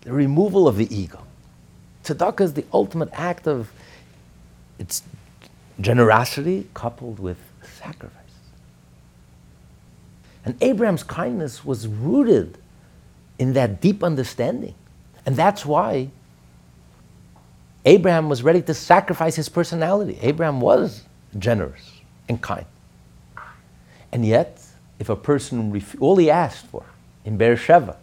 the 0.02 0.12
removal 0.12 0.68
of 0.68 0.76
the 0.76 0.94
ego. 0.94 1.24
Tzedakah 2.04 2.40
is 2.40 2.54
the 2.54 2.64
ultimate 2.72 3.10
act 3.12 3.48
of 3.48 3.70
its 4.78 5.02
generosity 5.80 6.68
coupled 6.74 7.18
with 7.18 7.38
sacrifice. 7.62 8.14
And 10.44 10.56
Abraham's 10.62 11.02
kindness 11.02 11.64
was 11.64 11.86
rooted 11.86 12.58
in 13.38 13.52
that 13.54 13.80
deep 13.80 14.02
understanding. 14.02 14.74
And 15.26 15.36
that's 15.36 15.66
why 15.66 16.10
Abraham 17.84 18.28
was 18.28 18.42
ready 18.42 18.62
to 18.62 18.74
sacrifice 18.74 19.36
his 19.36 19.48
personality. 19.48 20.18
Abraham 20.22 20.60
was 20.60 21.04
generous 21.38 21.92
and 22.28 22.40
kind. 22.40 22.66
And 24.12 24.24
yet, 24.26 24.62
if 24.98 25.08
a 25.08 25.16
person, 25.16 25.70
ref- 25.72 26.00
all 26.00 26.16
he 26.16 26.30
asked 26.30 26.66
for 26.66 26.84
in 27.24 27.36
Beersheba, 27.36 27.96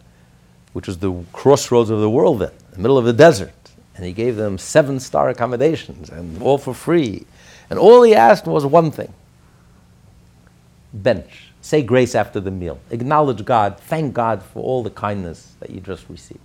which 0.73 0.87
was 0.87 0.97
the 0.99 1.23
crossroads 1.33 1.89
of 1.89 1.99
the 1.99 2.09
world 2.09 2.39
then, 2.39 2.51
the 2.71 2.79
middle 2.79 2.97
of 2.97 3.05
the 3.05 3.13
desert, 3.13 3.53
and 3.95 4.05
he 4.05 4.13
gave 4.13 4.35
them 4.35 4.57
seven 4.57 4.99
star 4.99 5.29
accommodations 5.29 6.09
and 6.09 6.41
all 6.41 6.57
for 6.57 6.73
free. 6.73 7.25
And 7.69 7.79
all 7.79 8.03
he 8.03 8.13
asked 8.13 8.45
was 8.45 8.65
one 8.65 8.91
thing 8.91 9.13
bench. 10.93 11.51
Say 11.61 11.81
grace 11.81 12.15
after 12.15 12.39
the 12.39 12.51
meal. 12.51 12.79
Acknowledge 12.91 13.43
God. 13.43 13.79
Thank 13.79 14.13
God 14.13 14.43
for 14.43 14.63
all 14.63 14.83
the 14.83 14.91
kindness 14.91 15.55
that 15.59 15.69
you 15.71 15.81
just 15.81 16.07
received. 16.09 16.39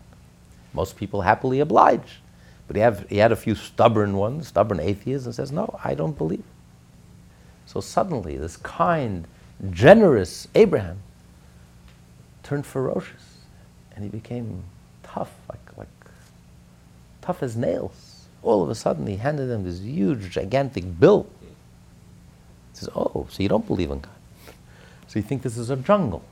Most 0.72 0.96
people 0.96 1.22
happily 1.22 1.60
oblige. 1.60 2.20
But 2.70 2.76
he, 2.76 2.82
have, 2.82 3.08
he 3.10 3.16
had 3.16 3.32
a 3.32 3.36
few 3.36 3.56
stubborn 3.56 4.16
ones, 4.16 4.46
stubborn 4.46 4.78
atheists, 4.78 5.26
and 5.26 5.34
says, 5.34 5.50
No, 5.50 5.76
I 5.82 5.94
don't 5.94 6.16
believe. 6.16 6.44
So 7.66 7.80
suddenly, 7.80 8.36
this 8.36 8.56
kind, 8.56 9.26
generous 9.72 10.46
Abraham 10.54 10.98
turned 12.44 12.64
ferocious 12.64 13.38
and 13.92 14.04
he 14.04 14.08
became 14.08 14.62
tough, 15.02 15.32
like, 15.48 15.76
like 15.76 15.88
tough 17.22 17.42
as 17.42 17.56
nails. 17.56 18.26
All 18.40 18.62
of 18.62 18.70
a 18.70 18.76
sudden, 18.76 19.04
he 19.04 19.16
handed 19.16 19.50
him 19.50 19.64
this 19.64 19.80
huge, 19.80 20.30
gigantic 20.30 21.00
bill. 21.00 21.26
He 21.40 21.48
says, 22.74 22.88
Oh, 22.94 23.26
so 23.30 23.42
you 23.42 23.48
don't 23.48 23.66
believe 23.66 23.90
in 23.90 23.98
God? 23.98 24.12
So 25.08 25.18
you 25.18 25.24
think 25.24 25.42
this 25.42 25.56
is 25.56 25.70
a 25.70 25.76
jungle. 25.76 26.22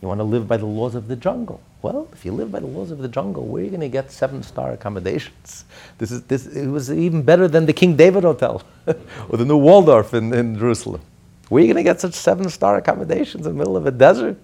You 0.00 0.08
want 0.08 0.20
to 0.20 0.24
live 0.24 0.48
by 0.48 0.56
the 0.56 0.64
laws 0.64 0.94
of 0.94 1.08
the 1.08 1.16
jungle. 1.16 1.60
Well, 1.86 2.08
if 2.12 2.24
you 2.24 2.32
live 2.32 2.50
by 2.50 2.58
the 2.58 2.66
laws 2.66 2.90
of 2.90 2.98
the 2.98 3.06
jungle, 3.06 3.46
where 3.46 3.60
are 3.62 3.64
you 3.64 3.70
going 3.70 3.80
to 3.80 3.88
get 3.88 4.10
seven-star 4.10 4.72
accommodations? 4.72 5.64
This 5.98 6.10
is 6.10 6.20
this. 6.24 6.44
It 6.44 6.66
was 6.66 6.90
even 6.90 7.22
better 7.22 7.46
than 7.46 7.64
the 7.64 7.72
King 7.72 7.94
David 7.94 8.24
Hotel 8.24 8.60
or 9.28 9.38
the 9.38 9.44
new 9.44 9.56
Waldorf 9.56 10.12
in, 10.12 10.34
in 10.34 10.58
Jerusalem. 10.58 11.00
Where 11.48 11.62
are 11.62 11.64
you 11.64 11.72
going 11.72 11.84
to 11.84 11.88
get 11.88 12.00
such 12.00 12.14
seven-star 12.14 12.76
accommodations 12.78 13.46
in 13.46 13.52
the 13.52 13.56
middle 13.56 13.76
of 13.76 13.86
a 13.86 13.92
desert? 13.92 14.36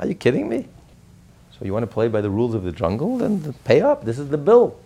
Are 0.00 0.08
you 0.08 0.16
kidding 0.16 0.48
me? 0.48 0.66
So 1.56 1.64
you 1.64 1.72
want 1.72 1.84
to 1.84 1.92
play 1.98 2.08
by 2.08 2.20
the 2.20 2.30
rules 2.30 2.52
of 2.52 2.64
the 2.64 2.72
jungle? 2.72 3.16
Then 3.16 3.54
pay 3.62 3.80
up. 3.80 4.04
This 4.04 4.18
is 4.18 4.28
the 4.28 4.38
bill. 4.38 4.76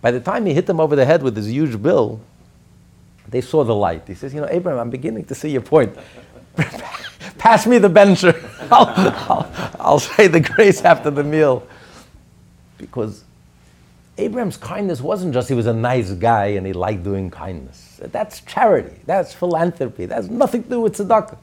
By 0.00 0.10
the 0.10 0.18
time 0.18 0.44
he 0.44 0.52
hit 0.52 0.66
them 0.66 0.80
over 0.80 0.96
the 0.96 1.04
head 1.04 1.22
with 1.22 1.36
this 1.36 1.46
huge 1.46 1.80
bill, 1.80 2.20
they 3.28 3.42
saw 3.42 3.62
the 3.62 3.76
light. 3.76 4.02
He 4.08 4.14
says, 4.14 4.34
"You 4.34 4.40
know, 4.40 4.48
Abraham, 4.50 4.80
I'm 4.80 4.90
beginning 4.90 5.26
to 5.26 5.36
see 5.36 5.50
your 5.50 5.62
point." 5.62 5.96
Pass 7.38 7.66
me 7.66 7.78
the 7.78 7.88
bencher. 7.88 8.34
I'll, 8.70 8.88
I'll, 8.88 9.52
I'll 9.80 9.98
say 9.98 10.26
the 10.26 10.40
grace 10.40 10.82
after 10.82 11.10
the 11.10 11.24
meal. 11.24 11.66
Because 12.78 13.24
Abraham's 14.18 14.56
kindness 14.56 15.00
wasn't 15.00 15.34
just 15.34 15.48
he 15.48 15.54
was 15.54 15.66
a 15.66 15.72
nice 15.72 16.12
guy 16.12 16.46
and 16.46 16.66
he 16.66 16.72
liked 16.72 17.02
doing 17.02 17.30
kindness. 17.30 18.00
That's 18.02 18.40
charity. 18.40 19.00
That's 19.06 19.32
philanthropy. 19.32 20.06
That's 20.06 20.28
nothing 20.28 20.64
to 20.64 20.68
do 20.68 20.80
with 20.80 20.96
tzedakah. 20.96 21.38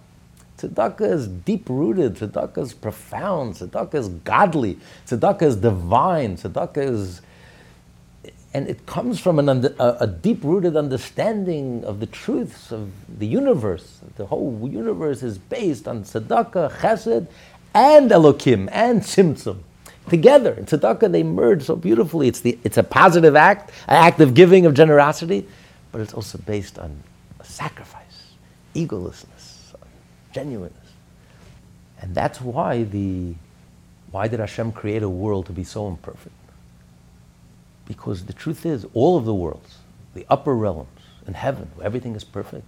Tzedakah 0.57 1.11
is 1.11 1.27
deep 1.27 1.69
rooted. 1.69 2.15
Tzedakah 2.15 2.57
is 2.59 2.73
profound. 2.73 3.55
Tzedakah 3.55 3.95
is 3.95 4.09
godly. 4.09 4.77
Tzedakah 5.07 5.41
is 5.43 5.55
divine. 5.55 6.35
Tzedakah 6.35 6.77
is 6.77 7.21
and 8.53 8.67
it 8.67 8.85
comes 8.85 9.19
from 9.19 9.37
under, 9.37 9.75
a, 9.79 9.97
a 10.01 10.07
deep 10.07 10.43
rooted 10.43 10.75
understanding 10.75 11.83
of 11.85 11.99
the 11.99 12.07
truths 12.07 12.71
of 12.71 12.91
the 13.19 13.27
universe. 13.27 13.99
The 14.15 14.25
whole 14.25 14.67
universe 14.71 15.21
is 15.21 15.37
based 15.37 15.87
on 15.87 16.03
tzedakah, 16.03 16.71
chesed, 16.79 17.27
and 17.73 18.09
elokim, 18.09 18.67
and 18.71 19.01
tzimtzum. 19.01 19.59
Together, 20.09 20.53
in 20.53 20.65
tzedakah, 20.65 21.11
they 21.11 21.21
merge 21.21 21.63
so 21.63 21.75
beautifully. 21.75 22.27
It's, 22.27 22.39
the, 22.39 22.57
it's 22.63 22.77
a 22.77 22.83
positive 22.83 23.35
act, 23.35 23.69
an 23.87 23.97
act 23.97 24.19
of 24.19 24.33
giving, 24.33 24.65
of 24.65 24.73
generosity, 24.73 25.47
but 25.91 26.01
it's 26.01 26.13
also 26.13 26.39
based 26.39 26.79
on 26.79 27.03
sacrifice, 27.43 28.33
egolessness, 28.73 29.75
genuineness. 30.33 30.75
And 32.01 32.15
that's 32.15 32.41
why 32.41 32.83
the 32.83 33.35
why 34.11 34.27
did 34.27 34.39
Hashem 34.39 34.71
create 34.71 35.03
a 35.03 35.09
world 35.09 35.45
to 35.47 35.51
be 35.51 35.63
so 35.63 35.87
imperfect? 35.87 36.33
Because 37.89 38.25
the 38.25 38.33
truth 38.33 38.65
is, 38.67 38.85
all 38.93 39.17
of 39.17 39.25
the 39.25 39.33
worlds, 39.33 39.79
the 40.13 40.25
upper 40.29 40.55
realms, 40.55 40.87
in 41.27 41.33
heaven, 41.33 41.69
where 41.75 41.85
everything 41.85 42.15
is 42.15 42.23
perfect, 42.23 42.67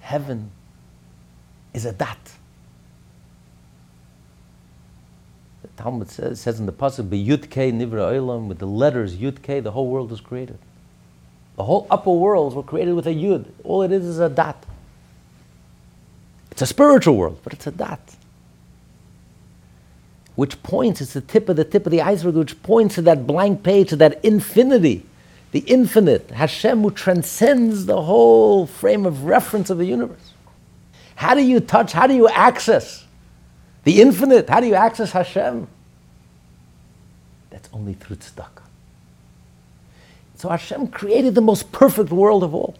heaven 0.00 0.50
is 1.72 1.86
a 1.86 1.92
dat. 1.92 2.32
The 5.62 5.68
Talmud 5.82 6.10
says, 6.10 6.40
says 6.40 6.60
in 6.60 6.66
the 6.66 6.72
pasuk, 6.72 7.08
"Be 7.08 7.26
Yudke 7.26 7.72
Nivra 7.72 8.12
Olam," 8.12 8.48
with 8.48 8.58
the 8.58 8.66
letters 8.66 9.16
Yudke, 9.16 9.62
the 9.62 9.72
whole 9.72 9.88
world 9.88 10.10
was 10.10 10.20
created. 10.20 10.58
The 11.56 11.64
whole 11.64 11.86
upper 11.90 12.12
worlds 12.12 12.54
were 12.54 12.62
created 12.62 12.92
with 12.92 13.06
a 13.06 13.14
Yud. 13.14 13.46
All 13.64 13.82
it 13.82 13.92
is 13.92 14.04
is 14.04 14.20
a 14.20 14.28
dat. 14.28 14.66
It's 16.50 16.60
a 16.60 16.66
spiritual 16.66 17.16
world, 17.16 17.40
but 17.42 17.54
it's 17.54 17.66
a 17.66 17.70
dat 17.70 18.16
which 20.36 20.62
points, 20.62 21.00
it's 21.00 21.14
the 21.14 21.22
tip 21.22 21.48
of 21.48 21.56
the 21.56 21.64
tip 21.64 21.86
of 21.86 21.90
the 21.90 22.02
iceberg, 22.02 22.34
which 22.34 22.62
points 22.62 22.94
to 22.94 23.02
that 23.02 23.26
blank 23.26 23.62
page, 23.62 23.88
to 23.88 23.96
that 23.96 24.22
infinity, 24.24 25.04
the 25.52 25.60
infinite, 25.60 26.30
Hashem 26.30 26.82
who 26.82 26.90
transcends 26.90 27.86
the 27.86 28.02
whole 28.02 28.66
frame 28.66 29.06
of 29.06 29.24
reference 29.24 29.70
of 29.70 29.78
the 29.78 29.86
universe. 29.86 30.34
How 31.16 31.34
do 31.34 31.42
you 31.42 31.60
touch, 31.60 31.92
how 31.92 32.06
do 32.06 32.14
you 32.14 32.28
access 32.28 33.04
the 33.84 34.02
infinite? 34.02 34.50
How 34.50 34.60
do 34.60 34.66
you 34.66 34.74
access 34.74 35.12
Hashem? 35.12 35.66
That's 37.48 37.68
only 37.72 37.94
through 37.94 38.16
tzedakah. 38.16 38.64
So 40.36 40.50
Hashem 40.50 40.88
created 40.88 41.34
the 41.34 41.40
most 41.40 41.72
perfect 41.72 42.10
world 42.10 42.44
of 42.44 42.54
all. 42.54 42.76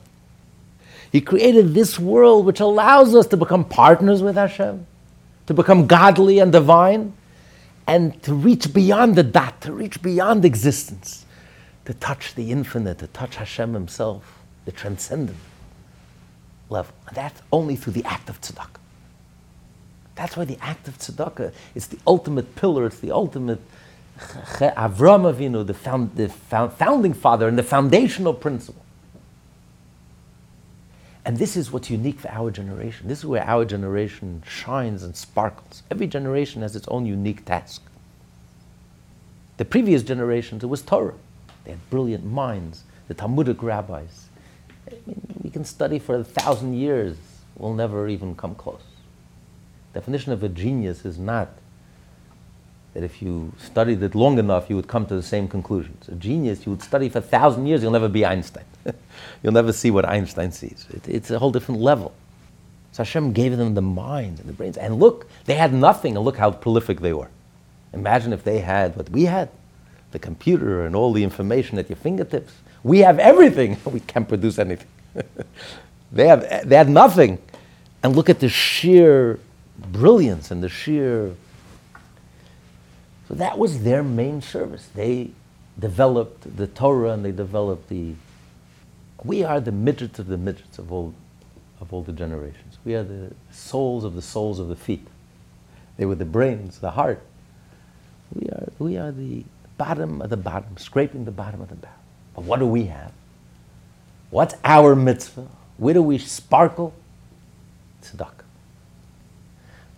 He 1.11 1.23
created 1.23 1.73
this 1.73 1.99
world 1.99 2.45
which 2.45 2.61
allows 2.61 3.15
us 3.15 3.27
to 3.29 3.39
become 3.39 3.65
partners 3.65 4.23
with 4.23 4.35
Hashem, 4.35 4.87
to 5.47 5.55
become 5.55 5.87
godly 5.87 6.39
and 6.39 6.53
divine 6.53 7.15
and 7.87 8.23
to 8.23 8.35
reach 8.35 8.73
beyond 8.73 9.17
the 9.17 9.23
dat, 9.23 9.61
to 9.63 9.73
reach 9.73 10.03
beyond 10.03 10.45
existence, 10.45 11.25
to 11.85 11.95
touch 11.95 12.35
the 12.35 12.51
infinite, 12.51 12.99
to 12.99 13.07
touch 13.09 13.37
Hashem 13.37 13.75
Himself, 13.75 14.41
the 14.65 14.73
transcendent 14.73 15.39
level. 16.69 16.95
And 17.07 17.17
that's 17.17 17.41
only 17.53 17.77
through 17.77 17.93
the 17.93 18.05
act 18.05 18.29
of 18.29 18.41
tzedakah. 18.41 18.81
That's 20.17 20.37
why 20.37 20.45
the 20.45 20.59
act 20.61 20.89
of 20.89 20.99
tzedakah 20.99 21.53
is 21.75 21.87
the 21.89 21.99
ultimate 22.07 22.57
pillar, 22.57 22.87
it's 22.87 23.01
the 23.01 23.13
ultimate 23.13 23.61
Avram 24.19 25.31
Avinu, 25.31 25.67
the, 25.67 25.75
found, 25.75 26.17
the 26.17 26.29
founding 26.29 27.13
father 27.13 27.49
and 27.49 27.59
the 27.59 27.63
foundational 27.63 28.33
principle. 28.33 28.86
And 31.27 31.39
this 31.39 31.57
is 31.57 31.73
what's 31.73 31.91
unique 31.91 32.21
for 32.21 32.31
our 32.31 32.53
generation. 32.53 33.09
This 33.09 33.19
is 33.19 33.27
where 33.27 33.43
our 33.43 33.65
generation 33.65 34.45
shines 34.47 35.03
and 35.03 35.17
sparkles. 35.17 35.83
Every 35.91 36.07
generation 36.07 36.63
has 36.63 36.77
its 36.77 36.87
own 36.87 37.05
unique 37.05 37.45
task. 37.45 37.83
The 39.57 39.65
previous 39.65 40.05
generations, 40.05 40.63
it 40.63 40.69
was 40.69 40.83
Torah. 40.83 41.15
They 41.65 41.73
had 41.73 41.91
brilliant 41.91 42.25
minds, 42.25 42.85
the 43.09 43.15
Talmudic 43.15 43.61
rabbis. 43.61 44.29
I 44.89 44.95
mean, 45.05 45.21
we 45.43 45.51
can 45.51 45.65
study 45.65 45.99
for 45.99 46.15
a 46.15 46.23
thousand 46.23 46.75
years, 46.75 47.17
we'll 47.57 47.75
never 47.75 48.07
even 48.07 48.37
come 48.37 48.55
close. 48.55 48.83
Definition 49.95 50.31
of 50.33 50.45
a 50.45 50.49
genius 50.49 51.05
is 51.05 51.19
not 51.19 51.49
that 52.95 53.03
if 53.03 53.21
you 53.21 53.53
studied 53.59 54.01
it 54.01 54.15
long 54.15 54.39
enough, 54.39 54.71
you 54.71 54.77
would 54.77 54.87
come 54.87 55.07
to 55.07 55.17
the 55.17 55.25
same 55.25 55.49
conclusions. 55.49 56.09
A 56.09 56.15
genius, 56.15 56.67
you 56.67 56.71
would 56.71 56.83
study 56.83 57.09
for 57.09 57.19
a 57.19 57.23
thousand 57.23 57.67
years, 57.67 57.83
you'll 57.83 57.91
never 57.91 58.09
be 58.09 58.25
Einstein. 58.25 58.65
you'll 59.43 59.53
never 59.53 59.73
see 59.73 59.91
what 59.91 60.05
Einstein 60.05 60.53
sees. 60.53 60.87
It, 60.91 61.09
it's 61.09 61.31
a 61.31 61.39
whole 61.39 61.51
different 61.51 61.81
level. 61.81 62.13
So 62.93 63.03
Hashem 63.03 63.33
gave 63.33 63.57
them 63.57 63.75
the 63.75 63.83
mind 63.83 64.41
and 64.41 64.49
the 64.49 64.53
brains. 64.53 64.77
And 64.77 64.99
look, 64.99 65.29
they 65.45 65.55
had 65.55 65.73
nothing, 65.73 66.17
and 66.17 66.25
look 66.25 66.37
how 66.37 66.51
prolific 66.51 67.01
they 67.01 67.13
were. 67.13 67.29
Imagine 67.93 68.33
if 68.33 68.45
they 68.45 68.61
had 68.61 68.97
what 68.97 69.11
we 69.11 69.25
had 69.25 69.49
the 70.13 70.19
computer 70.19 70.87
and 70.87 70.95
all 70.95 71.13
the 71.13 71.25
information 71.25 71.79
at 71.79 71.91
your 71.91 71.97
fingertips. 71.97 72.53
We 72.83 73.01
have 73.01 73.19
everything, 73.19 73.77
we 73.85 74.01
can't 74.01 74.29
produce 74.29 74.59
anything. 74.59 74.87
they, 76.13 76.29
have, 76.29 76.69
they 76.69 76.77
had 76.77 76.89
nothing. 76.89 77.39
And 78.03 78.15
look 78.15 78.31
at 78.31 78.41
the 78.41 78.49
sheer 78.49 79.41
brilliance 79.93 80.51
and 80.51 80.63
the 80.63 80.69
sheer 80.69 81.35
so 83.29 83.35
that 83.35 83.59
was 83.59 83.83
their 83.83 84.03
main 84.03 84.41
service. 84.41 84.89
They 84.95 85.31
developed 85.79 86.57
the 86.57 86.67
Torah 86.67 87.11
and 87.11 87.25
they 87.25 87.33
developed 87.33 87.89
the. 87.89 88.15
We 89.25 89.45
are 89.45 89.61
the 89.61 89.73
midgets 89.73 90.19
of 90.19 90.27
the 90.27 90.37
midgets 90.37 90.79
of 90.79 90.93
all, 90.93 91.15
of 91.81 91.93
all 91.93 92.03
the 92.03 92.13
generations. 92.13 92.79
We 92.85 92.95
are 92.95 93.03
the 93.03 93.33
souls 93.51 94.05
of 94.05 94.15
the 94.15 94.23
souls 94.23 94.59
of 94.59 94.69
the 94.69 94.77
feet. 94.77 95.07
They 95.97 96.05
were 96.07 96.15
the 96.15 96.25
brains, 96.25 96.79
the 96.79 96.91
heart. 96.93 97.23
We 98.35 98.49
are, 98.49 98.69
we 98.79 98.97
are 98.99 99.13
the 99.13 99.45
bottom 99.79 100.21
of 100.21 100.31
the 100.31 100.37
bottom, 100.37 100.77
scraping 100.77 101.25
the 101.25 101.31
bottom 101.31 101.61
of 101.61 101.69
the 101.69 101.75
barrel. 101.77 101.97
But 102.35 102.45
what 102.45 102.59
do 102.59 102.67
we 102.67 102.87
have? 102.87 103.13
What's 104.31 104.55
our 104.65 104.95
mitzvah? 104.95 105.49
Where 105.79 105.95
do 105.95 106.03
we 106.03 106.19
sparkle? 106.19 106.93
Tzedakah. 108.03 108.45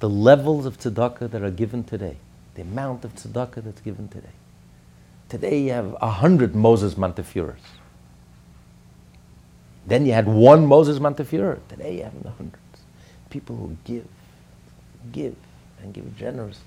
The 0.00 0.08
levels 0.08 0.66
of 0.66 0.78
tzedakah 0.78 1.30
that 1.30 1.42
are 1.42 1.50
given 1.50 1.82
today 1.82 2.18
the 2.58 2.64
amount 2.64 3.04
of 3.04 3.14
tzedakah 3.14 3.62
that's 3.62 3.80
given 3.82 4.08
today. 4.08 4.34
Today 5.28 5.60
you 5.60 5.70
have 5.70 5.96
a 6.00 6.10
hundred 6.10 6.56
Moses 6.56 6.94
Montefiores. 6.94 7.60
Then 9.88 10.04
you 10.04 10.12
had 10.12 10.26
one 10.26 10.66
Moses 10.66 11.00
Montefiore. 11.00 11.60
Today 11.70 11.96
you 11.96 12.04
have 12.04 12.12
hundreds. 12.36 12.58
People 13.30 13.56
who 13.56 13.76
give, 13.84 14.06
give, 15.10 15.34
and 15.82 15.94
give 15.94 16.14
generously. 16.16 16.62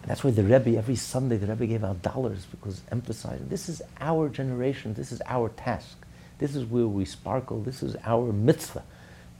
And 0.00 0.10
that's 0.10 0.24
why 0.24 0.30
the 0.30 0.42
Rebbe, 0.42 0.78
every 0.78 0.96
Sunday, 0.96 1.36
the 1.36 1.46
Rebbe 1.46 1.66
gave 1.66 1.84
out 1.84 2.00
dollars 2.00 2.46
because 2.50 2.80
emphasizing 2.90 3.48
this 3.48 3.68
is 3.68 3.82
our 4.00 4.30
generation, 4.30 4.94
this 4.94 5.12
is 5.12 5.20
our 5.26 5.50
task, 5.50 5.96
this 6.38 6.56
is 6.56 6.64
where 6.64 6.86
we 6.86 7.04
sparkle, 7.04 7.60
this 7.60 7.82
is 7.82 7.96
our 8.04 8.32
mitzvah. 8.32 8.82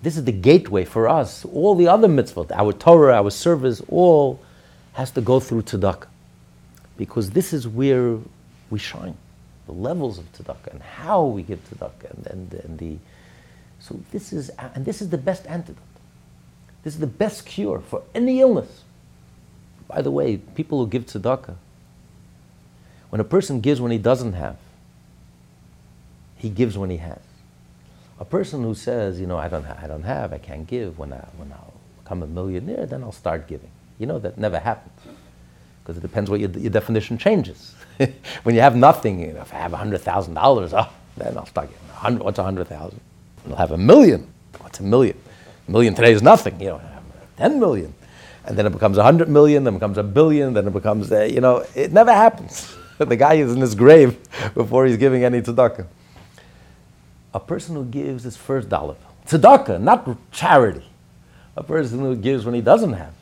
This 0.02 0.18
is 0.18 0.24
the 0.24 0.32
gateway 0.32 0.84
for 0.84 1.08
us. 1.08 1.46
All 1.46 1.74
the 1.74 1.88
other 1.88 2.08
mitzvot, 2.08 2.52
our 2.52 2.74
Torah, 2.74 3.14
our 3.14 3.30
service, 3.30 3.80
all 3.88 4.38
has 4.92 5.10
to 5.12 5.22
go 5.22 5.40
through 5.40 5.62
tzedakah. 5.62 6.08
Because 6.98 7.30
this 7.30 7.54
is 7.54 7.66
where 7.66 8.18
we 8.68 8.78
shine. 8.78 9.16
The 9.66 9.72
levels 9.72 10.18
of 10.18 10.30
tzedakah 10.32 10.72
and 10.72 10.82
how 10.82 11.24
we 11.24 11.42
give 11.42 11.60
tzedakah 11.70 12.10
and, 12.10 12.26
and, 12.26 12.54
and 12.54 12.78
the 12.78 12.98
so 13.78 14.00
this 14.12 14.32
is 14.32 14.50
and 14.74 14.84
this 14.84 15.02
is 15.02 15.10
the 15.10 15.18
best 15.18 15.46
antidote. 15.46 15.82
This 16.82 16.94
is 16.94 17.00
the 17.00 17.06
best 17.06 17.46
cure 17.46 17.80
for 17.80 18.02
any 18.14 18.40
illness. 18.40 18.84
By 19.88 20.02
the 20.02 20.10
way, 20.10 20.36
people 20.36 20.78
who 20.78 20.86
give 20.86 21.06
tzedakah, 21.06 21.56
when 23.10 23.20
a 23.20 23.24
person 23.24 23.60
gives 23.60 23.80
when 23.80 23.90
he 23.90 23.98
doesn't 23.98 24.34
have, 24.34 24.56
he 26.36 26.50
gives 26.50 26.76
when 26.76 26.90
he 26.90 26.98
has. 26.98 27.20
A 28.20 28.24
person 28.24 28.62
who 28.62 28.74
says, 28.74 29.18
you 29.20 29.26
know, 29.26 29.38
I 29.38 29.48
don't, 29.48 29.64
ha- 29.64 29.78
I 29.80 29.86
don't 29.86 30.02
have, 30.02 30.32
I 30.32 30.38
can't 30.38 30.66
give, 30.66 30.98
when, 30.98 31.12
I, 31.12 31.26
when 31.36 31.52
I'll 31.52 31.74
become 32.02 32.22
a 32.22 32.26
millionaire, 32.26 32.86
then 32.86 33.02
I'll 33.02 33.12
start 33.12 33.48
giving. 33.48 33.70
You 33.98 34.06
know, 34.06 34.18
that 34.18 34.38
never 34.38 34.58
happens. 34.58 34.93
Because 35.84 35.98
it 35.98 36.00
depends 36.00 36.30
what 36.30 36.40
your, 36.40 36.50
your 36.50 36.70
definition 36.70 37.18
changes. 37.18 37.74
when 38.42 38.54
you 38.54 38.60
have 38.62 38.74
nothing, 38.74 39.20
you 39.20 39.34
know, 39.34 39.42
if 39.42 39.52
I 39.52 39.58
have 39.58 39.72
$100,000, 39.72 40.72
oh, 40.72 40.92
then 41.16 41.36
I'll 41.36 41.46
start 41.46 41.68
giving. 41.68 41.86
100, 41.88 42.22
what's 42.22 42.38
100,000? 42.38 43.00
I'll 43.50 43.56
have 43.56 43.72
a 43.72 43.78
million. 43.78 44.26
What's 44.60 44.80
a 44.80 44.82
million? 44.82 45.18
A 45.68 45.70
million 45.70 45.94
today 45.94 46.12
is 46.12 46.22
nothing. 46.22 46.58
You 46.58 46.68
know, 46.68 46.80
10 47.36 47.60
million. 47.60 47.94
And 48.46 48.56
then 48.56 48.66
it 48.66 48.70
becomes 48.70 48.96
100 48.96 49.28
million, 49.28 49.64
then 49.64 49.74
it 49.74 49.78
becomes 49.78 49.98
a 49.98 50.02
billion, 50.02 50.54
then 50.54 50.66
it 50.66 50.72
becomes, 50.72 51.12
uh, 51.12 51.22
you 51.22 51.40
know, 51.40 51.64
it 51.74 51.92
never 51.92 52.12
happens. 52.12 52.74
the 52.98 53.16
guy 53.16 53.34
is 53.34 53.52
in 53.52 53.60
his 53.60 53.74
grave 53.74 54.18
before 54.54 54.86
he's 54.86 54.96
giving 54.96 55.24
any 55.24 55.40
tzedakah 55.40 55.86
a 57.34 57.40
person 57.40 57.74
who 57.74 57.84
gives 57.84 58.22
his 58.22 58.36
first 58.36 58.68
dollar, 58.68 58.94
tzedakah, 59.26 59.80
not 59.80 60.08
charity. 60.30 60.84
A 61.56 61.62
person 61.62 61.98
who 61.98 62.16
gives 62.16 62.44
when 62.44 62.54
he 62.54 62.60
doesn't 62.60 62.94
have 62.94 63.12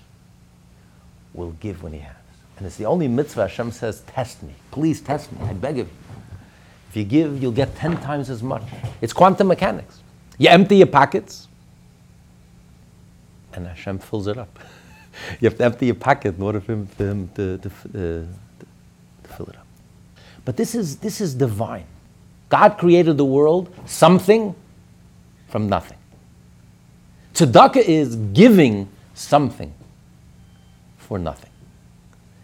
will 1.35 1.53
give 1.53 1.83
when 1.83 1.95
he 1.95 1.99
has. 2.01 2.17
And 2.63 2.69
it's 2.69 2.77
the 2.77 2.87
only 2.87 3.09
mitzvah 3.09 3.49
Hashem 3.49 3.73
says, 3.73 4.03
test 4.03 4.41
me. 4.45 4.55
Please 4.71 5.01
test 5.01 5.33
me. 5.33 5.39
I 5.43 5.53
beg 5.53 5.81
of 5.81 5.89
you. 5.89 5.95
If 6.91 6.97
you 6.97 7.03
give, 7.03 7.43
you'll 7.43 7.51
get 7.51 7.75
10 7.75 8.01
times 8.03 8.31
as 8.31 8.41
much. 8.41 8.63
It's 9.01 9.13
quantum 9.13 9.49
mechanics. 9.49 9.99
You 10.39 10.49
empty 10.49 10.77
your 10.77 10.87
pockets, 10.87 11.49
and 13.53 13.67
Hashem 13.67 13.99
fills 13.99 14.29
it 14.29 14.39
up. 14.39 14.61
you 15.41 15.49
have 15.49 15.59
to 15.59 15.65
empty 15.65 15.87
your 15.87 15.97
pocket 15.97 16.37
in 16.37 16.43
order 16.43 16.61
for 16.61 16.75
him, 16.75 16.87
for 16.87 17.05
him 17.05 17.29
to, 17.35 17.59
to, 17.59 17.69
uh, 17.69 17.91
to, 19.25 19.35
fill 19.37 19.47
it 19.47 19.57
up. 19.57 19.67
But 20.45 20.57
this 20.57 20.77
is, 20.77 20.99
this 20.99 21.21
is 21.21 21.35
divine. 21.35 21.87
God 22.49 22.79
created 22.79 23.17
the 23.17 23.25
world 23.25 23.75
something 23.87 24.55
from 25.49 25.69
nothing. 25.69 25.99
Tzedakah 27.35 27.79
is 27.79 28.15
giving 28.15 28.89
something 29.15 29.75
for 30.99 31.19
nothing. 31.19 31.51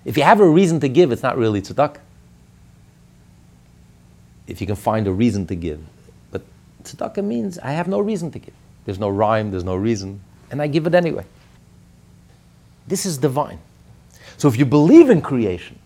If 0.04 0.16
you 0.16 0.22
have 0.22 0.40
a 0.40 0.48
reason 0.48 0.80
to 0.80 0.88
give, 0.88 1.12
it's 1.12 1.22
not 1.22 1.37
really 1.37 1.61
tzedakah. 1.61 2.00
If 4.46 4.61
you 4.61 4.66
can 4.66 4.76
find 4.76 5.06
a 5.06 5.12
reason 5.12 5.46
to 5.48 5.54
give. 5.54 5.80
But 6.30 6.42
tzedakah 6.84 7.24
means 7.24 7.58
I 7.58 7.72
have 7.72 7.88
no 7.88 8.00
reason 8.00 8.30
to 8.32 8.38
give. 8.38 8.54
There's 8.84 8.98
no 8.98 9.08
rhyme, 9.08 9.50
there's 9.50 9.64
no 9.64 9.76
reason, 9.76 10.20
and 10.50 10.62
I 10.62 10.66
give 10.66 10.87
it 10.87 10.94
anyway. 10.94 11.26
This 12.87 13.04
is 13.04 13.18
divine. 13.18 13.58
So 14.38 14.48
if 14.48 14.56
you 14.56 14.64
believe 14.64 15.11
in 15.11 15.20
creation, 15.20 15.78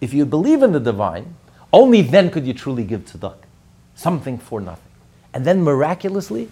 if 0.00 0.14
you 0.14 0.24
believe 0.24 0.62
in 0.62 0.72
the 0.72 0.80
divine, 0.80 1.34
only 1.72 2.02
then 2.02 2.30
could 2.30 2.46
you 2.46 2.54
truly 2.54 2.84
give 2.84 3.06
tzedakah. 3.06 3.44
Something 3.96 4.38
for 4.38 4.60
nothing. 4.60 4.90
And 5.34 5.44
then 5.44 5.62
miraculously, 5.62 6.48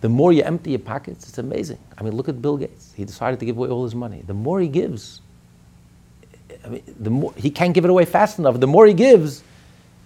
the 0.00 0.08
more 0.08 0.32
you 0.32 0.42
empty 0.42 0.70
your 0.70 0.78
pockets, 0.80 1.28
it's 1.28 1.38
amazing. 1.38 1.78
I 1.98 2.02
mean, 2.02 2.14
look 2.14 2.28
at 2.28 2.40
Bill 2.40 2.56
Gates. 2.56 2.92
He 2.96 3.04
decided 3.04 3.40
to 3.40 3.46
give 3.46 3.56
away 3.56 3.68
all 3.68 3.84
his 3.84 3.94
money. 3.94 4.22
The 4.26 4.34
more 4.34 4.60
he 4.60 4.68
gives, 4.68 5.20
I 6.64 6.68
mean, 6.68 6.82
the 6.98 7.10
more 7.10 7.32
he 7.36 7.50
can't 7.50 7.74
give 7.74 7.84
it 7.84 7.90
away 7.90 8.04
fast 8.04 8.38
enough. 8.38 8.60
The 8.60 8.66
more 8.66 8.86
he 8.86 8.94
gives, 8.94 9.42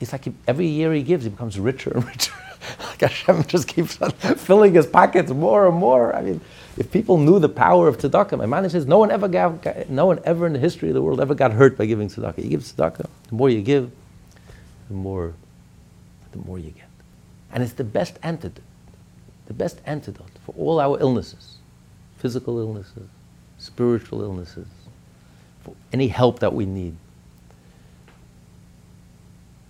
it's 0.00 0.12
like 0.12 0.24
he, 0.24 0.34
every 0.46 0.66
year 0.66 0.92
he 0.92 1.02
gives, 1.02 1.24
he 1.24 1.30
becomes 1.30 1.58
richer 1.58 1.90
and 1.90 2.04
richer. 2.08 2.32
like 2.80 3.00
Hashem 3.00 3.44
just 3.44 3.68
keeps 3.68 4.00
on 4.00 4.10
filling 4.36 4.74
his 4.74 4.86
pockets 4.86 5.30
more 5.30 5.66
and 5.68 5.76
more. 5.76 6.14
I 6.14 6.22
mean, 6.22 6.40
if 6.76 6.90
people 6.90 7.18
knew 7.18 7.38
the 7.38 7.48
power 7.48 7.88
of 7.88 7.98
tzedakah, 7.98 8.38
my 8.38 8.46
man 8.46 8.68
says 8.70 8.86
no 8.86 8.98
one 8.98 9.10
ever 9.10 9.28
got, 9.28 9.88
no 9.88 10.06
one 10.06 10.20
ever 10.24 10.46
in 10.46 10.52
the 10.52 10.58
history 10.58 10.88
of 10.88 10.94
the 10.94 11.02
world 11.02 11.20
ever 11.20 11.34
got 11.34 11.52
hurt 11.52 11.76
by 11.76 11.86
giving 11.86 12.08
tzedakah. 12.08 12.42
You 12.42 12.50
give 12.50 12.60
tzedakah, 12.62 13.06
the 13.28 13.34
more 13.34 13.50
you 13.50 13.62
give, 13.62 13.90
the 14.88 14.94
more, 14.94 15.34
the 16.32 16.38
more 16.38 16.58
you 16.58 16.70
get. 16.70 16.88
And 17.52 17.62
it's 17.62 17.74
the 17.74 17.84
best 17.84 18.18
antidote, 18.22 18.62
the 19.46 19.54
best 19.54 19.80
antidote 19.86 20.30
for 20.44 20.54
all 20.58 20.80
our 20.80 20.98
illnesses, 21.00 21.58
physical 22.18 22.58
illnesses, 22.58 23.08
spiritual 23.58 24.22
illnesses, 24.22 24.66
any 25.92 26.08
help 26.08 26.40
that 26.40 26.52
we 26.52 26.66
need. 26.66 26.96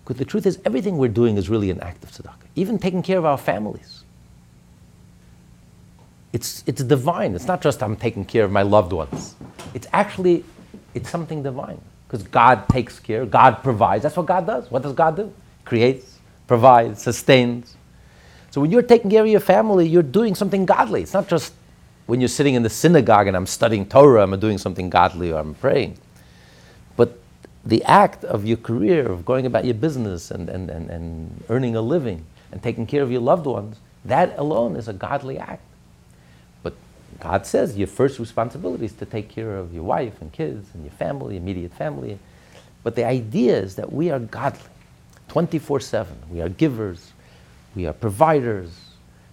Because 0.04 0.18
the 0.18 0.24
truth 0.24 0.46
is, 0.46 0.58
everything 0.64 0.98
we're 0.98 1.08
doing 1.08 1.36
is 1.36 1.48
really 1.48 1.70
an 1.70 1.80
act 1.80 2.04
of 2.04 2.10
tzedakah. 2.10 2.34
Even 2.56 2.78
taking 2.78 3.02
care 3.02 3.18
of 3.18 3.24
our 3.24 3.38
families. 3.38 4.04
It's, 6.32 6.62
it's 6.66 6.82
divine. 6.82 7.34
It's 7.34 7.46
not 7.46 7.62
just 7.62 7.82
I'm 7.82 7.96
taking 7.96 8.24
care 8.24 8.44
of 8.44 8.50
my 8.50 8.62
loved 8.62 8.92
ones. 8.92 9.34
It's 9.72 9.86
actually, 9.92 10.44
it's 10.92 11.08
something 11.08 11.42
divine 11.42 11.80
because 12.06 12.26
God 12.28 12.68
takes 12.68 12.98
care, 13.00 13.24
God 13.24 13.62
provides. 13.62 14.02
That's 14.02 14.16
what 14.16 14.26
God 14.26 14.46
does. 14.46 14.70
What 14.70 14.82
does 14.82 14.92
God 14.92 15.16
do? 15.16 15.32
Creates, 15.64 16.18
provides, 16.46 17.02
sustains. 17.02 17.76
So 18.50 18.60
when 18.60 18.70
you're 18.70 18.82
taking 18.82 19.10
care 19.10 19.22
of 19.22 19.28
your 19.28 19.40
family, 19.40 19.88
you're 19.88 20.02
doing 20.02 20.34
something 20.34 20.66
godly. 20.66 21.02
It's 21.02 21.14
not 21.14 21.28
just 21.28 21.54
when 22.06 22.20
you're 22.20 22.28
sitting 22.28 22.54
in 22.54 22.62
the 22.62 22.70
synagogue 22.70 23.26
and 23.26 23.36
I'm 23.36 23.46
studying 23.46 23.86
Torah, 23.86 24.22
I'm 24.22 24.38
doing 24.38 24.58
something 24.58 24.90
godly 24.90 25.32
or 25.32 25.40
I'm 25.40 25.54
praying. 25.54 25.98
But 26.96 27.18
the 27.64 27.82
act 27.84 28.24
of 28.24 28.44
your 28.44 28.58
career, 28.58 29.10
of 29.10 29.24
going 29.24 29.46
about 29.46 29.64
your 29.64 29.74
business 29.74 30.30
and, 30.30 30.48
and, 30.48 30.70
and, 30.70 30.90
and 30.90 31.44
earning 31.48 31.76
a 31.76 31.80
living 31.80 32.24
and 32.52 32.62
taking 32.62 32.86
care 32.86 33.02
of 33.02 33.10
your 33.10 33.22
loved 33.22 33.46
ones, 33.46 33.78
that 34.04 34.38
alone 34.38 34.76
is 34.76 34.86
a 34.86 34.92
godly 34.92 35.38
act. 35.38 35.62
But 36.62 36.74
God 37.20 37.46
says 37.46 37.78
your 37.78 37.88
first 37.88 38.18
responsibility 38.18 38.84
is 38.84 38.92
to 38.94 39.06
take 39.06 39.30
care 39.30 39.56
of 39.56 39.72
your 39.72 39.84
wife 39.84 40.20
and 40.20 40.30
kids 40.30 40.68
and 40.74 40.84
your 40.84 40.92
family, 40.92 41.38
immediate 41.38 41.72
family. 41.72 42.18
But 42.82 42.96
the 42.96 43.04
idea 43.04 43.56
is 43.56 43.76
that 43.76 43.90
we 43.90 44.10
are 44.10 44.18
godly 44.18 44.60
24 45.28 45.80
7. 45.80 46.16
We 46.30 46.42
are 46.42 46.50
givers, 46.50 47.12
we 47.74 47.86
are 47.86 47.94
providers. 47.94 48.83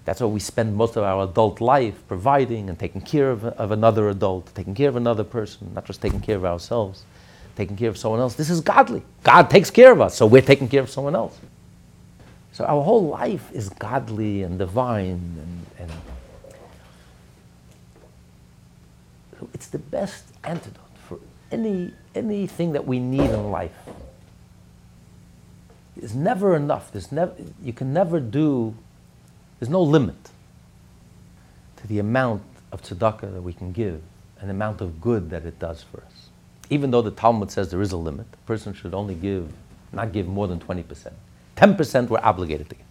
That's 0.05 0.19
why 0.19 0.27
we 0.27 0.39
spend 0.39 0.75
most 0.75 0.95
of 0.95 1.03
our 1.03 1.23
adult 1.25 1.61
life 1.61 2.01
providing 2.07 2.69
and 2.69 2.79
taking 2.79 3.01
care 3.01 3.29
of, 3.29 3.45
of 3.45 3.71
another 3.71 4.09
adult, 4.09 4.53
taking 4.55 4.73
care 4.73 4.89
of 4.89 4.95
another 4.95 5.23
person, 5.23 5.71
not 5.75 5.85
just 5.85 6.01
taking 6.01 6.21
care 6.21 6.37
of 6.37 6.45
ourselves 6.45 7.05
taking 7.55 7.75
care 7.75 7.89
of 7.89 7.97
someone 7.97 8.19
else. 8.19 8.35
This 8.35 8.49
is 8.49 8.61
godly. 8.61 9.03
God 9.23 9.49
takes 9.49 9.69
care 9.69 9.91
of 9.91 10.01
us, 10.01 10.15
so 10.15 10.25
we're 10.25 10.41
taking 10.41 10.67
care 10.67 10.81
of 10.81 10.89
someone 10.89 11.15
else. 11.15 11.37
So 12.53 12.65
our 12.65 12.83
whole 12.83 13.07
life 13.07 13.49
is 13.53 13.69
godly 13.69 14.43
and 14.43 14.57
divine, 14.59 15.21
and, 15.39 15.65
and 15.79 15.91
so 19.39 19.49
it's 19.53 19.67
the 19.67 19.77
best 19.77 20.25
antidote 20.43 20.79
for 21.07 21.19
any 21.51 21.93
anything 22.13 22.73
that 22.73 22.85
we 22.85 22.99
need 22.99 23.29
in 23.29 23.51
life. 23.51 23.71
It's 25.95 26.13
never 26.13 26.55
enough. 26.55 26.91
There's 26.91 27.11
never 27.11 27.33
you 27.63 27.73
can 27.73 27.93
never 27.93 28.19
do. 28.19 28.75
There's 29.61 29.69
no 29.69 29.81
limit 29.81 30.31
to 31.77 31.87
the 31.87 31.99
amount 31.99 32.43
of 32.73 32.81
tzedakah 32.81 33.31
that 33.33 33.41
we 33.41 33.53
can 33.53 33.71
give 33.71 34.01
and 34.41 34.49
the 34.49 34.53
amount 34.53 34.81
of 34.81 34.99
good 34.99 35.29
that 35.29 35.45
it 35.45 35.57
does 35.57 35.81
for 35.83 36.01
us 36.01 36.21
even 36.71 36.89
though 36.89 37.01
the 37.01 37.11
Talmud 37.11 37.51
says 37.51 37.69
there 37.69 37.81
is 37.81 37.91
a 37.91 37.97
limit, 37.97 38.25
a 38.33 38.47
person 38.47 38.73
should 38.73 38.93
only 38.93 39.13
give, 39.13 39.51
not 39.91 40.13
give 40.13 40.25
more 40.25 40.47
than 40.47 40.57
20%. 40.57 41.11
10% 41.57 42.07
we're 42.07 42.17
obligated 42.23 42.69
to 42.69 42.75
give. 42.75 42.85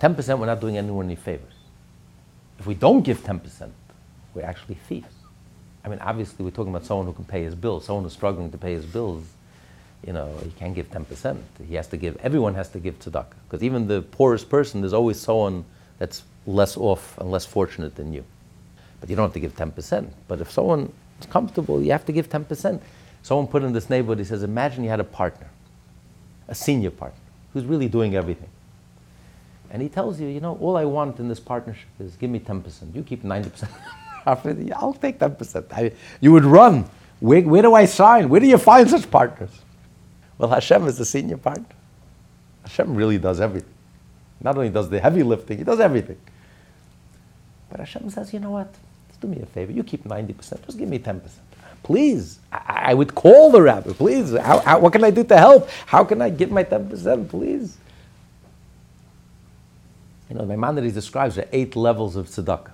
10% 0.00 0.38
we're 0.40 0.46
not 0.46 0.60
doing 0.60 0.76
anyone 0.76 1.06
any 1.06 1.14
favors. 1.14 1.54
If 2.58 2.66
we 2.66 2.74
don't 2.74 3.02
give 3.02 3.20
10%, 3.20 3.70
we're 4.34 4.42
actually 4.42 4.74
thieves. 4.74 5.14
I 5.84 5.88
mean, 5.88 6.00
obviously, 6.00 6.44
we're 6.44 6.50
talking 6.50 6.74
about 6.74 6.84
someone 6.84 7.06
who 7.06 7.12
can 7.12 7.24
pay 7.24 7.44
his 7.44 7.54
bills, 7.54 7.84
someone 7.84 8.02
who's 8.02 8.12
struggling 8.12 8.50
to 8.50 8.58
pay 8.58 8.72
his 8.72 8.84
bills. 8.84 9.24
You 10.06 10.14
know, 10.14 10.34
he 10.42 10.50
can't 10.50 10.74
give 10.74 10.90
10%. 10.90 11.38
He 11.68 11.74
has 11.74 11.86
to 11.88 11.96
give, 11.96 12.16
everyone 12.22 12.54
has 12.54 12.68
to 12.70 12.78
give 12.78 12.98
tzedakah. 12.98 13.34
Because 13.46 13.62
even 13.62 13.86
the 13.86 14.02
poorest 14.02 14.48
person, 14.48 14.80
there's 14.80 14.94
always 14.94 15.20
someone 15.20 15.64
that's 15.98 16.22
less 16.46 16.76
off 16.76 17.18
and 17.18 17.30
less 17.30 17.44
fortunate 17.44 17.94
than 17.96 18.12
you. 18.12 18.24
But 19.00 19.10
you 19.10 19.16
don't 19.16 19.24
have 19.24 19.34
to 19.34 19.40
give 19.40 19.54
10%. 19.54 20.08
But 20.26 20.40
if 20.40 20.50
someone 20.50 20.92
is 21.20 21.26
comfortable, 21.26 21.82
you 21.82 21.92
have 21.92 22.06
to 22.06 22.12
give 22.12 22.30
10%. 22.30 22.80
Someone 23.22 23.46
put 23.46 23.62
in 23.62 23.72
this 23.72 23.90
neighborhood, 23.90 24.18
he 24.18 24.24
says, 24.24 24.42
imagine 24.42 24.84
you 24.84 24.90
had 24.90 25.00
a 25.00 25.04
partner, 25.04 25.48
a 26.48 26.54
senior 26.54 26.90
partner, 26.90 27.20
who's 27.52 27.64
really 27.64 27.88
doing 27.88 28.14
everything. 28.14 28.48
And 29.70 29.82
he 29.82 29.88
tells 29.88 30.18
you, 30.18 30.26
you 30.28 30.40
know, 30.40 30.56
all 30.60 30.76
I 30.76 30.84
want 30.84 31.18
in 31.18 31.28
this 31.28 31.38
partnership 31.38 31.88
is 32.00 32.16
give 32.16 32.30
me 32.30 32.40
10%. 32.40 32.94
You 32.94 33.02
keep 33.02 33.22
90%. 33.22 33.68
I'll 34.26 34.92
take 34.94 35.18
10%. 35.18 35.72
I, 35.72 35.92
you 36.20 36.32
would 36.32 36.44
run. 36.44 36.88
Where, 37.20 37.42
where 37.42 37.62
do 37.62 37.74
I 37.74 37.84
sign? 37.84 38.28
Where 38.28 38.40
do 38.40 38.46
you 38.46 38.58
find 38.58 38.88
such 38.88 39.10
partners? 39.10 39.50
Well, 40.40 40.48
Hashem 40.48 40.86
is 40.86 40.96
the 40.96 41.04
senior 41.04 41.36
partner. 41.36 41.66
Hashem 42.62 42.94
really 42.94 43.18
does 43.18 43.42
everything. 43.42 43.74
Not 44.40 44.56
only 44.56 44.70
does 44.70 44.88
the 44.88 44.98
heavy 44.98 45.22
lifting, 45.22 45.58
he 45.58 45.64
does 45.64 45.80
everything. 45.80 46.16
But 47.68 47.80
Hashem 47.80 48.08
says, 48.08 48.32
you 48.32 48.40
know 48.40 48.50
what? 48.50 48.74
do 49.20 49.28
me 49.28 49.42
a 49.42 49.44
favor. 49.44 49.70
You 49.70 49.84
keep 49.84 50.04
90%. 50.04 50.64
Just 50.64 50.78
give 50.78 50.88
me 50.88 50.98
10%. 50.98 51.20
Please. 51.82 52.38
I, 52.50 52.84
I 52.86 52.94
would 52.94 53.14
call 53.14 53.50
the 53.50 53.60
rabbi. 53.60 53.92
Please. 53.92 54.34
How, 54.34 54.60
how, 54.60 54.78
what 54.78 54.94
can 54.94 55.04
I 55.04 55.10
do 55.10 55.24
to 55.24 55.36
help? 55.36 55.68
How 55.84 56.04
can 56.04 56.22
I 56.22 56.30
get 56.30 56.50
my 56.50 56.64
10%? 56.64 57.28
Please. 57.28 57.76
You 60.30 60.36
know, 60.36 60.46
Maimonides 60.46 60.94
describes 60.94 61.34
the 61.34 61.54
eight 61.54 61.76
levels 61.76 62.16
of 62.16 62.28
tzedakah. 62.28 62.70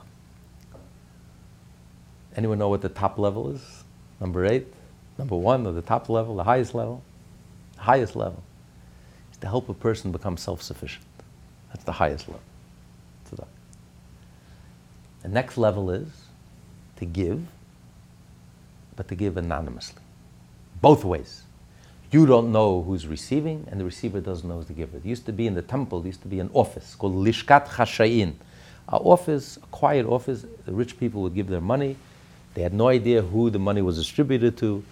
Anyone 2.37 2.61
know 2.61 2.69
what 2.69 2.83
the 2.83 2.91
top 2.91 3.19
level 3.19 3.51
is? 3.51 3.83
Number 4.21 4.47
eight? 4.47 4.69
Number 5.19 5.35
one, 5.35 5.67
or 5.67 5.73
the 5.73 5.83
top 5.83 6.09
level, 6.09 6.37
the 6.37 6.45
highest 6.45 6.73
level? 6.73 7.03
Highest 7.77 8.17
level 8.17 8.43
is 9.31 9.39
to 9.39 9.47
help 9.47 9.69
a 9.69 9.75
person 9.75 10.13
become 10.13 10.37
self 10.37 10.63
sufficient. 10.63 11.05
That's 11.69 11.85
the 11.85 11.93
highest 11.93 12.29
level. 12.29 12.43
Tzedakah. 13.31 13.47
The 15.23 15.29
next 15.29 15.59
level 15.59 15.91
is 15.91 16.09
to 16.97 17.05
give, 17.05 17.43
but 18.95 19.09
to 19.09 19.15
give 19.15 19.37
anonymously. 19.37 20.03
Both 20.81 21.05
ways. 21.05 21.43
You 22.13 22.27
don't 22.27 22.53
know 22.53 22.83
who's 22.83 23.07
receiving, 23.07 23.67
and 23.71 23.81
the 23.81 23.85
receiver 23.85 24.21
doesn't 24.21 24.49
know 24.49 24.57
who's 24.57 24.67
the 24.67 24.73
giver. 24.73 24.99
It 24.99 25.05
used 25.05 25.27
to 25.27 25.33
be 25.33 25.47
in 25.47 25.55
the 25.55 25.63
temple, 25.63 26.01
there 26.01 26.07
used 26.07 26.23
to 26.23 26.29
be 26.29 26.39
an 26.39 26.51
office 26.55 26.95
called 26.95 27.15
Lishkat 27.15 27.67
Chashayin. 27.67 28.35
An 28.89 29.01
office, 29.03 29.57
a 29.57 29.67
quiet 29.67 30.07
office, 30.07 30.47
the 30.65 30.73
rich 30.73 30.99
people 30.99 31.23
would 31.23 31.35
give 31.35 31.49
their 31.49 31.61
money. 31.61 31.97
They 32.55 32.63
had 32.63 32.73
no 32.73 32.89
idea 32.89 33.21
who 33.23 33.51
the 33.51 33.59
money 33.59 33.83
was 33.83 33.99
distributed 33.99 34.57
to, 34.59 34.85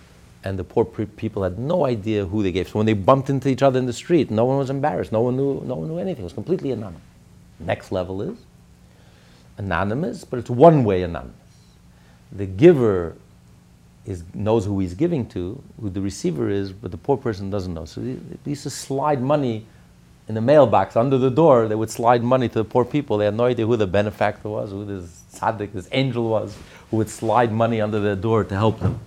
and 0.45 0.59
the 0.59 0.65
poor 0.65 0.85
people 0.85 1.43
had 1.43 1.59
no 1.59 1.87
idea 1.87 2.25
who 2.25 2.43
they 2.43 2.53
gave. 2.53 2.69
So 2.69 2.79
when 2.79 2.87
they 2.87 2.93
bumped 2.93 3.31
into 3.31 3.49
each 3.49 3.63
other 3.63 3.79
in 3.79 3.87
the 3.87 3.93
street, 3.93 4.31
no 4.31 4.45
one 4.45 4.59
was 4.59 4.71
embarrassed. 4.71 5.11
No 5.11 5.23
one 5.23 5.37
knew, 5.37 5.63
no 5.65 5.77
one 5.77 5.89
knew 5.89 5.99
anything. 5.99 6.23
It 6.23 6.25
was 6.25 6.33
completely 6.33 6.71
anonymous. 6.71 7.03
Next 7.59 7.91
level 7.91 8.21
is 8.23 8.37
anonymous, 9.57 10.25
but 10.25 10.39
it's 10.39 10.51
one 10.51 10.85
way 10.85 11.03
anonymous 11.03 11.45
the 12.35 12.47
giver 12.47 13.17
is, 14.05 14.25
knows 14.35 14.67
who 14.67 14.81
he's 14.81 14.95
giving 14.95 15.27
to, 15.29 15.63
who 15.81 15.89
the 15.89 16.01
receiver 16.01 16.51
is, 16.51 16.73
but 16.73 16.91
the 16.91 16.97
poor 16.97 17.17
person 17.17 17.49
doesn't 17.49 17.73
know. 17.73 17.85
So 17.85 18.01
they, 18.01 18.15
they 18.15 18.51
used 18.51 18.65
to 18.65 18.71
slide 18.71 19.23
money 19.23 19.65
in 20.29 20.35
the 20.35 20.41
mailbox 20.41 20.97
under 20.97 21.17
the 21.17 21.31
door. 21.31 21.69
They 21.69 21.75
would 21.75 21.91
slide 21.91 22.23
money 22.23 22.49
to 22.49 22.55
the 22.55 22.65
poor 22.65 22.85
people. 22.85 23.19
They 23.19 23.25
had 23.27 23.35
no 23.35 23.45
idea 23.45 23.67
who 23.67 23.77
the 23.77 23.87
benefactor 23.87 24.49
was, 24.49 24.71
who 24.71 24.85
this 24.85 25.23
tzaddik, 25.35 25.73
this 25.73 25.89
angel 25.93 26.29
was, 26.29 26.57
who 26.91 26.99
would 26.99 27.09
slide 27.09 27.53
money 27.53 27.81
under 27.81 28.01
their 28.01 28.17
door 28.17 28.45
to 28.45 28.55
help 28.55 28.81
them. 28.81 28.99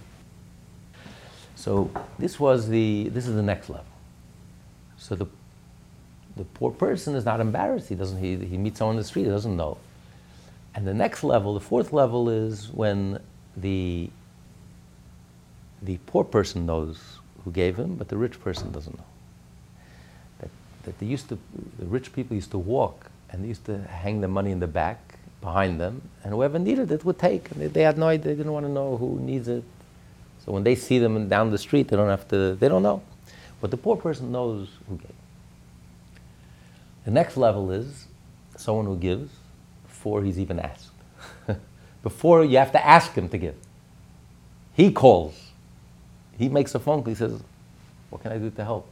So 1.57 1.89
this 2.17 2.39
was 2.39 2.69
the 2.69 3.09
this 3.09 3.27
is 3.27 3.35
the 3.35 3.43
next 3.43 3.69
level. 3.69 3.91
So 4.97 5.15
the 5.15 5.25
the 6.37 6.45
poor 6.45 6.71
person 6.71 7.15
is 7.15 7.25
not 7.25 7.41
embarrassed. 7.41 7.89
He 7.89 7.95
doesn't 7.95 8.19
he, 8.19 8.37
he 8.37 8.57
meets 8.57 8.77
someone 8.77 8.95
in 8.95 9.01
the 9.01 9.07
street, 9.07 9.23
he 9.23 9.29
doesn't 9.29 9.57
know. 9.57 9.77
And 10.77 10.85
the 10.85 10.93
next 10.93 11.23
level, 11.23 11.55
the 11.55 11.59
fourth 11.59 11.91
level, 11.91 12.29
is 12.29 12.69
when 12.69 13.19
the, 13.57 14.11
the 15.81 15.97
poor 16.05 16.23
person 16.23 16.67
knows 16.67 16.99
who 17.43 17.51
gave 17.51 17.75
him, 17.75 17.95
but 17.95 18.09
the 18.09 18.17
rich 18.17 18.39
person 18.39 18.71
doesn't 18.71 18.95
know. 18.95 19.05
That, 20.39 20.51
that 20.83 20.99
they 20.99 21.07
used 21.07 21.29
to, 21.29 21.39
the 21.79 21.87
rich 21.87 22.13
people 22.13 22.35
used 22.35 22.51
to 22.51 22.59
walk 22.59 23.09
and 23.31 23.43
they 23.43 23.47
used 23.47 23.65
to 23.65 23.79
hang 23.79 24.21
the 24.21 24.27
money 24.27 24.51
in 24.51 24.59
the 24.59 24.67
back 24.67 25.17
behind 25.41 25.81
them, 25.81 26.03
and 26.23 26.31
whoever 26.31 26.59
needed 26.59 26.91
it 26.91 27.03
would 27.03 27.17
take. 27.17 27.49
And 27.49 27.61
they, 27.61 27.67
they 27.67 27.81
had 27.81 27.97
no 27.97 28.07
idea, 28.07 28.25
they 28.25 28.35
didn't 28.35 28.53
want 28.53 28.67
to 28.67 28.71
know 28.71 28.97
who 28.97 29.19
needs 29.19 29.47
it. 29.47 29.63
So 30.47 30.53
when 30.53 30.63
they 30.63 30.75
see 30.75 30.97
them 30.97 31.27
down 31.27 31.51
the 31.51 31.57
street, 31.57 31.89
they 31.89 31.97
don't 31.97 32.07
have 32.07 32.25
to, 32.29 32.55
they 32.55 32.69
don't 32.69 32.81
know. 32.81 33.01
But 33.59 33.69
the 33.69 33.75
poor 33.75 33.97
person 33.97 34.31
knows 34.31 34.69
who 34.87 34.95
gave. 34.95 35.11
The 37.03 37.11
next 37.11 37.35
level 37.35 37.69
is 37.69 38.07
someone 38.55 38.85
who 38.85 38.95
gives 38.95 39.29
before 39.85 40.23
he's 40.23 40.39
even 40.39 40.61
asked. 40.61 40.91
before 42.01 42.45
you 42.45 42.59
have 42.59 42.71
to 42.71 42.85
ask 42.85 43.11
him 43.11 43.27
to 43.27 43.37
give. 43.37 43.55
He 44.73 44.89
calls. 44.89 45.37
He 46.37 46.47
makes 46.47 46.73
a 46.75 46.79
phone 46.79 47.03
call. 47.03 47.09
He 47.09 47.15
says, 47.15 47.41
What 48.09 48.21
can 48.21 48.31
I 48.31 48.37
do 48.37 48.49
to 48.49 48.63
help? 48.63 48.87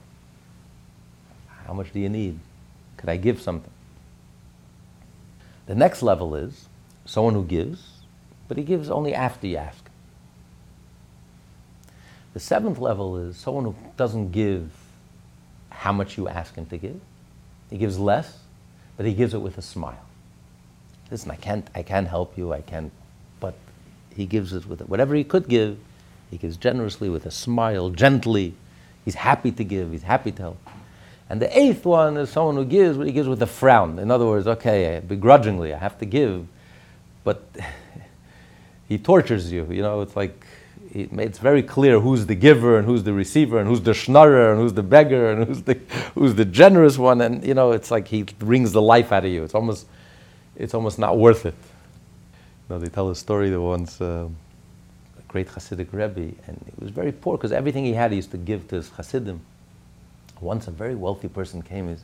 How 1.66 1.72
much 1.74 1.94
do 1.94 2.02
you 2.02 2.10
need? 2.10 2.38
Could 2.98 3.08
I 3.08 3.16
give 3.16 3.42
something? 3.42 3.72
The 5.68 5.76
next 5.76 6.04
level 6.04 6.36
is 6.36 6.68
someone 7.06 7.34
who 7.34 7.46
gives, 7.46 8.02
but 8.50 8.58
he 8.58 8.64
gives 8.66 8.90
only 8.90 9.16
after 9.16 9.48
you 9.48 9.56
ask. 9.56 9.85
The 12.36 12.40
seventh 12.40 12.78
level 12.78 13.18
is 13.18 13.36
someone 13.36 13.64
who 13.64 13.76
doesn't 13.98 14.32
give 14.32 14.70
how 15.72 15.92
much 15.92 16.18
you 16.18 16.28
ask 16.28 16.54
him 16.54 16.68
to 16.68 16.78
give. 16.78 17.02
He 17.72 17.80
gives 17.80 17.98
less, 17.98 18.38
but 18.96 19.08
he 19.08 19.14
gives 19.16 19.34
it 19.34 19.40
with 19.40 19.58
a 19.58 19.64
smile 19.64 20.06
listen, 21.12 21.32
I 21.32 21.36
can't, 21.36 21.68
I 21.76 21.84
can't 21.84 22.08
help 22.08 22.38
you, 22.38 22.54
I 22.54 22.62
can't, 22.62 22.92
but 23.40 23.56
he 24.16 24.26
gives 24.26 24.54
it 24.54 24.66
with 24.66 24.82
whatever 24.82 25.16
he 25.16 25.24
could 25.24 25.48
give, 25.48 25.78
he 26.32 26.38
gives 26.38 26.58
generously 26.58 27.10
with 27.10 27.26
a 27.26 27.32
smile, 27.32 27.90
gently. 27.90 28.56
He's 29.04 29.16
happy 29.16 29.52
to 29.52 29.64
give, 29.64 29.92
he's 29.92 30.04
happy 30.04 30.32
to 30.32 30.42
help. 30.42 30.70
And 31.30 31.42
the 31.42 31.58
eighth 31.58 31.86
one 31.86 32.18
is 32.18 32.30
someone 32.30 32.56
who 32.56 32.66
gives, 32.66 32.98
but 32.98 33.08
he 33.08 33.14
gives 33.14 33.28
with 33.28 33.42
a 33.42 33.48
frown. 33.48 34.00
In 34.00 34.12
other 34.12 34.26
words, 34.26 34.48
okay, 34.48 35.02
begrudgingly, 35.08 35.74
I 35.74 35.78
have 35.78 35.98
to 36.00 36.06
give, 36.06 36.48
but 37.24 37.44
he 38.88 38.98
tortures 38.98 39.52
you. 39.52 39.68
You 39.72 39.82
know, 39.82 40.02
it's 40.02 40.16
like 40.16 40.46
it's 40.96 41.40
very 41.40 41.62
clear 41.62 42.00
who's 42.00 42.26
the 42.26 42.36
giver 42.36 42.78
and 42.78 42.88
who's 42.88 43.04
the 43.04 43.14
receiver 43.14 43.60
and 43.60 43.68
who's 43.68 43.82
the 43.82 43.94
schnorrer 43.94 44.52
and 44.52 44.62
who's 44.62 44.74
the 44.74 44.84
beggar 44.84 45.32
and 45.32 45.44
who's 45.48 45.64
the 45.64 45.74
who's 46.14 46.36
the 46.36 46.46
generous 46.46 46.98
one. 46.98 47.22
And 47.22 47.46
you 47.46 47.54
know, 47.54 47.72
it's 47.72 47.92
like 47.92 48.08
he 48.08 48.26
wrings 48.40 48.72
the 48.72 48.82
life 48.82 49.12
out 49.12 49.26
of 49.26 49.32
you. 49.32 49.44
It's 49.44 49.56
almost 49.56 49.88
it's 50.56 50.74
almost 50.74 50.98
not 50.98 51.18
worth 51.18 51.46
it. 51.46 51.56
Know, 52.70 52.80
they 52.80 52.90
tell 52.90 53.10
a 53.10 53.16
story 53.16 53.50
that 53.50 53.62
once 53.62 54.02
uh, 54.02 54.28
a 55.18 55.22
great 55.28 55.48
Hasidic 55.48 55.92
Rebbe, 55.92 56.34
and 56.48 56.60
he 56.66 56.84
was 56.84 56.90
very 56.90 57.12
poor 57.12 57.38
because 57.38 57.52
everything 57.52 57.86
he 57.86 57.94
had 57.94 58.12
he 58.12 58.16
used 58.16 58.32
to 58.32 58.38
give 58.38 58.68
to 58.70 58.78
his 58.78 58.90
Hasidim. 58.90 59.42
Once 60.42 60.68
a 60.68 60.72
very 60.72 60.96
wealthy 60.96 61.28
person 61.28 61.62
came, 61.62 61.90
he 61.90 61.96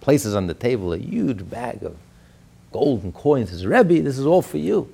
places 0.00 0.34
on 0.34 0.46
the 0.46 0.54
table 0.54 0.92
a 0.92 0.98
huge 0.98 1.48
bag 1.48 1.82
of 1.82 1.96
gold 2.72 3.04
and 3.04 3.14
coins. 3.14 3.50
He 3.50 3.56
says, 3.56 3.66
Rebbe, 3.66 4.02
this 4.02 4.18
is 4.18 4.26
all 4.26 4.42
for 4.42 4.58
you. 4.58 4.92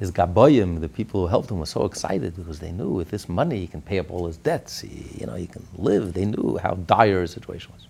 His 0.00 0.10
gaboyim, 0.10 0.80
the 0.80 0.88
people 0.88 1.20
who 1.20 1.26
helped 1.26 1.50
him, 1.50 1.58
were 1.58 1.66
so 1.66 1.84
excited 1.84 2.34
because 2.34 2.58
they 2.58 2.72
knew 2.72 2.88
with 2.88 3.10
this 3.10 3.28
money 3.28 3.60
he 3.60 3.66
can 3.66 3.82
pay 3.82 3.98
up 3.98 4.10
all 4.10 4.26
his 4.26 4.38
debts. 4.38 4.80
He, 4.80 5.04
you 5.20 5.26
know, 5.26 5.34
he 5.34 5.46
can 5.46 5.66
live. 5.76 6.14
They 6.14 6.24
knew 6.24 6.58
how 6.62 6.70
dire 6.86 7.20
his 7.20 7.32
situation 7.32 7.70
was. 7.74 7.86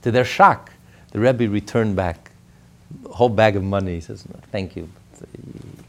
To 0.00 0.10
their 0.10 0.24
shock, 0.24 0.72
the 1.10 1.20
Rebbe 1.20 1.46
returned 1.50 1.94
back 1.94 2.30
a 3.04 3.12
whole 3.12 3.28
bag 3.28 3.56
of 3.56 3.62
money. 3.62 3.96
He 3.96 4.00
says, 4.00 4.24
"Thank 4.50 4.76
you, 4.76 4.88
uh, 5.20 5.26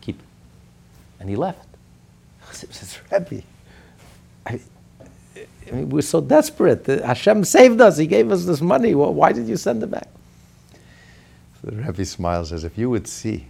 keep 0.02 0.20
it," 0.20 0.26
and 1.22 1.30
he 1.30 1.38
left. 1.38 1.66
He 2.50 2.68
says, 2.68 3.00
"Rebbe, 3.10 3.42
I, 4.46 4.60
I 5.68 5.72
mean, 5.72 5.90
we're 5.90 6.02
so 6.02 6.20
desperate. 6.20 6.90
Uh, 6.90 7.08
Hashem 7.08 7.46
saved 7.46 7.80
us. 7.80 7.96
He 7.96 8.06
gave 8.06 8.34
us 8.34 8.44
this 8.44 8.60
money. 8.60 8.96
Well, 8.96 9.14
why 9.14 9.32
did 9.32 9.48
you 9.48 9.56
send 9.56 9.82
it 9.82 9.92
back?" 9.92 10.10
So 11.62 11.72
the 11.72 11.78
Rebbe 11.78 12.04
smiles, 12.04 12.50
says, 12.50 12.66
"If 12.66 12.78
you 12.78 12.90
would 12.90 13.08
see." 13.08 13.48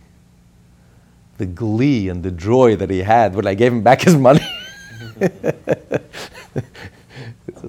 The 1.44 1.52
glee 1.54 2.08
and 2.08 2.24
the 2.24 2.32
joy 2.32 2.76
that 2.78 2.90
he 2.90 3.00
had 3.00 3.36
when 3.36 3.46
I 3.46 3.54
gave 3.54 3.74
him 3.74 3.84
back 3.84 4.02
his 4.02 4.16
money. 4.16 4.46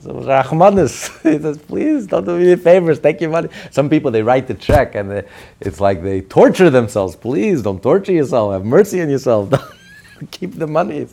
Oh, 0.07 0.20
Rahmanis. 0.20 0.95
He 1.31 1.39
says, 1.41 1.57
please 1.57 2.07
don't 2.07 2.25
do 2.25 2.37
me 2.37 2.53
any 2.53 2.57
favors. 2.61 2.99
Take 2.99 3.20
your 3.20 3.31
money. 3.31 3.49
Some 3.70 3.89
people 3.89 4.11
they 4.11 4.22
write 4.22 4.49
the 4.49 4.55
check 4.55 4.97
and 4.97 5.09
they, 5.11 5.22
it's 5.61 5.81
like 5.81 6.03
they 6.03 6.20
torture 6.20 6.68
themselves. 6.68 7.14
Please 7.14 7.62
don't 7.62 7.81
torture 7.81 8.12
yourself. 8.12 8.53
Have 8.53 8.64
mercy 8.64 9.01
on 9.03 9.09
yourself. 9.09 9.53
Keep 10.33 10.55
the 10.57 10.66
money. 10.66 11.07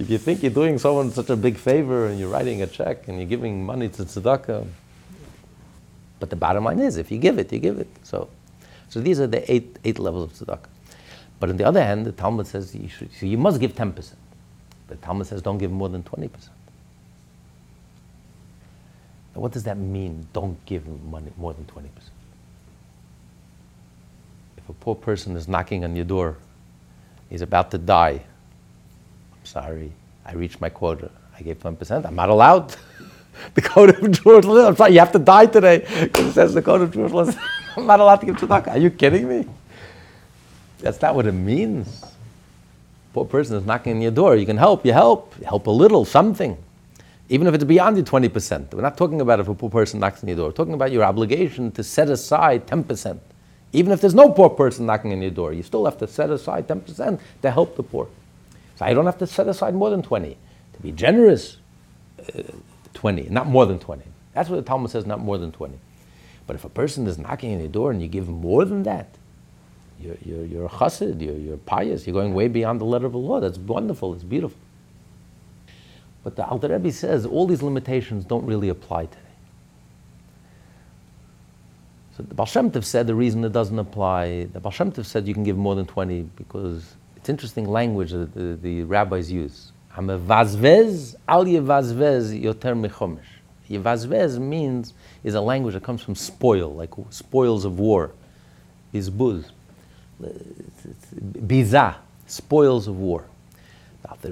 If 0.00 0.08
you 0.10 0.16
think 0.16 0.42
you're 0.42 0.58
doing 0.62 0.78
someone 0.78 1.10
such 1.10 1.28
a 1.28 1.36
big 1.36 1.56
favor 1.56 2.06
and 2.06 2.18
you're 2.18 2.30
writing 2.30 2.62
a 2.62 2.66
check 2.66 3.06
and 3.06 3.18
you're 3.18 3.28
giving 3.28 3.66
money 3.66 3.88
to 3.90 4.02
tzedakah, 4.02 4.66
but 6.20 6.30
the 6.30 6.36
bottom 6.36 6.64
line 6.64 6.80
is, 6.80 6.96
if 6.96 7.12
you 7.12 7.18
give 7.18 7.38
it, 7.38 7.52
you 7.52 7.58
give 7.58 7.78
it. 7.78 7.88
So, 8.02 8.28
so 8.88 9.00
these 9.00 9.20
are 9.20 9.26
the 9.26 9.42
eight 9.52 9.78
eight 9.84 9.98
levels 9.98 10.24
of 10.24 10.32
tzedakah. 10.38 10.70
But 11.40 11.50
on 11.50 11.56
the 11.56 11.64
other 11.64 11.82
hand, 11.82 12.04
the 12.06 12.12
Talmud 12.12 12.46
says 12.46 12.74
you, 12.74 12.88
should, 12.88 13.12
so 13.12 13.26
you 13.26 13.38
must 13.38 13.60
give 13.60 13.74
10%. 13.74 14.12
The 14.88 14.96
Talmud 14.96 15.26
says 15.26 15.42
don't 15.42 15.58
give 15.58 15.70
more 15.70 15.88
than 15.88 16.02
20%. 16.02 16.30
Now, 19.34 19.42
what 19.42 19.52
does 19.52 19.64
that 19.64 19.78
mean, 19.78 20.26
don't 20.32 20.64
give 20.66 20.86
money 21.04 21.30
more 21.36 21.54
than 21.54 21.64
20%? 21.66 21.84
If 24.56 24.68
a 24.68 24.72
poor 24.72 24.94
person 24.94 25.36
is 25.36 25.46
knocking 25.46 25.84
on 25.84 25.94
your 25.94 26.04
door, 26.04 26.36
he's 27.30 27.42
about 27.42 27.70
to 27.70 27.78
die. 27.78 28.22
I'm 29.32 29.44
sorry, 29.44 29.92
I 30.26 30.32
reached 30.32 30.60
my 30.60 30.68
quota. 30.68 31.10
I 31.38 31.42
gave 31.42 31.60
10%. 31.60 32.04
I'm 32.04 32.16
not 32.16 32.30
allowed. 32.30 32.74
the 33.54 33.62
code 33.62 33.90
of 33.90 34.10
Jerusalem. 34.10 34.66
I'm 34.66 34.76
sorry, 34.76 34.92
you 34.94 34.98
have 34.98 35.12
to 35.12 35.18
die 35.18 35.46
today 35.46 35.78
because 36.02 36.26
it 36.30 36.32
says 36.32 36.54
the 36.54 36.62
code 36.62 36.82
of 36.82 36.92
Jerusalem. 36.92 37.34
I'm 37.76 37.86
not 37.86 38.00
allowed 38.00 38.16
to 38.16 38.26
give 38.26 38.36
tzedakah. 38.36 38.68
Are 38.68 38.78
you 38.78 38.90
kidding 38.90 39.28
me? 39.28 39.46
That's 40.78 41.00
not 41.02 41.14
what 41.14 41.26
it 41.26 41.32
means. 41.32 42.04
Poor 43.12 43.24
person 43.24 43.56
is 43.56 43.64
knocking 43.64 43.96
on 43.96 44.02
your 44.02 44.10
door. 44.10 44.36
You 44.36 44.46
can 44.46 44.56
help, 44.56 44.84
you 44.86 44.92
help, 44.92 45.34
help 45.42 45.66
a 45.66 45.70
little, 45.70 46.04
something. 46.04 46.56
Even 47.28 47.46
if 47.46 47.54
it's 47.54 47.64
beyond 47.64 47.96
your 47.96 48.06
20%. 48.06 48.72
We're 48.72 48.80
not 48.80 48.96
talking 48.96 49.20
about 49.20 49.40
if 49.40 49.48
a 49.48 49.54
poor 49.54 49.70
person 49.70 50.00
knocks 50.00 50.22
on 50.22 50.28
your 50.28 50.36
door. 50.36 50.46
We're 50.48 50.52
talking 50.52 50.74
about 50.74 50.92
your 50.92 51.04
obligation 51.04 51.70
to 51.72 51.82
set 51.82 52.08
aside 52.08 52.66
10%. 52.66 53.18
Even 53.72 53.92
if 53.92 54.00
there's 54.00 54.14
no 54.14 54.30
poor 54.30 54.48
person 54.48 54.86
knocking 54.86 55.12
on 55.12 55.20
your 55.20 55.30
door, 55.30 55.52
you 55.52 55.62
still 55.62 55.84
have 55.84 55.98
to 55.98 56.06
set 56.06 56.30
aside 56.30 56.66
10% 56.68 57.20
to 57.42 57.50
help 57.50 57.76
the 57.76 57.82
poor. 57.82 58.08
So 58.76 58.86
I 58.86 58.94
don't 58.94 59.04
have 59.06 59.18
to 59.18 59.26
set 59.26 59.48
aside 59.48 59.74
more 59.74 59.90
than 59.90 60.02
20. 60.02 60.36
To 60.74 60.80
be 60.80 60.92
generous, 60.92 61.58
uh, 62.34 62.42
20, 62.94 63.28
not 63.28 63.46
more 63.46 63.66
than 63.66 63.78
20. 63.78 64.04
That's 64.32 64.48
what 64.48 64.56
the 64.56 64.62
Talmud 64.62 64.90
says, 64.90 65.04
not 65.04 65.20
more 65.20 65.36
than 65.36 65.52
20. 65.52 65.78
But 66.46 66.56
if 66.56 66.64
a 66.64 66.68
person 66.68 67.06
is 67.06 67.18
knocking 67.18 67.52
on 67.52 67.60
your 67.60 67.68
door 67.68 67.90
and 67.90 68.00
you 68.00 68.08
give 68.08 68.28
more 68.28 68.64
than 68.64 68.84
that, 68.84 69.08
you're, 70.00 70.16
you're, 70.24 70.44
you're 70.44 70.66
a 70.66 70.68
chassid, 70.68 71.20
you're, 71.20 71.36
you're 71.36 71.56
pious, 71.56 72.06
you're 72.06 72.14
going 72.14 72.34
way 72.34 72.48
beyond 72.48 72.80
the 72.80 72.84
letter 72.84 73.06
of 73.06 73.12
the 73.12 73.18
law. 73.18 73.40
That's 73.40 73.58
wonderful, 73.58 74.14
it's 74.14 74.22
beautiful. 74.22 74.58
But 76.22 76.36
the 76.36 76.46
Alter 76.46 76.68
Rebbe 76.68 76.92
says 76.92 77.26
all 77.26 77.46
these 77.46 77.62
limitations 77.62 78.24
don't 78.24 78.44
really 78.44 78.68
apply 78.68 79.06
today. 79.06 79.22
So 82.16 82.22
the 82.22 82.34
Baal 82.34 82.46
Shem 82.46 82.70
Tov 82.70 82.84
said 82.84 83.06
the 83.06 83.14
reason 83.14 83.44
it 83.44 83.52
doesn't 83.52 83.78
apply, 83.78 84.44
the 84.52 84.60
Baal 84.60 84.72
Shem 84.72 84.92
Tov 84.92 85.04
said 85.04 85.26
you 85.26 85.34
can 85.34 85.44
give 85.44 85.56
more 85.56 85.74
than 85.74 85.86
20 85.86 86.22
because 86.36 86.96
it's 87.16 87.28
interesting 87.28 87.68
language 87.68 88.10
that 88.10 88.34
the, 88.34 88.58
the 88.60 88.82
rabbis 88.84 89.30
use. 89.30 89.72
Hamevazvez 89.94 91.16
al 91.26 91.44
yevazvez 91.44 92.40
yoter 92.40 92.88
mechomesh. 92.88 93.20
Yevazvez 93.68 94.38
means, 94.38 94.94
is 95.22 95.34
a 95.34 95.40
language 95.40 95.74
that 95.74 95.82
comes 95.82 96.02
from 96.02 96.14
spoil, 96.14 96.74
like 96.74 96.90
spoils 97.10 97.64
of 97.64 97.78
war, 97.78 98.12
is 98.92 99.10
buz 99.10 99.52
biza, 100.20 101.96
spoils 102.26 102.88
of 102.88 102.98
war. 102.98 103.24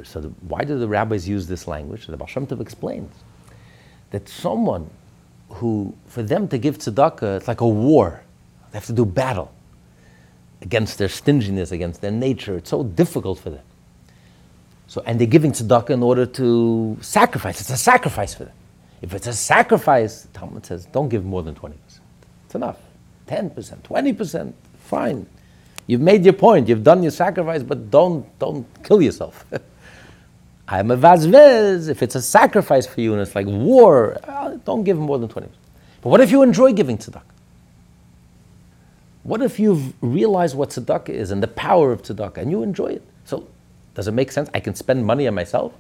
So 0.05 0.21
the, 0.21 0.29
why 0.41 0.65
do 0.65 0.79
the 0.79 0.89
rabbis 0.89 1.29
use 1.29 1.47
this 1.47 1.69
language? 1.69 2.07
The 2.07 2.17
Baal 2.17 2.27
Shem 2.27 2.47
Tov 2.47 2.61
explains 2.61 3.13
that 4.11 4.29
someone 4.29 4.89
who, 5.51 5.95
for 6.07 6.23
them 6.23 6.49
to 6.49 6.59
give 6.59 6.79
tzedakah, 6.79 7.37
it's 7.39 7.49
like 7.49 7.61
a 7.61 7.69
war. 7.69 8.23
They 8.71 8.79
have 8.79 8.87
to 8.87 8.93
do 8.93 9.05
battle 9.05 9.53
against 10.63 10.99
their 10.99 11.09
stinginess, 11.09 11.73
against 11.73 12.01
their 12.01 12.11
nature. 12.11 12.57
It's 12.57 12.71
so 12.71 12.85
difficult 12.85 13.39
for 13.39 13.51
them. 13.51 13.63
So, 14.87 15.03
and 15.05 15.21
they're 15.21 15.27
giving 15.27 15.53
tzedakah 15.53 15.91
in 15.91 16.03
order 16.03 16.27
to 16.27 16.97
sacrifice. 17.01 17.61
It's 17.61 17.71
a 17.71 17.77
sacrifice 17.77 18.35
for 18.35 18.45
them. 18.45 18.55
If 19.03 19.13
it's 19.13 19.27
a 19.27 19.35
sacrifice, 19.35 20.27
Talmud 20.33 20.65
says, 20.65 20.87
don't 20.87 21.09
give 21.09 21.25
more 21.25 21.43
than 21.43 21.55
20%. 21.55 21.75
It's 22.47 22.55
enough. 22.55 22.79
10%, 23.29 23.53
20%, 23.83 24.53
fine. 24.79 25.27
You've 25.87 26.01
made 26.01 26.25
your 26.25 26.33
point, 26.35 26.69
you've 26.69 26.83
done 26.83 27.03
your 27.03 27.13
sacrifice, 27.13 27.63
but 27.63 27.91
don't, 27.91 28.27
don't 28.39 28.67
kill 28.83 29.01
yourself. 29.01 29.45
I'm 30.69 30.91
a 30.91 30.97
vazvez. 30.97 31.89
If 31.89 32.03
it's 32.03 32.17
a 32.17 32.23
sacrifice 32.23 32.87
for 32.87 33.01
you 33.01 33.13
and 33.13 33.23
it's 33.23 33.35
like 33.35 33.47
war, 33.47 34.19
uh, 34.25 34.57
don't 34.65 34.83
give 34.83 34.99
more 34.99 35.19
than 35.19 35.29
20. 35.29 35.49
But 36.03 36.09
what 36.09 36.21
if 36.21 36.31
you 36.31 36.43
enjoy 36.43 36.73
giving 36.73 36.99
tzedakah? 36.99 37.23
What 39.23 39.43
if 39.43 39.59
you've 39.59 39.93
realized 40.03 40.57
what 40.57 40.71
tzedakah 40.71 41.09
is 41.09 41.31
and 41.31 41.43
the 41.43 41.49
power 41.49 41.93
of 41.93 42.03
tzedakah 42.03 42.39
and 42.39 42.51
you 42.51 42.63
enjoy 42.63 42.89
it? 42.89 43.03
So, 43.25 43.47
does 43.95 44.09
it 44.09 44.13
make 44.13 44.31
sense? 44.31 44.49
I 44.55 44.61
can 44.61 44.75
spend 44.75 45.05
money 45.07 45.27
on 45.27 45.35
myself. 45.35 45.73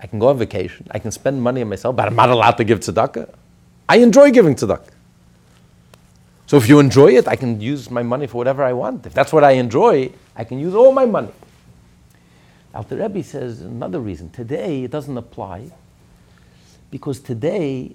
I 0.00 0.06
can 0.06 0.18
go 0.18 0.28
on 0.28 0.38
vacation. 0.38 0.86
I 0.90 0.98
can 0.98 1.10
spend 1.10 1.42
money 1.42 1.62
on 1.62 1.68
myself, 1.68 1.96
but 1.96 2.06
I'm 2.06 2.16
not 2.16 2.30
allowed 2.30 2.58
to 2.58 2.64
give 2.64 2.80
tzedakah. 2.80 3.32
I 3.88 3.98
enjoy 3.98 4.30
giving 4.30 4.54
tzedakah. 4.54 4.90
So 6.46 6.58
if 6.58 6.68
you 6.68 6.78
enjoy 6.78 7.12
it, 7.12 7.26
I 7.26 7.36
can 7.36 7.60
use 7.60 7.90
my 7.90 8.02
money 8.02 8.26
for 8.26 8.36
whatever 8.36 8.62
I 8.62 8.74
want. 8.74 9.06
If 9.06 9.14
that's 9.14 9.32
what 9.32 9.44
I 9.44 9.52
enjoy, 9.52 10.12
I 10.36 10.44
can 10.44 10.58
use 10.58 10.74
all 10.74 10.92
my 10.92 11.06
money. 11.06 11.32
Alter 12.74 12.96
Rebbe 12.96 13.22
says 13.22 13.62
another 13.62 14.00
reason. 14.00 14.30
Today 14.30 14.84
it 14.84 14.90
doesn't 14.90 15.16
apply 15.16 15.70
because 16.90 17.20
today 17.20 17.94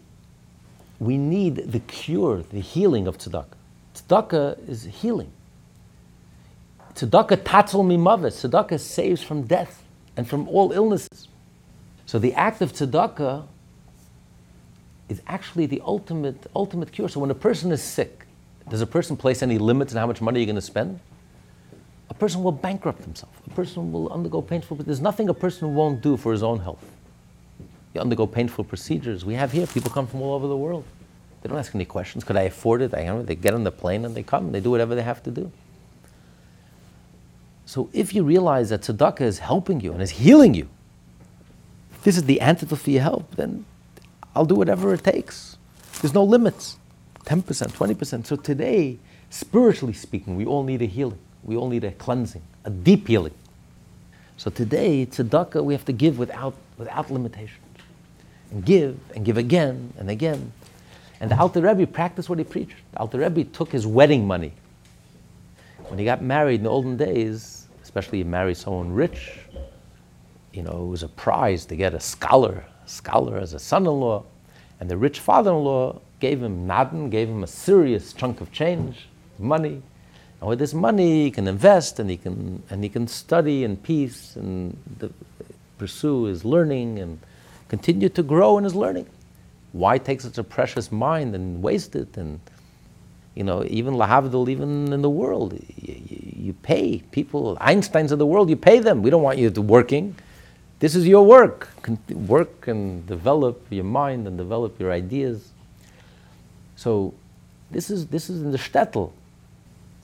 we 1.00 1.18
need 1.18 1.56
the 1.72 1.80
cure, 1.80 2.41
the 2.41 2.60
healing 2.60 3.06
of 3.06 3.18
tzedakah. 3.18 3.58
Tzedakah 3.93 4.68
is 4.68 4.84
healing. 4.84 5.32
Tzedakah 6.95 7.43
tatzel 7.43 7.86
mimavis. 7.86 8.50
Tzedakah 8.50 8.80
saves 8.80 9.22
from 9.22 9.43
death 9.43 9.84
and 10.18 10.28
from 10.28 10.47
all 10.47 10.72
illnesses. 10.72 11.28
So 12.06 12.18
the 12.18 12.34
act 12.34 12.62
of 12.62 12.74
tzedakah 12.74 13.45
is 15.08 15.22
actually 15.28 15.68
the 15.68 15.82
ultimate, 15.86 16.47
ultimate 16.56 16.91
cure. 16.91 17.10
So 17.10 17.20
when 17.20 17.32
a 17.32 17.36
person 17.36 17.72
is 17.72 17.84
sick, 17.84 18.26
does 18.70 18.82
a 18.82 18.88
person 18.88 19.18
place 19.18 19.42
any 19.42 19.58
limits 19.58 19.94
on 19.94 20.00
how 20.00 20.08
much 20.08 20.22
money 20.22 20.40
you're 20.40 20.46
going 20.46 20.56
to 20.56 20.62
spend? 20.62 21.00
A 22.10 22.14
person 22.14 22.44
will 22.44 22.52
bankrupt 22.52 23.04
himself. 23.04 23.32
A 23.48 23.50
person 23.52 23.92
will 23.92 24.12
undergo 24.12 24.42
painful, 24.42 24.78
but 24.78 24.86
there's 24.86 25.02
nothing 25.02 25.30
a 25.30 25.34
person 25.34 25.76
won't 25.76 26.02
do 26.02 26.18
for 26.18 26.32
his 26.32 26.44
own 26.44 26.60
health. 26.60 26.84
You 27.94 28.02
undergo 28.02 28.28
painful 28.28 28.64
procedures. 28.64 29.26
We 29.26 29.34
have 29.36 29.52
here 29.52 29.68
people 29.68 29.92
come 29.92 30.08
from 30.08 30.22
all 30.22 30.34
over 30.34 30.48
the 30.48 30.58
world. 30.58 30.86
They 31.42 31.50
don't 31.50 31.58
ask 31.58 31.74
any 31.74 31.86
questions. 31.86 32.24
Could 32.24 32.36
I 32.36 32.44
afford 32.44 32.82
it? 32.82 32.94
I. 32.94 33.22
They 33.22 33.36
get 33.36 33.54
on 33.54 33.64
the 33.64 33.72
plane 33.72 34.06
and 34.06 34.16
they 34.16 34.24
come 34.24 34.46
and 34.46 34.56
they 34.56 34.60
do 34.60 34.72
whatever 34.72 34.96
they 34.96 35.04
have 35.04 35.24
to 35.24 35.32
do. 35.32 35.52
So 37.66 37.90
if 37.94 38.16
you 38.16 38.24
realize 38.24 38.70
that 38.70 38.82
tzedakah 38.82 39.22
is 39.22 39.38
helping 39.38 39.80
you 39.80 39.94
and 39.94 40.02
is 40.02 40.10
healing 40.10 40.56
you, 40.56 40.68
this 42.04 42.18
is 42.18 42.24
the 42.24 42.42
antidote 42.42 42.80
for 42.80 42.90
your 42.90 43.04
help, 43.04 43.36
then 43.36 43.66
I'll 44.36 44.46
do 44.46 44.56
whatever 44.56 44.92
it 44.94 45.04
takes. 45.04 45.58
There's 46.02 46.14
no 46.14 46.24
limits. 46.24 46.79
10%, 47.30 47.44
20%. 47.44 48.26
So 48.26 48.36
today, 48.36 48.98
spiritually 49.30 49.94
speaking, 49.94 50.36
we 50.36 50.46
all 50.46 50.64
need 50.64 50.82
a 50.82 50.86
healing. 50.86 51.20
We 51.44 51.56
all 51.56 51.70
need 51.70 51.84
a 51.84 51.92
cleansing, 51.92 52.42
a 52.66 52.72
deep 52.72 53.08
healing. 53.08 53.36
So 54.38 54.50
today, 54.50 55.06
tzedakah, 55.06 55.64
we 55.64 55.74
have 55.76 55.86
to 55.86 55.94
give 55.94 56.18
without, 56.18 56.56
without 56.80 57.12
limitations. 57.12 57.60
And 58.52 58.66
give, 58.66 59.00
and 59.16 59.24
give 59.24 59.38
again, 59.38 59.94
and 60.00 60.10
again. 60.10 60.52
And 61.20 61.30
the 61.30 61.40
Alter 61.40 61.62
Rebbe 61.62 61.86
practiced 61.86 62.30
what 62.30 62.40
he 62.40 62.46
preached. 62.46 62.78
The 62.94 63.00
Alter 63.00 63.20
Rebbe 63.20 63.44
took 63.44 63.72
his 63.72 63.86
wedding 63.86 64.26
money. 64.26 64.54
When 65.88 66.00
he 66.00 66.06
got 66.06 66.24
married 66.24 66.56
in 66.56 66.64
the 66.64 66.70
olden 66.72 66.98
days, 66.98 67.68
especially 67.84 68.18
you 68.20 68.26
marry 68.26 68.56
someone 68.56 68.92
rich, 68.92 69.38
you 70.52 70.64
know, 70.64 70.84
it 70.84 70.90
was 70.90 71.04
a 71.04 71.08
prize 71.10 71.66
to 71.66 71.76
get 71.76 71.94
a 71.94 72.00
scholar, 72.00 72.66
a 72.84 72.90
scholar 72.90 73.38
as 73.38 73.54
a 73.54 73.60
son-in-law. 73.60 74.24
And 74.80 74.90
the 74.90 74.98
rich 74.98 75.20
father-in-law 75.20 76.02
gave 76.20 76.42
him 76.44 76.68
nadin, 76.68 77.10
gave 77.10 77.30
him 77.30 77.44
a 77.44 77.48
serious 77.48 78.14
chunk 78.14 78.42
of 78.42 78.52
change, 78.52 79.08
money. 79.38 79.82
And 80.40 80.50
with 80.50 80.60
this 80.60 80.74
money, 80.74 81.24
he 81.24 81.32
can 81.32 81.48
invest 81.48 82.00
and 82.00 82.10
he 82.10 82.18
can, 82.18 82.64
and 82.70 82.84
he 82.84 82.90
can 82.90 83.08
study 83.08 83.64
in 83.64 83.78
peace 83.78 84.36
and 84.36 84.78
the, 85.00 85.12
pursue 85.78 86.26
his 86.26 86.46
learning 86.46 87.00
and 87.00 87.20
continue 87.68 88.10
to 88.10 88.24
grow 88.24 88.58
in 88.58 88.64
his 88.64 88.76
learning. 88.76 89.08
Why 89.72 89.98
take 89.98 90.22
such 90.22 90.38
a 90.38 90.44
precious 90.44 90.92
mind 90.92 91.36
and 91.36 91.62
waste 91.62 91.96
it? 91.96 92.18
And, 92.18 92.40
you 93.36 93.44
know, 93.44 93.64
even 93.68 93.94
Lahavdil, 93.94 94.50
even 94.50 94.92
in 94.92 95.02
the 95.02 95.10
world, 95.10 95.54
you, 95.76 95.96
you 96.36 96.54
pay 96.54 97.00
people, 97.12 97.58
Einsteins 97.62 98.12
of 98.12 98.20
the 98.20 98.26
world, 98.26 98.50
you 98.50 98.56
pay 98.56 98.80
them. 98.80 99.02
We 99.02 99.10
don't 99.10 99.22
want 99.22 99.38
you 99.38 99.50
to 99.52 99.62
working. 99.62 100.16
This 100.80 100.96
is 100.96 101.08
your 101.08 101.26
work. 101.26 101.70
Work 102.10 102.68
and 102.68 103.06
develop 103.06 103.66
your 103.70 103.84
mind 103.84 104.28
and 104.28 104.38
develop 104.38 104.80
your 104.80 104.92
ideas. 104.92 105.52
So 106.80 107.14
this 107.72 107.90
is, 107.90 108.08
this 108.08 108.30
is 108.30 108.42
in 108.42 108.52
the 108.54 108.58
shtetl. 108.58 109.12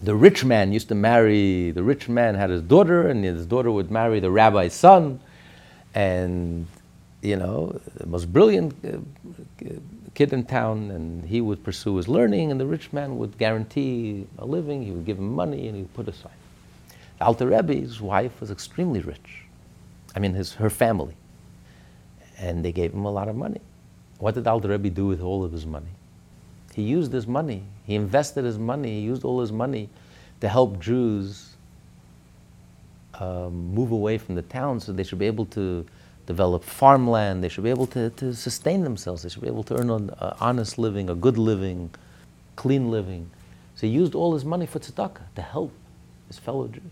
The 0.03 0.13
rich 0.13 0.43
man 0.43 0.73
used 0.73 0.89
to 0.89 0.95
marry, 0.95 1.71
the 1.71 1.81
rich 1.81 2.09
man 2.09 2.35
had 2.35 2.49
his 2.49 2.61
daughter, 2.61 3.07
and 3.07 3.23
his 3.23 3.45
daughter 3.45 3.71
would 3.71 3.89
marry 3.89 4.19
the 4.19 4.29
rabbi's 4.29 4.73
son. 4.73 5.21
And, 5.93 6.67
you 7.21 7.37
know, 7.37 7.79
the 7.95 8.07
most 8.07 8.25
brilliant 8.33 8.75
uh, 8.83 8.97
kid 10.15 10.33
in 10.33 10.43
town, 10.43 10.91
and 10.91 11.23
he 11.23 11.39
would 11.39 11.63
pursue 11.63 11.95
his 11.95 12.09
learning, 12.09 12.51
and 12.51 12.59
the 12.59 12.65
rich 12.65 12.91
man 12.91 13.17
would 13.19 13.37
guarantee 13.37 14.27
a 14.37 14.45
living, 14.45 14.83
he 14.83 14.91
would 14.91 15.05
give 15.05 15.17
him 15.17 15.33
money, 15.33 15.67
and 15.67 15.77
he 15.77 15.83
would 15.83 15.93
put 15.93 16.09
aside. 16.09 16.39
The 17.19 17.25
Alter 17.25 17.47
Rebbe's 17.47 18.01
wife 18.01 18.41
was 18.41 18.51
extremely 18.51 18.99
rich. 18.99 19.45
I 20.13 20.19
mean, 20.19 20.33
his, 20.33 20.55
her 20.55 20.69
family. 20.69 21.15
And 22.37 22.65
they 22.65 22.73
gave 22.73 22.93
him 22.93 23.05
a 23.05 23.11
lot 23.11 23.29
of 23.29 23.37
money. 23.37 23.61
What 24.17 24.35
did 24.35 24.45
Alter 24.45 24.67
Rebbe 24.67 24.89
do 24.89 25.07
with 25.07 25.21
all 25.21 25.45
of 25.45 25.53
his 25.53 25.65
money? 25.65 25.93
He 26.75 26.81
used 26.81 27.13
his 27.13 27.25
money. 27.25 27.63
He 27.85 27.95
invested 27.95 28.43
his 28.43 28.59
money. 28.59 28.99
He 28.99 29.05
used 29.05 29.23
all 29.23 29.39
his 29.39 29.53
money 29.53 29.89
to 30.41 30.49
help 30.49 30.77
Jews 30.77 31.55
um, 33.13 33.73
move 33.73 33.91
away 33.91 34.17
from 34.17 34.35
the 34.35 34.41
town 34.41 34.81
so 34.81 34.91
they 34.91 35.03
should 35.03 35.19
be 35.19 35.25
able 35.25 35.45
to 35.47 35.85
develop 36.25 36.65
farmland. 36.65 37.41
They 37.41 37.47
should 37.47 37.63
be 37.63 37.69
able 37.69 37.87
to, 37.87 38.09
to 38.09 38.33
sustain 38.33 38.83
themselves. 38.83 39.23
They 39.23 39.29
should 39.29 39.41
be 39.41 39.47
able 39.47 39.63
to 39.63 39.79
earn 39.79 39.89
an 39.89 40.11
honest 40.41 40.77
living, 40.77 41.09
a 41.09 41.15
good 41.15 41.37
living, 41.37 41.91
clean 42.57 42.91
living. 42.91 43.29
So 43.75 43.87
he 43.87 43.93
used 43.93 44.13
all 44.13 44.33
his 44.33 44.43
money 44.43 44.65
for 44.65 44.79
tzedakah 44.79 45.33
to 45.35 45.41
help 45.41 45.71
his 46.27 46.37
fellow 46.37 46.67
Jews. 46.67 46.83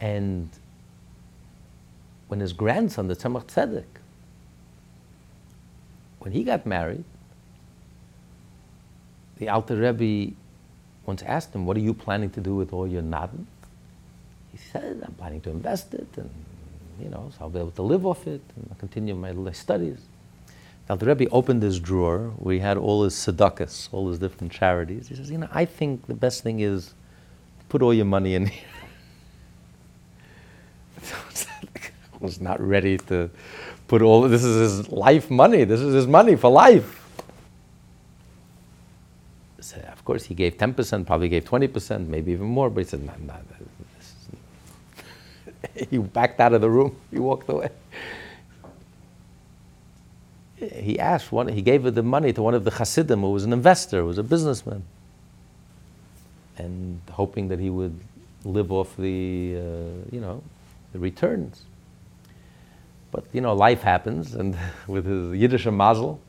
And 0.00 0.48
when 2.28 2.40
his 2.40 2.54
grandson, 2.54 3.08
the 3.08 3.16
Tzemach 3.16 3.44
Tzedek, 3.44 3.84
when 6.24 6.32
he 6.32 6.42
got 6.42 6.64
married, 6.64 7.04
the 9.36 9.50
Alter 9.50 9.76
Rebbe 9.76 10.34
once 11.04 11.22
asked 11.22 11.54
him, 11.54 11.66
What 11.66 11.76
are 11.76 11.80
you 11.80 11.92
planning 11.92 12.30
to 12.30 12.40
do 12.40 12.54
with 12.54 12.72
all 12.72 12.88
your 12.88 13.02
nadin? 13.02 13.44
He 14.50 14.56
said, 14.58 15.02
I'm 15.04 15.12
planning 15.14 15.42
to 15.42 15.50
invest 15.50 15.92
it, 15.92 16.08
and 16.16 16.30
you 16.98 17.10
know, 17.10 17.30
so 17.36 17.44
I'll 17.44 17.50
be 17.50 17.58
able 17.58 17.72
to 17.72 17.82
live 17.82 18.06
off 18.06 18.26
it 18.26 18.40
and 18.56 18.68
I'll 18.70 18.78
continue 18.78 19.14
my 19.14 19.52
studies. 19.52 19.98
The 20.86 20.96
Rebbe 20.96 21.28
opened 21.30 21.62
his 21.62 21.80
drawer 21.80 22.32
where 22.36 22.54
he 22.54 22.60
had 22.60 22.76
all 22.76 23.04
his 23.04 23.14
tzedakahs, 23.14 23.88
all 23.90 24.08
his 24.08 24.18
different 24.18 24.52
charities. 24.52 25.08
He 25.08 25.16
says, 25.16 25.30
You 25.30 25.38
know, 25.38 25.48
I 25.50 25.64
think 25.64 26.06
the 26.06 26.14
best 26.14 26.42
thing 26.42 26.60
is 26.60 26.94
put 27.68 27.82
all 27.82 27.92
your 27.92 28.04
money 28.04 28.34
in 28.34 28.46
here. 28.46 28.64
I 31.02 32.16
was 32.20 32.40
not 32.40 32.60
ready 32.60 32.96
to 32.98 33.28
put 33.94 34.02
all 34.02 34.22
this 34.22 34.42
is 34.42 34.56
his 34.66 34.88
life 34.90 35.30
money. 35.30 35.62
This 35.62 35.80
is 35.80 35.94
his 35.94 36.06
money 36.08 36.34
for 36.34 36.50
life. 36.50 36.88
So 39.60 39.76
of 39.92 40.04
course, 40.04 40.24
he 40.24 40.34
gave 40.34 40.58
10%, 40.58 41.06
probably 41.06 41.28
gave 41.28 41.44
20%, 41.44 42.08
maybe 42.08 42.32
even 42.32 42.46
more, 42.46 42.70
but 42.70 42.80
he 42.80 42.88
said, 42.90 43.02
no, 43.06 43.12
no, 43.24 43.34
he 45.90 45.98
backed 45.98 46.40
out 46.40 46.54
of 46.54 46.60
the 46.60 46.68
room. 46.68 46.96
He 47.12 47.20
walked 47.20 47.48
away. 47.48 47.70
He 50.56 50.98
asked 50.98 51.30
one, 51.30 51.46
he 51.46 51.62
gave 51.62 51.82
the 51.94 52.02
money 52.02 52.32
to 52.32 52.42
one 52.42 52.54
of 52.54 52.64
the 52.64 52.72
Hasidim 52.72 53.20
who 53.20 53.30
was 53.30 53.44
an 53.44 53.52
investor, 53.52 54.00
who 54.00 54.08
was 54.08 54.18
a 54.18 54.24
businessman, 54.24 54.82
and 56.58 57.00
hoping 57.12 57.46
that 57.48 57.60
he 57.60 57.70
would 57.70 57.96
live 58.44 58.72
off 58.72 58.96
the, 58.96 59.56
uh, 59.56 60.10
you 60.10 60.20
know, 60.20 60.42
the 60.92 60.98
returns. 60.98 61.62
But 63.14 63.26
you 63.32 63.40
know, 63.40 63.54
life 63.54 63.80
happens, 63.82 64.34
and 64.34 64.58
with 64.88 65.06
his 65.06 65.40
Yiddish 65.40 65.66
mazel, 65.66 66.20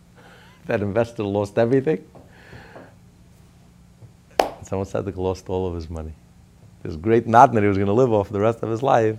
that 0.68 0.82
investor 0.82 1.24
lost 1.24 1.58
everything. 1.58 2.06
Someone 4.62 4.86
said 4.86 5.06
he 5.06 5.12
lost 5.14 5.50
all 5.50 5.66
of 5.68 5.74
his 5.74 5.90
money. 5.90 6.14
This 6.84 6.96
great 6.96 7.26
knot 7.26 7.54
that 7.54 7.62
he 7.64 7.68
was 7.68 7.78
going 7.78 7.88
to 7.88 7.94
live 7.94 8.14
off 8.14 8.30
the 8.30 8.40
rest 8.40 8.62
of 8.62 8.70
his 8.70 8.84
life. 8.84 9.18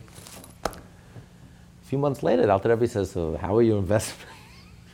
A 0.64 1.88
few 1.88 1.98
months 1.98 2.22
later, 2.22 2.48
Alter 2.48 2.68
Rebbe 2.68 2.86
says, 2.86 3.10
"So, 3.10 3.36
how 3.36 3.56
are 3.56 3.62
your 3.62 3.78
investments 3.84 4.24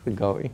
going?" 0.14 0.50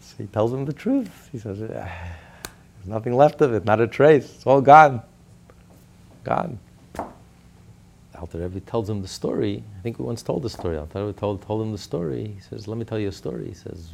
So 0.00 0.16
he 0.18 0.26
tells 0.26 0.52
him 0.52 0.64
the 0.64 0.72
truth. 0.72 1.28
He 1.30 1.38
says, 1.38 1.62
ah, 1.62 1.66
"There's 1.68 2.88
nothing 2.88 3.14
left 3.14 3.42
of 3.42 3.54
it, 3.54 3.64
not 3.64 3.80
a 3.80 3.86
trace. 3.86 4.24
It's 4.24 4.46
all 4.46 4.60
gone, 4.60 5.02
gone." 6.24 6.58
Alter 8.22 8.38
Rebbe 8.38 8.60
tells 8.60 8.88
him 8.88 9.02
the 9.02 9.08
story. 9.08 9.64
I 9.76 9.82
think 9.82 9.98
we 9.98 10.04
once 10.04 10.22
told 10.22 10.44
the 10.44 10.48
story. 10.48 10.78
Alter 10.78 11.06
Rebbe 11.06 11.18
told, 11.18 11.42
told 11.42 11.60
him 11.60 11.72
the 11.72 11.78
story. 11.78 12.28
He 12.36 12.40
says, 12.40 12.68
let 12.68 12.78
me 12.78 12.84
tell 12.84 13.00
you 13.00 13.08
a 13.08 13.12
story. 13.12 13.48
He 13.48 13.54
says, 13.54 13.90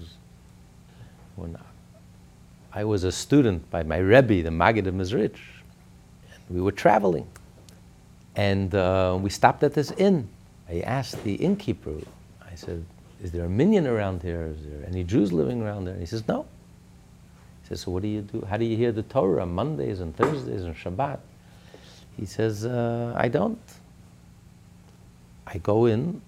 when 1.37 1.57
I 2.75 2.85
was 2.85 3.05
a 3.05 3.11
student 3.11 3.71
by 3.71 3.85
my 3.85 3.97
Rebbe, 3.97 4.43
the 4.43 4.51
Maggid 4.51 4.87
of 4.87 4.93
Mezrich, 4.95 5.39
and 6.31 6.43
we 6.51 6.61
were 6.61 6.73
traveling. 6.73 7.27
And 8.37 8.75
uh, 8.75 9.17
we 9.19 9.31
stopped 9.31 9.63
at 9.63 9.73
this 9.73 9.93
inn. 9.93 10.29
I 10.69 10.81
asked 10.81 11.25
the 11.25 11.37
innkeeper, 11.37 11.95
I 12.43 12.55
said, 12.55 12.85
is 13.23 13.33
there 13.33 13.47
a 13.47 13.49
minyan 13.49 13.87
around 13.87 14.23
here? 14.23 14.55
Is 14.55 14.63
there 14.67 14.87
any 14.87 15.05
Jews 15.05 15.33
living 15.33 15.63
around 15.63 15.87
there? 15.87 15.95
And 15.95 16.03
he 16.03 16.07
says, 16.07 16.29
no. 16.29 16.45
He 17.63 17.69
says, 17.69 17.81
so 17.81 17.93
what 17.93 18.03
do 18.03 18.09
you 18.09 18.21
do? 18.21 18.47
How 18.47 18.59
do 18.59 18.67
you 18.67 18.77
hear 18.77 18.93
the 18.93 19.05
Torah 19.05 19.41
on 19.41 19.55
Mondays 19.55 20.01
and 20.01 20.15
Thursdays 20.15 20.65
and 20.65 20.77
Shabbat? 20.77 21.21
He 22.19 22.27
says, 22.27 22.67
uh, 22.67 23.15
I 23.17 23.29
don't. 23.29 23.59
I 25.53 25.59
go 25.59 25.87
in 25.87 26.21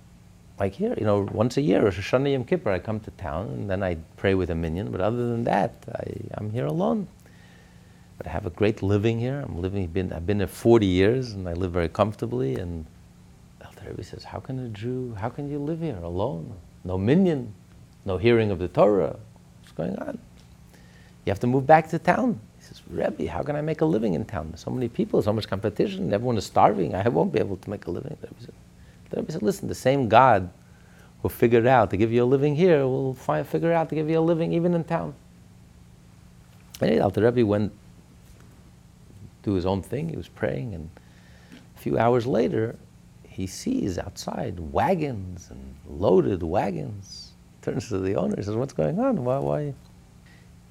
like 0.61 0.75
here, 0.75 0.95
you 0.99 1.05
know, 1.05 1.27
once 1.33 1.57
a 1.57 1.63
year, 1.63 1.83
Rosh 1.83 1.99
Hashanah 1.99 2.33
Yom 2.33 2.45
Kippur, 2.45 2.71
I 2.71 2.79
come 2.79 3.01
to 3.01 3.11
town 3.13 3.47
and 3.47 3.71
then 3.71 3.83
I 3.83 3.97
pray 4.19 4.35
with 4.35 4.51
a 4.51 4.55
minyan. 4.55 4.91
But 4.93 5.01
other 5.01 5.29
than 5.31 5.45
that, 5.45 5.73
I, 5.91 6.13
I'm 6.35 6.51
here 6.51 6.67
alone. 6.67 7.09
But 8.19 8.27
I 8.27 8.31
have 8.31 8.45
a 8.45 8.51
great 8.51 8.83
living 8.83 9.19
here. 9.19 9.41
I'm 9.41 9.63
living, 9.63 9.87
been, 9.87 10.13
I've 10.13 10.27
been 10.27 10.39
here 10.39 10.47
40 10.47 10.87
years 10.87 11.33
and 11.33 11.49
I 11.49 11.55
live 11.55 11.73
very 11.73 11.89
comfortably. 11.89 12.57
And 12.57 12.85
Alter 13.65 13.87
Rebbe 13.89 14.05
says, 14.05 14.23
How 14.23 14.39
can 14.39 14.59
a 14.59 14.69
Jew, 14.69 15.17
how 15.19 15.31
can 15.31 15.51
you 15.51 15.59
live 15.59 15.81
here 15.81 15.97
alone? 16.03 16.53
No 16.85 16.99
minyan, 16.99 17.55
no 18.05 18.19
hearing 18.19 18.51
of 18.51 18.59
the 18.59 18.69
Torah. 18.69 19.17
What's 19.63 19.73
going 19.73 19.97
on? 19.97 20.19
You 21.25 21.31
have 21.31 21.41
to 21.41 21.47
move 21.47 21.67
back 21.67 21.89
to 21.89 21.99
town. 21.99 22.39
He 22.59 22.65
says, 22.65 22.83
Rebbe, 22.91 23.31
how 23.31 23.43
can 23.43 23.57
I 23.57 23.63
make 23.63 23.81
a 23.81 23.87
living 23.87 24.13
in 24.13 24.27
town? 24.27 24.49
There's 24.51 24.61
so 24.61 24.71
many 24.71 24.91
people, 24.91 25.23
so 25.23 25.33
much 25.33 25.49
competition, 25.49 26.13
everyone 26.13 26.37
is 26.37 26.45
starving. 26.45 26.95
I 26.95 27.09
won't 27.09 27.33
be 27.33 27.39
able 27.39 27.57
to 27.57 27.71
make 27.71 27.87
a 27.87 27.91
living. 27.91 28.15
Rebbe 28.21 28.35
said, 28.41 28.53
the 29.11 29.17
Rebbe 29.17 29.33
said, 29.33 29.43
listen, 29.43 29.69
the 29.69 29.75
same 29.75 30.09
God 30.09 30.51
who 31.23 31.29
figured 31.29 31.67
out 31.67 31.91
to 31.91 31.97
give 31.97 32.13
you 32.13 32.25
a 32.25 32.25
living 32.25 32.57
here 32.57 32.87
will 32.87 33.15
find, 33.15 33.47
figure 33.47 33.73
out 33.73 33.89
to 33.91 33.95
give 33.95 34.09
you 34.09 34.19
a 34.19 34.21
living 34.21 34.53
even 34.53 34.75
in 34.75 34.85
town. 34.85 35.15
And 36.81 37.13
the 37.13 37.23
Rebbe 37.23 37.45
went 37.45 37.73
do 39.43 39.55
his 39.55 39.67
own 39.67 39.83
thing. 39.83 40.09
He 40.09 40.17
was 40.17 40.29
praying, 40.29 40.75
and 40.75 40.91
a 41.77 41.81
few 41.81 41.99
hours 41.99 42.27
later, 42.27 42.77
he 43.27 43.47
sees 43.47 43.99
outside 43.99 44.59
wagons 44.61 45.49
and 45.51 45.75
loaded 45.89 46.43
wagons. 46.43 47.33
Turns 47.63 47.89
to 47.89 47.99
the 47.99 48.17
owner. 48.17 48.37
He 48.37 48.43
says, 48.43 48.55
"What's 48.55 48.73
going 48.73 48.99
on? 48.99 49.25
Why? 49.25 49.39
Why?" 49.39 49.63
He 49.65 49.75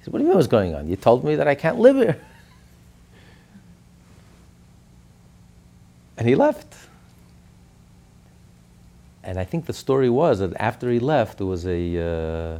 says, 0.00 0.12
"What 0.12 0.18
do 0.18 0.24
you 0.24 0.28
mean 0.28 0.36
what's 0.36 0.48
going 0.48 0.74
on? 0.74 0.88
You 0.88 0.96
told 0.96 1.24
me 1.24 1.36
that 1.36 1.46
I 1.48 1.54
can't 1.54 1.78
live 1.78 1.96
here." 1.96 2.20
And 6.16 6.28
he 6.28 6.34
left. 6.34 6.89
And 9.30 9.38
I 9.38 9.44
think 9.44 9.66
the 9.66 9.72
story 9.72 10.10
was 10.10 10.40
that 10.40 10.52
after 10.58 10.90
he 10.90 10.98
left, 10.98 11.38
there 11.38 11.46
was 11.46 11.64
a, 11.64 11.80
uh, 11.96 12.58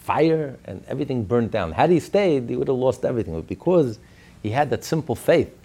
fire 0.00 0.56
and 0.64 0.84
everything 0.88 1.22
burned 1.22 1.52
down. 1.52 1.70
Had 1.70 1.90
he 1.90 2.00
stayed, 2.00 2.50
he 2.50 2.56
would 2.56 2.66
have 2.66 2.76
lost 2.76 3.04
everything. 3.04 3.34
But 3.34 3.46
because 3.46 4.00
he 4.42 4.50
had 4.50 4.68
that 4.70 4.82
simple 4.82 5.14
faith, 5.14 5.56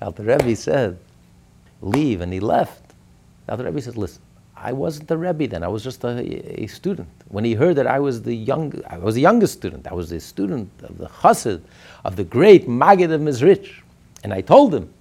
Alter 0.00 0.22
Rebbe 0.22 0.54
said, 0.54 0.96
leave, 1.80 2.20
and 2.20 2.32
he 2.32 2.38
left. 2.38 2.94
Alter 3.48 3.64
Rebbe 3.64 3.82
said, 3.82 3.96
listen, 3.96 4.22
I 4.56 4.72
wasn't 4.72 5.08
the 5.08 5.18
Rebbe 5.18 5.48
then. 5.48 5.64
I 5.64 5.68
was 5.68 5.82
just 5.82 6.04
a, 6.04 6.62
a, 6.62 6.68
student. 6.68 7.08
When 7.26 7.42
he 7.42 7.54
heard 7.54 7.74
that 7.78 7.88
I 7.88 7.98
was 7.98 8.22
the 8.22 8.36
young, 8.36 8.80
I 8.88 8.98
was 8.98 9.16
the 9.16 9.22
youngest 9.22 9.54
student. 9.54 9.88
I 9.88 9.94
was 9.94 10.08
the 10.08 10.20
student 10.20 10.70
of 10.84 10.98
the 10.98 11.08
Chassid, 11.08 11.62
of 12.04 12.14
the 12.14 12.22
great 12.22 12.68
Maggid 12.68 13.10
of 13.10 13.20
Mezrich. 13.20 13.72
And 14.22 14.32
I 14.32 14.40
told 14.40 14.72
him, 14.72 14.94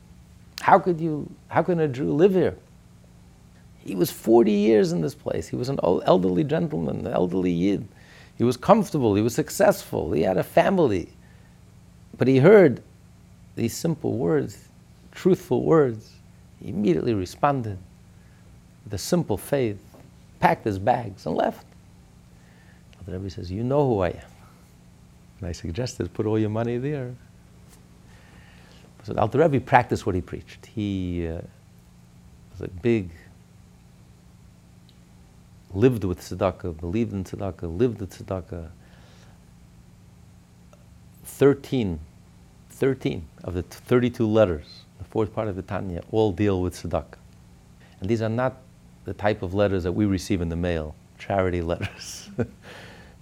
how 0.61 0.79
could 0.79 0.99
you, 0.99 1.29
how 1.47 1.61
can 1.61 1.79
a 1.79 1.87
Jew 1.87 2.11
live 2.11 2.33
here? 2.33 2.57
He 3.83 3.95
was 3.95 4.11
40 4.11 4.51
years 4.51 4.91
in 4.91 5.01
this 5.01 5.15
place. 5.15 5.47
He 5.47 5.55
was 5.55 5.69
an 5.69 5.79
elderly 5.83 6.43
gentleman, 6.43 7.05
an 7.05 7.13
elderly 7.13 7.51
Yid. 7.51 7.87
He 8.37 8.43
was 8.43 8.57
comfortable, 8.57 9.15
he 9.15 9.21
was 9.21 9.35
successful, 9.35 10.11
he 10.11 10.21
had 10.21 10.37
a 10.37 10.43
family. 10.43 11.09
But 12.17 12.27
he 12.27 12.37
heard 12.37 12.81
these 13.55 13.75
simple 13.75 14.13
words, 14.13 14.67
truthful 15.11 15.63
words. 15.63 16.11
He 16.61 16.69
immediately 16.69 17.13
responded 17.13 17.77
with 18.83 18.93
a 18.93 18.97
simple 18.97 19.37
faith, 19.37 19.79
packed 20.39 20.65
his 20.65 20.79
bags, 20.79 21.25
and 21.25 21.35
left. 21.35 21.65
The 23.05 23.13
Rebbe 23.13 23.29
says, 23.29 23.51
You 23.51 23.63
know 23.63 23.87
who 23.87 23.99
I 24.01 24.09
am. 24.09 24.31
And 25.39 25.49
I 25.49 25.51
suggested, 25.51 26.13
Put 26.13 26.25
all 26.25 26.37
your 26.37 26.49
money 26.49 26.77
there. 26.77 27.13
So 29.03 29.15
Alter 29.15 29.39
Rebbe 29.39 29.59
practiced 29.59 30.05
what 30.05 30.13
he 30.13 30.21
preached. 30.21 30.67
He 30.67 31.27
uh, 31.27 31.41
was 32.51 32.61
a 32.61 32.67
big, 32.67 33.09
lived 35.73 36.03
with 36.03 36.19
tzedakah, 36.19 36.79
believed 36.79 37.13
in 37.13 37.23
tzedakah, 37.23 37.77
lived 37.77 38.01
with 38.01 38.17
tzedakah. 38.17 38.69
13, 41.23 41.99
13 42.69 43.27
of 43.43 43.53
the 43.53 43.63
32 43.63 44.27
letters, 44.27 44.83
the 44.97 45.03
fourth 45.05 45.33
part 45.33 45.47
of 45.47 45.55
the 45.55 45.61
Tanya, 45.61 46.03
all 46.11 46.31
deal 46.31 46.61
with 46.61 46.75
tzedakah. 46.75 47.17
And 47.99 48.09
these 48.09 48.21
are 48.21 48.29
not 48.29 48.57
the 49.05 49.13
type 49.13 49.41
of 49.41 49.53
letters 49.53 49.83
that 49.83 49.91
we 49.91 50.05
receive 50.05 50.41
in 50.41 50.49
the 50.49 50.55
mail, 50.55 50.95
charity 51.17 51.61
letters. 51.61 52.29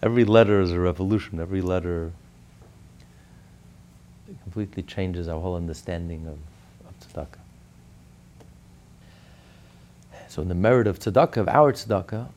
Every 0.01 0.23
letter 0.23 0.61
is 0.61 0.71
a 0.71 0.79
revolution. 0.79 1.39
Every 1.39 1.61
letter 1.61 2.11
completely 4.43 4.83
changes 4.83 5.27
our 5.27 5.39
whole 5.39 5.55
understanding 5.55 6.25
of, 6.25 6.37
of 6.87 6.99
tzedakah. 6.99 7.39
So, 10.29 10.41
in 10.41 10.47
the 10.47 10.55
merit 10.55 10.87
of 10.87 10.99
tzedakah, 10.99 11.37
of 11.37 11.49
our 11.49 11.73
tzedakah, 11.73 12.29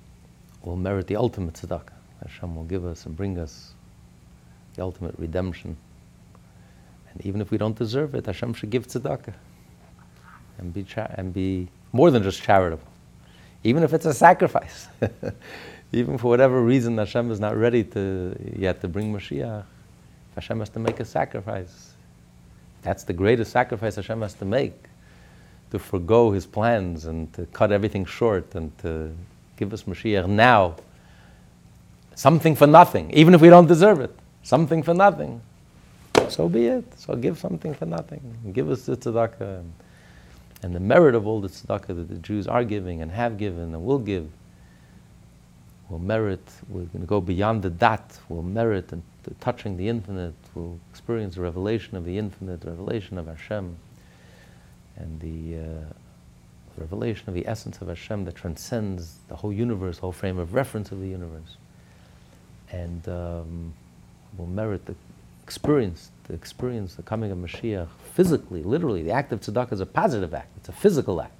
we'll 0.63 0.77
merit 0.77 1.07
the 1.07 1.17
ultimate 1.17 1.55
tzedakah. 1.55 1.93
Hashem 2.23 2.55
will 2.55 2.65
give 2.65 2.85
us 2.85 3.07
and 3.07 3.17
bring 3.17 3.39
us 3.39 3.73
the 4.75 4.83
ultimate 4.83 5.15
redemption. 5.19 5.77
And 7.11 7.27
even 7.27 7.41
if 7.41 7.51
we 7.51 7.59
don't 7.59 7.77
deserve 7.77 8.15
it, 8.15 8.27
Hashem 8.27 8.55
should 8.55 8.71
give 8.71 8.87
tzedakah 8.87 9.35
and 10.59 10.73
be, 10.73 10.87
and 10.97 11.33
be 11.33 11.69
more 11.93 12.11
than 12.11 12.23
just 12.23 12.43
charitable, 12.43 12.87
even 13.65 13.83
if 13.83 13.93
it's 13.93 14.07
a 14.07 14.15
sacrifice. 14.15 14.89
even 15.93 16.17
for 16.17 16.29
whatever 16.29 16.63
reason 16.63 16.97
Hashem 16.97 17.31
is 17.31 17.41
not 17.41 17.57
ready 17.57 17.85
to 17.85 18.35
yet 18.57 18.81
to 18.81 18.89
bring 18.89 19.13
Mashiach, 19.13 19.65
Hashem 20.35 20.59
has 20.61 20.71
to 20.71 20.79
make 20.79 21.01
a 21.01 21.05
sacrifice. 21.05 21.93
That's 22.81 23.05
the 23.05 23.13
greatest 23.13 23.53
sacrifice 23.53 23.97
Hashem 23.97 24.23
has 24.23 24.35
to 24.35 24.45
make, 24.45 24.85
to 25.71 25.79
forego 25.79 26.31
His 26.31 26.47
plans 26.47 27.05
and 27.05 27.33
to 27.35 27.47
cut 27.47 27.73
everything 27.73 28.05
short 28.05 28.55
and 28.55 28.77
to 28.79 29.15
give 29.63 29.73
us 29.73 29.85
Mashiach 29.85 30.29
now. 30.29 30.75
Something 32.17 32.57
for 32.57 32.67
nothing, 32.67 33.13
even 33.13 33.33
if 33.33 33.41
we 33.41 33.49
don't 33.49 33.69
deserve 33.69 34.01
it. 34.01 34.15
Something 34.43 34.83
for 34.83 34.93
nothing. 34.93 35.41
So 36.29 36.49
be 36.49 36.67
it. 36.67 36.85
So 36.99 37.15
give 37.15 37.39
something 37.39 37.73
for 37.75 37.87
nothing. 37.87 38.21
Give 38.53 38.69
us 38.71 38.87
the 38.87 38.97
tzedakah. 38.97 39.63
And, 40.63 40.75
the 40.75 40.81
merit 40.81 41.15
of 41.15 41.27
all 41.27 41.41
the 41.41 41.49
tzedakah 41.49 41.95
that 41.99 42.09
the 42.09 42.17
Jews 42.17 42.49
are 42.49 42.65
giving 42.65 43.03
and 43.03 43.11
have 43.13 43.39
given 43.39 43.75
and 43.75 43.85
will 43.85 43.99
give 43.99 44.29
will 45.89 46.01
merit, 46.01 46.47
we're 46.69 46.85
going 46.85 47.03
to 47.03 47.07
go 47.07 47.21
beyond 47.21 47.63
the 47.63 47.71
dat, 47.71 48.19
will 48.29 48.43
merit 48.43 48.93
and 48.93 49.03
touching 49.41 49.77
the 49.77 49.89
infinite, 49.89 50.35
will 50.55 50.79
experience 50.91 51.35
the 51.37 51.41
revelation 51.41 51.97
of 51.97 52.05
the 52.05 52.19
infinite, 52.19 52.65
revelation 52.65 53.19
of 53.19 53.27
Hashem, 53.27 53.77
and 54.97 55.21
the 55.21 55.59
uh, 55.59 56.02
revelation 56.81 57.29
of 57.29 57.35
the 57.35 57.47
essence 57.47 57.81
of 57.81 57.89
Hashem 57.89 58.25
that 58.25 58.35
transcends 58.35 59.19
the 59.29 59.37
whole 59.37 59.53
universe, 59.53 59.99
whole 59.99 60.13
frame 60.13 60.39
of 60.39 60.55
reference 60.55 60.91
of 60.91 61.01
the 61.01 61.09
universe, 61.09 61.57
and 62.71 63.07
um, 63.09 63.75
will 64.37 64.47
merit 64.47 64.87
the 64.87 64.95
experience, 65.43 66.11
the 66.29 66.35
experience, 66.35 66.95
the 66.95 67.03
coming 67.03 67.31
of 67.31 67.39
Mashiach 67.39 67.89
physically, 68.15 68.63
literally. 68.63 69.03
The 69.03 69.11
act 69.11 69.33
of 69.33 69.41
tzedakah 69.41 69.73
is 69.73 69.81
a 69.81 69.87
positive 69.87 70.33
act; 70.33 70.49
it's 70.57 70.69
a 70.69 70.73
physical 70.73 71.21
act. 71.21 71.35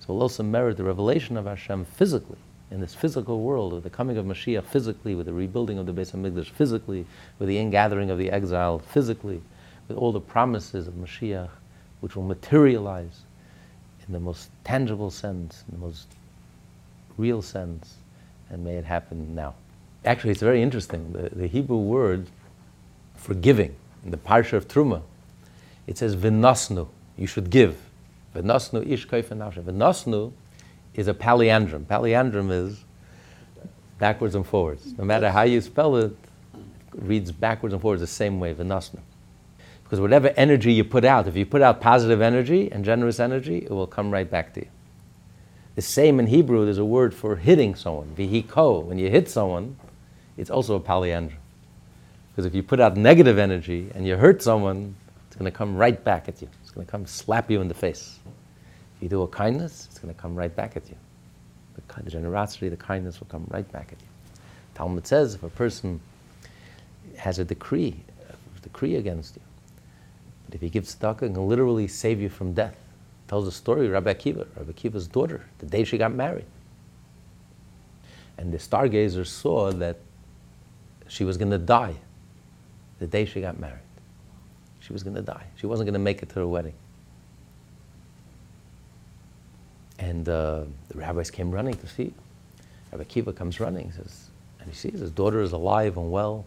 So 0.00 0.12
will 0.12 0.22
also 0.22 0.42
merit 0.42 0.76
the 0.76 0.84
revelation 0.84 1.36
of 1.36 1.46
Hashem 1.46 1.84
physically 1.84 2.38
in 2.70 2.80
this 2.80 2.94
physical 2.94 3.40
world, 3.40 3.72
with 3.72 3.84
the 3.84 3.90
coming 3.90 4.18
of 4.18 4.26
Mashiach 4.26 4.64
physically, 4.64 5.14
with 5.14 5.26
the 5.26 5.32
rebuilding 5.32 5.78
of 5.78 5.86
the 5.86 5.92
Beis 5.92 6.12
Hamikdash 6.12 6.50
physically, 6.50 7.06
with 7.38 7.48
the 7.48 7.58
ingathering 7.58 8.10
of 8.10 8.18
the 8.18 8.30
exile 8.30 8.78
physically, 8.78 9.40
with 9.88 9.96
all 9.96 10.12
the 10.12 10.20
promises 10.20 10.86
of 10.86 10.94
Mashiach, 10.94 11.48
which 12.00 12.14
will 12.14 12.24
materialize 12.24 13.22
in 14.08 14.14
the 14.14 14.20
most 14.20 14.50
tangible 14.64 15.10
sense, 15.10 15.64
in 15.68 15.78
the 15.78 15.86
most 15.86 16.08
real 17.16 17.42
sense, 17.42 17.96
and 18.50 18.64
may 18.64 18.76
it 18.76 18.84
happen 18.84 19.34
now. 19.34 19.54
Actually, 20.04 20.30
it's 20.30 20.40
very 20.40 20.62
interesting. 20.62 21.12
The, 21.12 21.28
the 21.28 21.46
Hebrew 21.46 21.76
word 21.76 22.26
for 23.16 23.34
giving 23.34 23.76
in 24.04 24.10
the 24.10 24.16
Parsha 24.16 24.54
of 24.54 24.66
Truma, 24.66 25.02
it 25.86 25.98
says 25.98 26.16
v'nasnu, 26.16 26.88
you 27.16 27.26
should 27.26 27.50
give. 27.50 27.78
V'nasnu 28.34 28.88
ish 28.90 29.06
V'nasnu 29.06 30.32
is 30.94 31.08
a 31.08 31.14
palindrome. 31.14 31.84
Palindrome 31.84 32.50
is 32.50 32.84
backwards 33.98 34.34
and 34.34 34.46
forwards. 34.46 34.96
No 34.96 35.04
matter 35.04 35.30
how 35.30 35.42
you 35.42 35.60
spell 35.60 35.96
it, 35.96 36.16
it 36.54 37.02
reads 37.02 37.32
backwards 37.32 37.72
and 37.72 37.82
forwards 37.82 38.00
the 38.00 38.06
same 38.06 38.40
way, 38.40 38.54
Vinasna. 38.54 39.00
Because 39.88 40.00
whatever 40.00 40.28
energy 40.36 40.74
you 40.74 40.84
put 40.84 41.02
out, 41.02 41.26
if 41.26 41.34
you 41.34 41.46
put 41.46 41.62
out 41.62 41.80
positive 41.80 42.20
energy 42.20 42.70
and 42.70 42.84
generous 42.84 43.18
energy, 43.18 43.56
it 43.56 43.70
will 43.70 43.86
come 43.86 44.10
right 44.10 44.30
back 44.30 44.52
to 44.52 44.60
you. 44.60 44.68
The 45.76 45.82
same 45.82 46.20
in 46.20 46.26
Hebrew, 46.26 46.66
there's 46.66 46.76
a 46.76 46.84
word 46.84 47.14
for 47.14 47.36
hitting 47.36 47.74
someone, 47.74 48.12
vihiko. 48.14 48.84
When 48.84 48.98
you 48.98 49.08
hit 49.08 49.30
someone, 49.30 49.76
it's 50.36 50.50
also 50.50 50.74
a 50.74 50.80
palindrome. 50.80 51.32
Because 52.30 52.44
if 52.44 52.54
you 52.54 52.62
put 52.62 52.80
out 52.80 52.98
negative 52.98 53.38
energy 53.38 53.90
and 53.94 54.06
you 54.06 54.16
hurt 54.16 54.42
someone, 54.42 54.94
it's 55.26 55.36
going 55.36 55.50
to 55.50 55.56
come 55.56 55.74
right 55.74 56.04
back 56.04 56.28
at 56.28 56.42
you. 56.42 56.48
It's 56.62 56.70
going 56.70 56.86
to 56.86 56.90
come 56.90 57.06
slap 57.06 57.50
you 57.50 57.62
in 57.62 57.68
the 57.68 57.74
face. 57.74 58.18
If 58.96 59.04
you 59.04 59.08
do 59.08 59.22
a 59.22 59.28
kindness, 59.28 59.86
it's 59.90 59.98
going 59.98 60.14
to 60.14 60.20
come 60.20 60.34
right 60.34 60.54
back 60.54 60.76
at 60.76 60.86
you. 60.90 60.96
The, 61.76 62.02
the 62.02 62.10
generosity, 62.10 62.68
the 62.68 62.76
kindness 62.76 63.20
will 63.20 63.28
come 63.28 63.46
right 63.48 63.70
back 63.72 63.88
at 63.90 64.00
you. 64.00 64.08
Talmud 64.74 65.06
says 65.06 65.34
if 65.34 65.42
a 65.42 65.48
person 65.48 65.98
has 67.16 67.38
a 67.38 67.44
decree, 67.44 67.96
a 68.28 68.60
decree 68.60 68.96
against 68.96 69.36
you, 69.36 69.42
but 70.48 70.54
if 70.54 70.62
he 70.62 70.70
gives 70.70 70.96
tzedakah, 70.96 71.24
it 71.24 71.34
can 71.34 71.46
literally 71.46 71.86
save 71.86 72.22
you 72.22 72.30
from 72.30 72.54
death. 72.54 72.74
tells 73.26 73.46
a 73.46 73.52
story, 73.52 73.86
Rabbi 73.88 74.14
Akiva, 74.14 74.46
Rabbi 74.56 74.72
Akiva's 74.72 75.06
daughter, 75.06 75.44
the 75.58 75.66
day 75.66 75.84
she 75.84 75.98
got 75.98 76.14
married. 76.14 76.46
And 78.38 78.50
the 78.50 78.56
stargazer 78.56 79.26
saw 79.26 79.70
that 79.72 79.98
she 81.06 81.24
was 81.24 81.36
going 81.36 81.50
to 81.50 81.58
die 81.58 81.96
the 82.98 83.06
day 83.06 83.26
she 83.26 83.42
got 83.42 83.58
married. 83.58 83.78
She 84.80 84.94
was 84.94 85.02
going 85.02 85.16
to 85.16 85.22
die. 85.22 85.44
She 85.56 85.66
wasn't 85.66 85.86
going 85.86 85.94
to 85.94 86.00
make 86.00 86.22
it 86.22 86.30
to 86.30 86.36
her 86.36 86.46
wedding. 86.46 86.72
And 89.98 90.26
uh, 90.26 90.64
the 90.88 90.98
rabbis 90.98 91.30
came 91.30 91.50
running 91.50 91.74
to 91.74 91.86
see. 91.86 92.14
Rabbi 92.90 93.04
Kiva 93.04 93.34
comes 93.34 93.60
running, 93.60 93.92
says, 93.92 94.30
and 94.60 94.70
he 94.70 94.74
sees 94.74 94.98
his 94.98 95.10
daughter 95.10 95.42
is 95.42 95.52
alive 95.52 95.98
and 95.98 96.10
well. 96.10 96.46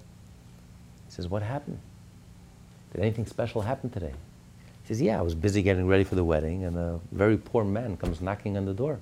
He 1.05 1.11
says, 1.13 1.27
What 1.27 1.43
happened? 1.43 1.79
Did 2.91 3.01
anything 3.01 3.25
special 3.25 3.61
happen 3.61 3.89
today? 3.89 4.13
He 4.83 4.87
says, 4.87 5.01
Yeah, 5.01 5.19
I 5.19 5.21
was 5.21 5.35
busy 5.35 5.61
getting 5.61 5.87
ready 5.87 6.03
for 6.03 6.15
the 6.15 6.23
wedding, 6.23 6.65
and 6.65 6.77
a 6.77 6.99
very 7.11 7.37
poor 7.37 7.63
man 7.63 7.97
comes 7.97 8.21
knocking 8.21 8.57
on 8.57 8.65
the 8.65 8.73
door. 8.73 8.99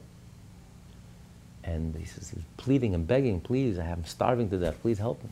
And 1.64 1.96
he 1.96 2.06
says, 2.06 2.30
He's 2.30 2.44
pleading 2.58 2.94
and 2.94 3.08
begging, 3.08 3.42
Please, 3.42 3.80
I 3.80 3.86
am 3.86 4.06
starving 4.06 4.50
to 4.52 4.58
death, 4.58 4.80
please 4.82 5.00
help 5.00 5.24
me. 5.24 5.30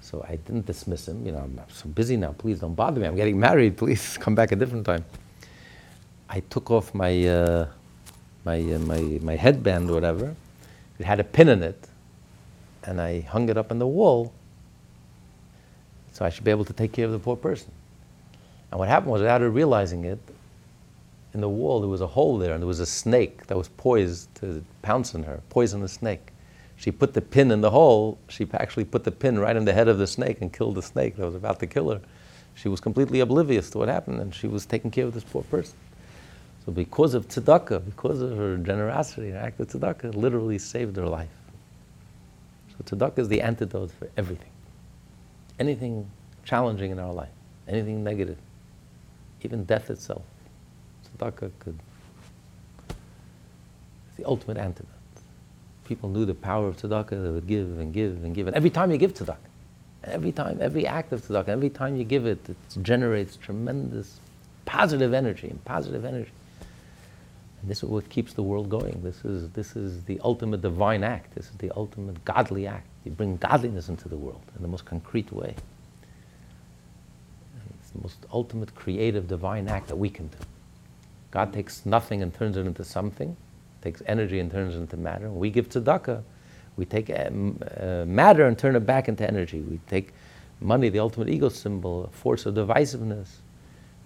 So 0.00 0.24
I 0.28 0.36
didn't 0.36 0.66
dismiss 0.66 1.08
him. 1.08 1.26
You 1.26 1.32
know, 1.32 1.38
I'm 1.38 1.60
so 1.68 1.88
busy 1.88 2.16
now, 2.16 2.32
please 2.32 2.60
don't 2.60 2.74
bother 2.74 3.00
me. 3.00 3.06
I'm 3.06 3.16
getting 3.16 3.38
married, 3.38 3.76
please 3.76 4.16
come 4.20 4.34
back 4.34 4.52
a 4.52 4.56
different 4.56 4.86
time. 4.86 5.04
I 6.28 6.40
took 6.40 6.70
off 6.70 6.94
my, 6.94 7.26
uh, 7.26 7.66
my, 8.44 8.60
uh, 8.60 8.78
my, 8.78 9.00
my 9.20 9.36
headband 9.36 9.90
or 9.90 9.94
whatever. 9.94 10.34
It 10.98 11.04
had 11.04 11.20
a 11.20 11.24
pin 11.24 11.48
in 11.48 11.62
it. 11.62 11.88
And 12.84 13.00
I 13.00 13.20
hung 13.22 13.48
it 13.48 13.56
up 13.56 13.72
on 13.72 13.78
the 13.80 13.86
wall 13.86 14.32
so 16.16 16.24
I 16.24 16.30
should 16.30 16.44
be 16.44 16.50
able 16.50 16.64
to 16.64 16.72
take 16.72 16.92
care 16.92 17.04
of 17.04 17.12
the 17.12 17.18
poor 17.18 17.36
person. 17.36 17.70
And 18.70 18.78
what 18.78 18.88
happened 18.88 19.12
was, 19.12 19.20
without 19.20 19.42
her 19.42 19.50
realizing 19.50 20.06
it, 20.06 20.18
in 21.34 21.42
the 21.42 21.48
wall 21.48 21.80
there 21.80 21.90
was 21.90 22.00
a 22.00 22.06
hole 22.06 22.38
there 22.38 22.54
and 22.54 22.62
there 22.62 22.66
was 22.66 22.80
a 22.80 22.86
snake 22.86 23.48
that 23.48 23.58
was 23.58 23.68
poised 23.68 24.34
to 24.36 24.64
pounce 24.80 25.14
on 25.14 25.24
her, 25.24 25.42
poisonous 25.50 25.92
snake. 25.92 26.28
She 26.76 26.90
put 26.90 27.12
the 27.12 27.20
pin 27.20 27.50
in 27.50 27.60
the 27.60 27.70
hole, 27.70 28.18
she 28.28 28.48
actually 28.54 28.86
put 28.86 29.04
the 29.04 29.10
pin 29.10 29.38
right 29.38 29.54
in 29.54 29.66
the 29.66 29.74
head 29.74 29.88
of 29.88 29.98
the 29.98 30.06
snake 30.06 30.38
and 30.40 30.50
killed 30.50 30.76
the 30.76 30.82
snake 30.82 31.16
that 31.16 31.26
was 31.26 31.34
about 31.34 31.60
to 31.60 31.66
kill 31.66 31.90
her. 31.90 32.00
She 32.54 32.70
was 32.70 32.80
completely 32.80 33.20
oblivious 33.20 33.68
to 33.70 33.78
what 33.78 33.88
happened 33.88 34.18
and 34.18 34.34
she 34.34 34.46
was 34.46 34.64
taking 34.64 34.90
care 34.90 35.04
of 35.04 35.12
this 35.12 35.24
poor 35.24 35.42
person. 35.42 35.76
So 36.64 36.72
because 36.72 37.12
of 37.12 37.28
tzedakah, 37.28 37.84
because 37.84 38.22
of 38.22 38.38
her 38.38 38.56
generosity, 38.56 39.32
her 39.32 39.38
act 39.38 39.60
of 39.60 39.68
tzedakah, 39.68 40.14
literally 40.14 40.58
saved 40.58 40.96
her 40.96 41.06
life. 41.06 41.28
So 42.70 42.96
tzedakah 42.96 43.18
is 43.18 43.28
the 43.28 43.42
antidote 43.42 43.90
for 43.90 44.08
everything. 44.16 44.48
Anything 45.58 46.08
challenging 46.44 46.90
in 46.90 46.98
our 46.98 47.12
life, 47.12 47.30
anything 47.68 48.04
negative, 48.04 48.38
even 49.42 49.64
death 49.64 49.90
itself. 49.90 50.22
Tzedakah 51.18 51.50
could, 51.58 51.78
it's 52.88 54.16
the 54.16 54.24
ultimate 54.24 54.56
antidote. 54.56 54.90
People 55.84 56.08
knew 56.08 56.24
the 56.24 56.34
power 56.34 56.68
of 56.68 56.76
tzedakah, 56.76 57.10
they 57.10 57.30
would 57.30 57.46
give 57.46 57.78
and 57.78 57.92
give 57.92 58.24
and 58.24 58.34
give. 58.34 58.46
And 58.46 58.56
every 58.56 58.70
time 58.70 58.90
you 58.90 58.98
give 58.98 59.14
tzedakah, 59.14 59.36
every 60.04 60.32
time, 60.32 60.58
every 60.60 60.86
act 60.86 61.12
of 61.12 61.22
tzedakah, 61.22 61.48
every 61.48 61.70
time 61.70 61.96
you 61.96 62.04
give 62.04 62.26
it, 62.26 62.48
it 62.48 62.56
generates 62.82 63.36
tremendous 63.36 64.20
positive 64.66 65.14
energy 65.14 65.48
and 65.48 65.64
positive 65.64 66.04
energy. 66.04 66.30
And 67.62 67.70
this 67.70 67.78
is 67.78 67.84
what 67.84 68.08
keeps 68.10 68.34
the 68.34 68.42
world 68.42 68.68
going. 68.68 69.00
This 69.02 69.24
is, 69.24 69.48
this 69.50 69.74
is 69.74 70.04
the 70.04 70.20
ultimate 70.22 70.60
divine 70.60 71.02
act. 71.02 71.34
This 71.34 71.46
is 71.46 71.56
the 71.58 71.70
ultimate 71.74 72.22
godly 72.24 72.66
act. 72.66 72.86
You 73.06 73.12
bring 73.12 73.36
godliness 73.36 73.88
into 73.88 74.08
the 74.08 74.16
world 74.16 74.42
in 74.56 74.62
the 74.62 74.68
most 74.68 74.84
concrete 74.84 75.32
way. 75.32 75.54
It's 77.80 77.90
the 77.90 78.02
most 78.02 78.18
ultimate 78.32 78.74
creative 78.74 79.28
divine 79.28 79.68
act 79.68 79.86
that 79.88 79.96
we 79.96 80.10
can 80.10 80.26
do. 80.26 80.38
God 81.30 81.52
takes 81.52 81.86
nothing 81.86 82.22
and 82.22 82.34
turns 82.34 82.56
it 82.56 82.66
into 82.66 82.82
something, 82.82 83.36
takes 83.80 84.02
energy 84.06 84.40
and 84.40 84.50
turns 84.50 84.74
it 84.74 84.78
into 84.78 84.96
matter. 84.96 85.30
We 85.30 85.50
give 85.50 85.68
tzedakah, 85.68 86.22
we 86.76 86.84
take 86.84 87.10
um, 87.16 87.60
uh, 87.78 88.04
matter 88.06 88.46
and 88.46 88.58
turn 88.58 88.74
it 88.74 88.80
back 88.80 89.08
into 89.08 89.26
energy. 89.26 89.60
We 89.60 89.78
take 89.86 90.12
money, 90.60 90.88
the 90.88 90.98
ultimate 90.98 91.28
ego 91.28 91.48
symbol, 91.48 92.06
a 92.06 92.08
force 92.08 92.44
of 92.44 92.54
divisiveness, 92.54 93.28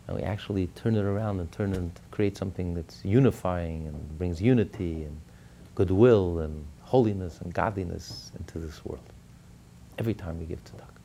and 0.06 0.16
we 0.18 0.22
actually 0.22 0.66
turn 0.68 0.94
it 0.94 1.04
around 1.04 1.40
and 1.40 1.50
turn 1.52 1.72
it 1.72 2.00
create 2.10 2.36
something 2.36 2.74
that's 2.74 3.02
unifying 3.02 3.86
and 3.86 4.18
brings 4.18 4.42
unity 4.42 5.04
and 5.04 5.16
goodwill 5.74 6.40
and 6.40 6.66
holiness 6.90 7.40
and 7.40 7.54
godliness 7.54 8.32
into 8.36 8.58
this 8.58 8.84
world. 8.84 9.04
Every 9.96 10.12
time 10.12 10.40
we 10.40 10.44
give 10.44 10.58
tzedakah. 10.64 10.98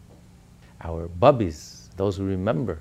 Our 0.84 1.08
bubbies, 1.08 1.90
those 1.96 2.18
who 2.18 2.26
remember, 2.26 2.80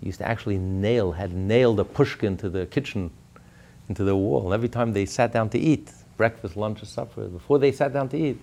used 0.00 0.18
to 0.20 0.26
actually 0.26 0.56
nail, 0.56 1.12
had 1.12 1.34
nailed 1.34 1.78
a 1.80 1.84
pushkin 1.84 2.38
to 2.38 2.48
the 2.48 2.64
kitchen, 2.64 3.10
into 3.90 4.04
the 4.04 4.16
wall. 4.16 4.46
And 4.46 4.54
every 4.54 4.70
time 4.70 4.94
they 4.94 5.04
sat 5.04 5.32
down 5.32 5.50
to 5.50 5.58
eat, 5.58 5.92
breakfast, 6.16 6.56
lunch, 6.56 6.82
or 6.82 6.86
supper, 6.86 7.28
before 7.28 7.58
they 7.58 7.72
sat 7.72 7.92
down 7.92 8.08
to 8.08 8.16
eat, 8.16 8.40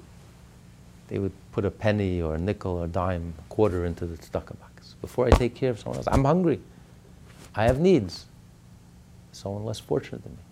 they 1.08 1.18
would 1.18 1.34
put 1.52 1.66
a 1.66 1.72
penny 1.72 2.22
or 2.22 2.36
a 2.36 2.38
nickel 2.38 2.74
or 2.74 2.86
a 2.86 2.88
dime, 2.88 3.34
a 3.40 3.50
quarter 3.50 3.86
into 3.86 4.06
the 4.06 4.16
tzedakah 4.16 4.60
box. 4.60 4.94
Before 5.02 5.26
I 5.26 5.32
take 5.32 5.56
care 5.56 5.72
of 5.72 5.80
someone 5.80 5.98
else, 5.98 6.08
I'm 6.12 6.24
hungry. 6.24 6.60
I 7.56 7.64
have 7.64 7.80
needs. 7.80 8.28
Someone 9.32 9.66
less 9.66 9.80
fortunate 9.80 10.22
than 10.22 10.34
me. 10.34 10.44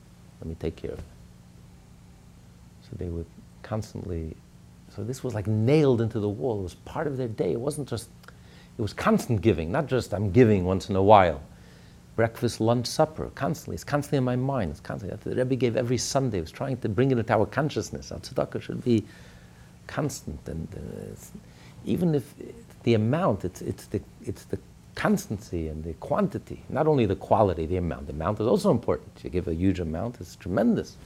Let 0.41 0.47
me 0.47 0.55
take 0.59 0.78
care 0.78 0.91
of 0.91 0.97
them. 0.97 1.12
They 2.97 3.09
would 3.09 3.25
constantly, 3.61 4.35
so 4.95 5.03
this 5.03 5.23
was 5.23 5.33
like 5.33 5.47
nailed 5.47 6.01
into 6.01 6.19
the 6.19 6.29
wall. 6.29 6.59
It 6.59 6.63
was 6.63 6.75
part 6.75 7.07
of 7.07 7.17
their 7.17 7.27
day. 7.27 7.51
It 7.51 7.59
wasn't 7.59 7.87
just, 7.87 8.09
it 8.77 8.81
was 8.81 8.93
constant 8.93 9.41
giving, 9.41 9.71
not 9.71 9.87
just 9.87 10.13
I'm 10.13 10.31
giving 10.31 10.65
once 10.65 10.89
in 10.89 10.95
a 10.95 11.03
while. 11.03 11.41
Breakfast, 12.15 12.59
lunch, 12.59 12.85
supper, 12.85 13.31
constantly. 13.33 13.75
It's 13.75 13.83
constantly 13.83 14.19
in 14.19 14.23
my 14.23 14.35
mind. 14.35 14.71
It's 14.71 14.79
constantly. 14.79 15.17
The 15.23 15.35
Rebbe 15.35 15.55
gave 15.55 15.75
every 15.75 15.97
Sunday. 15.97 16.37
He 16.37 16.41
was 16.41 16.51
trying 16.51 16.77
to 16.77 16.89
bring 16.89 17.09
it 17.11 17.17
into 17.17 17.33
our 17.33 17.47
consciousness. 17.47 18.11
Our 18.11 18.19
tzedakah 18.19 18.61
should 18.61 18.83
be 18.83 19.03
constant. 19.87 20.39
And 20.47 20.67
uh, 20.75 21.15
even 21.85 22.13
if 22.13 22.35
the 22.83 22.93
amount, 22.93 23.45
it's, 23.45 23.61
it's, 23.61 23.87
the, 23.87 23.99
it's 24.23 24.43
the 24.45 24.59
constancy 24.95 25.67
and 25.67 25.83
the 25.83 25.93
quantity, 25.93 26.63
not 26.69 26.87
only 26.87 27.05
the 27.05 27.15
quality, 27.15 27.65
the 27.65 27.77
amount. 27.77 28.07
The 28.07 28.13
amount 28.13 28.39
is 28.39 28.47
also 28.47 28.69
important. 28.69 29.09
You 29.23 29.29
give 29.29 29.47
a 29.47 29.53
huge 29.53 29.79
amount, 29.79 30.17
it's 30.19 30.35
tremendous. 30.35 30.97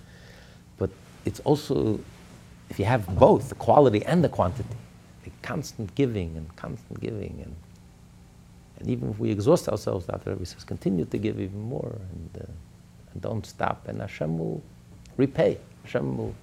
It's 1.26 1.40
also, 1.42 2.00
if 2.70 2.80
you 2.80 2.86
have 2.86 3.08
both, 3.18 3.50
the 3.50 3.56
quality 3.56 4.04
and 4.06 4.24
the 4.24 4.30
quantity, 4.30 4.76
the 5.24 5.32
constant 5.42 5.94
giving 5.96 6.36
and 6.38 6.56
constant 6.56 7.00
giving. 7.00 7.40
And, 7.44 7.56
and 8.80 8.90
even 8.90 9.10
if 9.10 9.20
we 9.20 9.32
exhaust 9.32 9.68
ourselves 9.70 10.10
out 10.10 10.24
there, 10.24 10.36
we 10.36 10.46
says, 10.46 10.64
continue 10.64 11.06
to 11.06 11.18
give 11.18 11.40
even 11.40 11.62
more 11.62 11.96
and, 12.12 12.44
uh, 12.44 12.52
and 13.14 13.22
don't 13.22 13.46
stop. 13.46 13.88
And 13.88 14.02
Hashem 14.02 14.38
will 14.38 14.62
repay. 15.18 15.58
Hashem 15.84 16.18
will. 16.18 16.36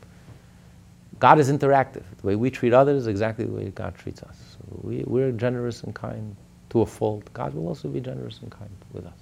God 1.21 1.39
is 1.39 1.51
interactive. 1.51 2.03
The 2.21 2.27
way 2.27 2.37
we 2.37 2.51
treat 2.51 2.73
others 2.73 3.03
is 3.03 3.07
exactly 3.07 3.45
the 3.45 3.53
way 3.53 3.71
God 3.71 3.95
treats 3.95 4.23
us. 4.23 4.37
So 4.53 4.81
we, 4.83 5.05
we're 5.07 5.31
generous 5.31 5.85
and 5.85 5.95
kind 5.95 6.37
to 6.75 6.81
a 6.81 6.87
fault, 6.87 7.33
God 7.33 7.55
will 7.55 7.69
also 7.69 7.87
be 7.87 8.01
generous 8.01 8.41
and 8.43 8.51
kind 8.51 8.69
with 8.93 9.07
us. 9.07 9.13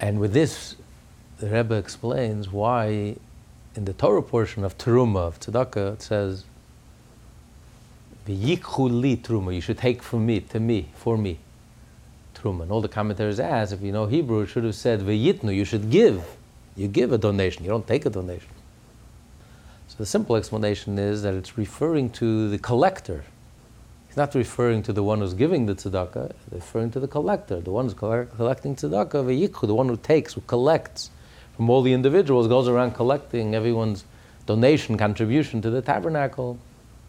And 0.00 0.18
with 0.18 0.32
this, 0.32 0.74
the 1.38 1.48
Rebbe 1.48 1.76
explains 1.76 2.50
why 2.50 3.16
in 3.76 3.84
the 3.84 3.92
Torah 3.92 4.22
portion 4.22 4.64
of 4.64 4.76
Teruma, 4.78 5.28
of 5.28 5.40
Tzedakah, 5.40 5.94
it 5.94 6.02
says, 6.02 6.44
V'yikhu 8.26 9.00
li 9.00 9.16
truma, 9.16 9.54
you 9.54 9.60
should 9.60 9.78
take 9.78 10.02
from 10.02 10.26
me, 10.26 10.40
to 10.40 10.58
me, 10.58 10.88
for 10.94 11.16
me, 11.16 11.38
truma. 12.34 12.62
And 12.62 12.72
all 12.72 12.80
the 12.80 12.88
commentators 12.88 13.38
ask, 13.38 13.72
if 13.72 13.82
you 13.82 13.92
know 13.92 14.06
Hebrew, 14.06 14.40
it 14.40 14.46
should 14.46 14.64
have 14.64 14.74
said 14.74 15.00
v'yitnu, 15.00 15.54
you 15.54 15.64
should 15.64 15.90
give. 15.90 16.24
You 16.74 16.88
give 16.88 17.12
a 17.12 17.18
donation, 17.18 17.62
you 17.64 17.70
don't 17.70 17.86
take 17.86 18.04
a 18.04 18.10
donation. 18.10 18.48
So 19.88 19.94
the 19.98 20.06
simple 20.06 20.34
explanation 20.34 20.98
is 20.98 21.22
that 21.22 21.34
it's 21.34 21.56
referring 21.56 22.10
to 22.10 22.48
the 22.48 22.58
collector, 22.58 23.24
He's 24.08 24.16
not 24.16 24.34
referring 24.34 24.82
to 24.84 24.94
the 24.94 25.02
one 25.02 25.20
who's 25.20 25.34
giving 25.34 25.66
the 25.66 25.74
tzedakah, 25.74 26.30
it's 26.30 26.38
referring 26.50 26.90
to 26.92 27.00
the 27.00 27.06
collector, 27.06 27.60
the 27.60 27.70
one 27.70 27.84
who's 27.84 27.94
collecting 27.94 28.74
tzedakah, 28.74 29.10
v'yikhu, 29.10 29.66
the 29.66 29.74
one 29.74 29.88
who 29.88 29.96
takes, 29.98 30.32
who 30.32 30.40
collects 30.40 31.10
from 31.56 31.70
all 31.70 31.82
the 31.82 31.92
individuals, 31.92 32.48
goes 32.48 32.68
around 32.68 32.92
collecting 32.92 33.54
everyone's 33.54 34.04
donation, 34.46 34.96
contribution 34.96 35.60
to 35.62 35.70
the 35.70 35.82
tabernacle. 35.82 36.58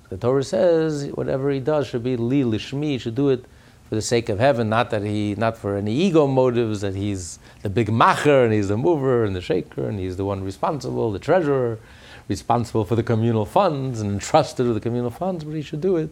The 0.09 0.17
Torah 0.17 0.43
says 0.43 1.09
whatever 1.13 1.51
he 1.51 1.59
does 1.59 1.87
should 1.87 2.03
be 2.03 2.15
li 2.17 2.43
lishmi, 2.43 2.99
should 2.99 3.15
do 3.15 3.29
it 3.29 3.45
for 3.89 3.95
the 3.95 4.01
sake 4.01 4.29
of 4.29 4.39
heaven, 4.39 4.69
not 4.69 4.89
that 4.89 5.03
he, 5.03 5.35
not 5.35 5.57
for 5.57 5.77
any 5.77 5.93
ego 5.93 6.27
motives, 6.27 6.81
that 6.81 6.95
he's 6.95 7.39
the 7.61 7.69
big 7.69 7.87
macher 7.87 8.43
and 8.43 8.53
he's 8.53 8.67
the 8.67 8.77
mover 8.77 9.23
and 9.23 9.35
the 9.35 9.41
shaker 9.41 9.87
and 9.87 9.99
he's 9.99 10.17
the 10.17 10.25
one 10.25 10.43
responsible, 10.43 11.11
the 11.11 11.19
treasurer, 11.19 11.79
responsible 12.27 12.83
for 12.83 12.95
the 12.95 13.03
communal 13.03 13.45
funds 13.45 14.01
and 14.01 14.11
entrusted 14.11 14.65
with 14.65 14.75
the 14.75 14.81
communal 14.81 15.09
funds, 15.09 15.43
but 15.43 15.53
he 15.53 15.61
should 15.61 15.81
do 15.81 15.95
it 15.95 16.09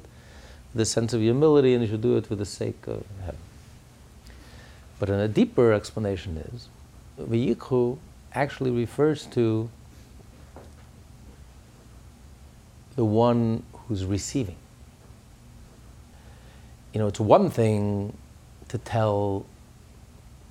with 0.73 0.81
a 0.81 0.85
sense 0.85 1.13
of 1.13 1.21
humility 1.21 1.73
and 1.73 1.83
he 1.83 1.89
should 1.89 2.01
do 2.01 2.15
it 2.15 2.25
for 2.25 2.35
the 2.35 2.45
sake 2.45 2.87
of 2.87 3.03
heaven. 3.21 3.39
But 4.99 5.09
in 5.09 5.19
a 5.19 5.27
deeper 5.27 5.73
explanation 5.73 6.37
is, 6.53 6.69
V'yikhu 7.19 7.97
actually 8.35 8.71
refers 8.71 9.25
to 9.27 9.69
the 12.95 13.05
one 13.05 13.63
who's 13.73 14.05
receiving. 14.05 14.57
You 16.93 16.99
know, 16.99 17.07
it's 17.07 17.19
one 17.19 17.49
thing 17.49 18.17
to 18.67 18.77
tell 18.77 19.45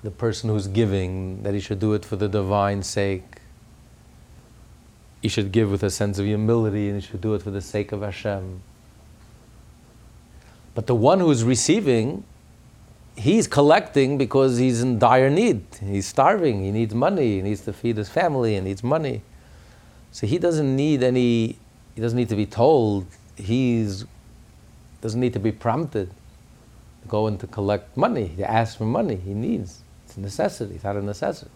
the 0.03 0.11
person 0.11 0.51
who's 0.51 0.67
giving 0.67 1.43
that 1.43 1.55
he 1.55 1.61
should 1.61 1.79
do 1.79 1.95
it 1.95 2.05
for 2.05 2.17
the 2.17 2.29
divine 2.29 2.83
sake. 2.83 3.41
He 5.23 5.29
should 5.29 5.53
give 5.53 5.71
with 5.71 5.83
a 5.83 5.91
sense 5.91 6.19
of 6.19 6.27
humility 6.27 6.89
and 6.89 7.01
he 7.01 7.07
should 7.07 7.23
do 7.23 7.35
it 7.35 7.43
for 7.43 7.51
the 7.51 7.63
sake 7.63 7.93
of 7.93 8.03
Hashem. 8.03 8.61
But 10.75 10.87
the 10.87 10.95
one 10.95 11.21
who's 11.21 11.45
receiving, 11.45 12.25
he's 13.17 13.47
collecting 13.47 14.19
because 14.19 14.59
he's 14.59 14.83
in 14.83 14.99
dire 14.99 15.31
need. 15.31 15.65
He's 15.81 16.07
starving, 16.07 16.65
he 16.65 16.71
needs 16.71 16.95
money, 16.95 17.37
he 17.37 17.43
needs 17.43 17.63
to 17.63 17.73
feed 17.73 17.97
his 17.97 18.09
family, 18.09 18.55
he 18.55 18.61
needs 18.61 18.83
money. 18.83 19.23
So 20.13 20.27
he 20.27 20.39
doesn't 20.39 20.75
need 20.77 21.03
any, 21.03 21.59
he 21.95 22.01
doesn't 22.01 22.17
need 22.17 22.29
to 22.29 22.37
be 22.37 22.47
told, 22.47 23.07
he's 23.37 24.05
doesn't 25.01 25.21
need 25.21 25.35
to 25.35 25.39
be 25.39 25.53
prompted 25.53 26.09
to 27.03 27.09
go 27.09 27.27
and 27.27 27.39
to 27.39 27.47
collect 27.47 27.95
money, 27.95 28.29
to 28.39 28.51
ask 28.51 28.79
for 28.79 28.87
money. 28.87 29.17
He 29.17 29.35
needs. 29.35 29.83
It's 30.07 30.17
a 30.17 30.21
necessity, 30.21 30.77
it's 30.77 30.85
not 30.85 30.97
a 30.97 31.03
necessity. 31.03 31.51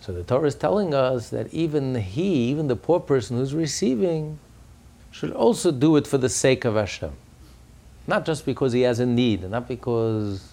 So 0.00 0.12
the 0.12 0.24
Torah 0.24 0.48
is 0.48 0.56
telling 0.56 0.92
us 0.92 1.30
that 1.30 1.54
even 1.54 1.94
he, 1.94 2.50
even 2.50 2.66
the 2.66 2.74
poor 2.74 2.98
person 2.98 3.36
who's 3.36 3.54
receiving, 3.54 4.40
should 5.12 5.30
also 5.30 5.70
do 5.70 5.96
it 5.96 6.08
for 6.08 6.18
the 6.18 6.28
sake 6.28 6.64
of 6.64 6.74
Hashem. 6.74 7.12
Not 8.06 8.24
just 8.26 8.44
because 8.44 8.72
he 8.72 8.82
has 8.82 8.98
a 8.98 9.06
need, 9.06 9.48
not 9.48 9.68
because 9.68 10.52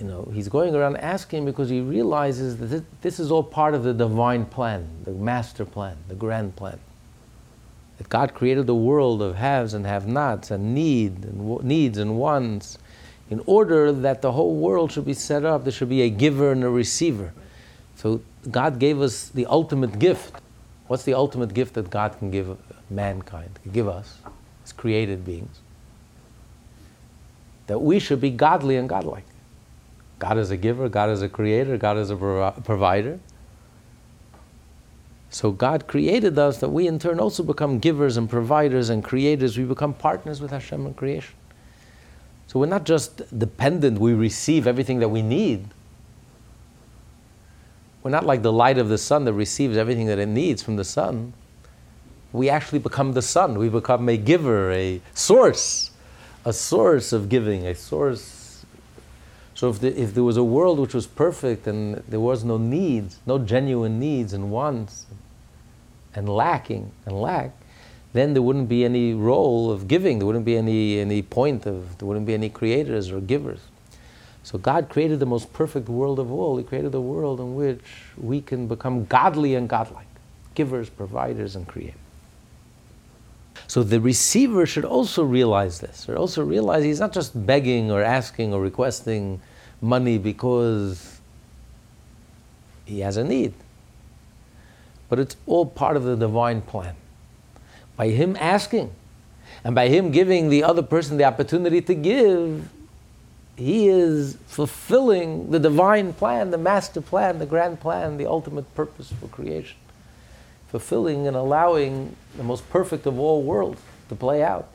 you 0.00 0.06
know, 0.06 0.26
he's 0.32 0.48
going 0.48 0.74
around 0.74 0.96
asking 0.96 1.44
because 1.44 1.68
he 1.68 1.82
realizes 1.82 2.56
that 2.56 3.02
this 3.02 3.20
is 3.20 3.30
all 3.30 3.42
part 3.42 3.74
of 3.74 3.84
the 3.84 3.92
divine 3.92 4.46
plan, 4.46 4.88
the 5.04 5.10
master 5.10 5.66
plan, 5.66 5.96
the 6.08 6.14
grand 6.14 6.56
plan. 6.56 6.78
That 7.98 8.08
God 8.08 8.32
created 8.32 8.66
the 8.66 8.74
world 8.74 9.20
of 9.20 9.36
haves 9.36 9.74
and 9.74 9.84
have-nots 9.84 10.50
and 10.50 10.74
need 10.74 11.24
and 11.24 11.62
needs 11.62 11.98
and 11.98 12.16
wants 12.16 12.78
in 13.28 13.42
order 13.44 13.92
that 13.92 14.22
the 14.22 14.32
whole 14.32 14.56
world 14.56 14.90
should 14.90 15.04
be 15.04 15.12
set 15.12 15.44
up. 15.44 15.64
There 15.64 15.72
should 15.72 15.90
be 15.90 16.00
a 16.00 16.10
giver 16.10 16.52
and 16.52 16.64
a 16.64 16.70
receiver. 16.70 17.34
So 17.96 18.22
God 18.50 18.78
gave 18.78 19.02
us 19.02 19.28
the 19.28 19.44
ultimate 19.44 19.98
gift. 19.98 20.40
What's 20.86 21.02
the 21.02 21.12
ultimate 21.12 21.52
gift 21.52 21.74
that 21.74 21.90
God 21.90 22.18
can 22.18 22.30
give 22.30 22.56
mankind, 22.88 23.58
can 23.62 23.72
give 23.72 23.86
us? 23.86 24.16
Created 24.72 25.24
beings, 25.24 25.60
that 27.66 27.78
we 27.80 27.98
should 27.98 28.20
be 28.20 28.30
godly 28.30 28.76
and 28.76 28.88
godlike. 28.88 29.24
God 30.18 30.38
is 30.38 30.50
a 30.50 30.56
giver, 30.56 30.88
God 30.88 31.08
is 31.10 31.22
a 31.22 31.28
creator, 31.28 31.76
God 31.78 31.96
is 31.96 32.10
a 32.10 32.16
provider. 32.16 33.18
So 35.30 35.52
God 35.52 35.86
created 35.86 36.38
us 36.38 36.58
that 36.58 36.70
we 36.70 36.88
in 36.88 36.98
turn 36.98 37.20
also 37.20 37.42
become 37.42 37.78
givers 37.78 38.16
and 38.16 38.28
providers 38.28 38.90
and 38.90 39.02
creators. 39.02 39.56
We 39.56 39.64
become 39.64 39.94
partners 39.94 40.40
with 40.40 40.50
Hashem 40.50 40.86
in 40.86 40.94
creation. 40.94 41.34
So 42.48 42.58
we're 42.58 42.66
not 42.66 42.84
just 42.84 43.38
dependent, 43.38 44.00
we 44.00 44.12
receive 44.12 44.66
everything 44.66 44.98
that 44.98 45.08
we 45.08 45.22
need. 45.22 45.68
We're 48.02 48.10
not 48.10 48.26
like 48.26 48.42
the 48.42 48.52
light 48.52 48.76
of 48.76 48.88
the 48.88 48.98
sun 48.98 49.24
that 49.26 49.34
receives 49.34 49.76
everything 49.76 50.06
that 50.06 50.18
it 50.18 50.26
needs 50.26 50.62
from 50.62 50.74
the 50.74 50.84
sun. 50.84 51.32
We 52.32 52.48
actually 52.48 52.78
become 52.78 53.12
the 53.12 53.22
sun. 53.22 53.58
We 53.58 53.68
become 53.68 54.08
a 54.08 54.16
giver, 54.16 54.70
a 54.72 55.00
source, 55.14 55.90
a 56.44 56.52
source 56.52 57.12
of 57.12 57.28
giving, 57.28 57.66
a 57.66 57.74
source. 57.74 58.64
So 59.54 59.68
if, 59.68 59.80
the, 59.80 60.00
if 60.00 60.14
there 60.14 60.24
was 60.24 60.36
a 60.36 60.44
world 60.44 60.78
which 60.78 60.94
was 60.94 61.06
perfect 61.06 61.66
and 61.66 61.96
there 62.08 62.20
was 62.20 62.44
no 62.44 62.56
needs, 62.56 63.18
no 63.26 63.38
genuine 63.38 63.98
needs 63.98 64.32
and 64.32 64.50
wants, 64.50 65.06
and 66.14 66.28
lacking 66.28 66.90
and 67.06 67.20
lack, 67.20 67.52
then 68.12 68.32
there 68.32 68.42
wouldn't 68.42 68.68
be 68.68 68.84
any 68.84 69.14
role 69.14 69.70
of 69.70 69.86
giving. 69.86 70.18
There 70.18 70.26
wouldn't 70.26 70.44
be 70.44 70.56
any, 70.56 70.98
any 70.98 71.22
point 71.22 71.66
of, 71.66 71.98
there 71.98 72.08
wouldn't 72.08 72.26
be 72.26 72.34
any 72.34 72.48
creators 72.48 73.10
or 73.10 73.20
givers. 73.20 73.60
So 74.42 74.58
God 74.58 74.88
created 74.88 75.20
the 75.20 75.26
most 75.26 75.52
perfect 75.52 75.88
world 75.88 76.18
of 76.18 76.32
all. 76.32 76.56
He 76.56 76.64
created 76.64 76.94
a 76.94 77.00
world 77.00 77.40
in 77.40 77.54
which 77.54 77.80
we 78.16 78.40
can 78.40 78.66
become 78.66 79.04
godly 79.04 79.54
and 79.54 79.68
godlike, 79.68 80.06
givers, 80.54 80.88
providers, 80.88 81.54
and 81.54 81.68
creators. 81.68 82.00
So 83.70 83.84
the 83.84 84.00
receiver 84.00 84.66
should 84.66 84.84
also 84.84 85.22
realize 85.22 85.78
this, 85.78 86.08
or 86.08 86.16
also 86.16 86.42
realize 86.42 86.82
he's 86.82 86.98
not 86.98 87.12
just 87.12 87.46
begging 87.46 87.92
or 87.92 88.02
asking 88.02 88.52
or 88.52 88.60
requesting 88.60 89.40
money 89.80 90.18
because 90.18 91.20
he 92.84 92.98
has 92.98 93.16
a 93.16 93.22
need, 93.22 93.54
but 95.08 95.20
it's 95.20 95.36
all 95.46 95.66
part 95.66 95.96
of 95.96 96.02
the 96.02 96.16
divine 96.16 96.62
plan. 96.62 96.96
By 97.96 98.08
him 98.08 98.36
asking 98.40 98.90
and 99.62 99.72
by 99.72 99.86
him 99.86 100.10
giving 100.10 100.48
the 100.48 100.64
other 100.64 100.82
person 100.82 101.16
the 101.16 101.22
opportunity 101.22 101.80
to 101.80 101.94
give, 101.94 102.68
he 103.54 103.86
is 103.86 104.36
fulfilling 104.48 105.52
the 105.52 105.60
divine 105.60 106.12
plan, 106.12 106.50
the 106.50 106.58
master 106.58 107.00
plan, 107.00 107.38
the 107.38 107.46
grand 107.46 107.78
plan, 107.78 108.16
the 108.16 108.26
ultimate 108.26 108.74
purpose 108.74 109.12
for 109.20 109.28
creation. 109.28 109.78
Fulfilling 110.70 111.26
and 111.26 111.36
allowing 111.36 112.14
the 112.36 112.44
most 112.44 112.68
perfect 112.70 113.06
of 113.06 113.18
all 113.18 113.42
worlds 113.42 113.80
to 114.08 114.14
play 114.14 114.42
out. 114.42 114.68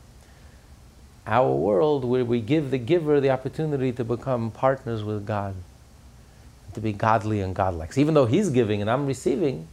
Our 1.25 1.51
world 1.53 2.03
where 2.03 2.25
we 2.25 2.41
give 2.41 2.69
the 2.69 2.77
giver 2.77 3.19
the 3.19 3.29
opportunity 3.29 3.91
to 3.93 4.03
become 4.03 4.51
partners 4.51 5.03
with 5.03 5.25
God, 5.25 5.55
to 6.73 6.81
be 6.81 6.91
godly 6.91 7.39
and 7.41 7.55
godlike. 7.55 7.93
So 7.93 8.01
even 8.01 8.13
though 8.13 8.25
he's 8.25 8.49
giving 8.49 8.81
and 8.81 8.91
I'm 8.91 9.05
receiving, 9.05 9.67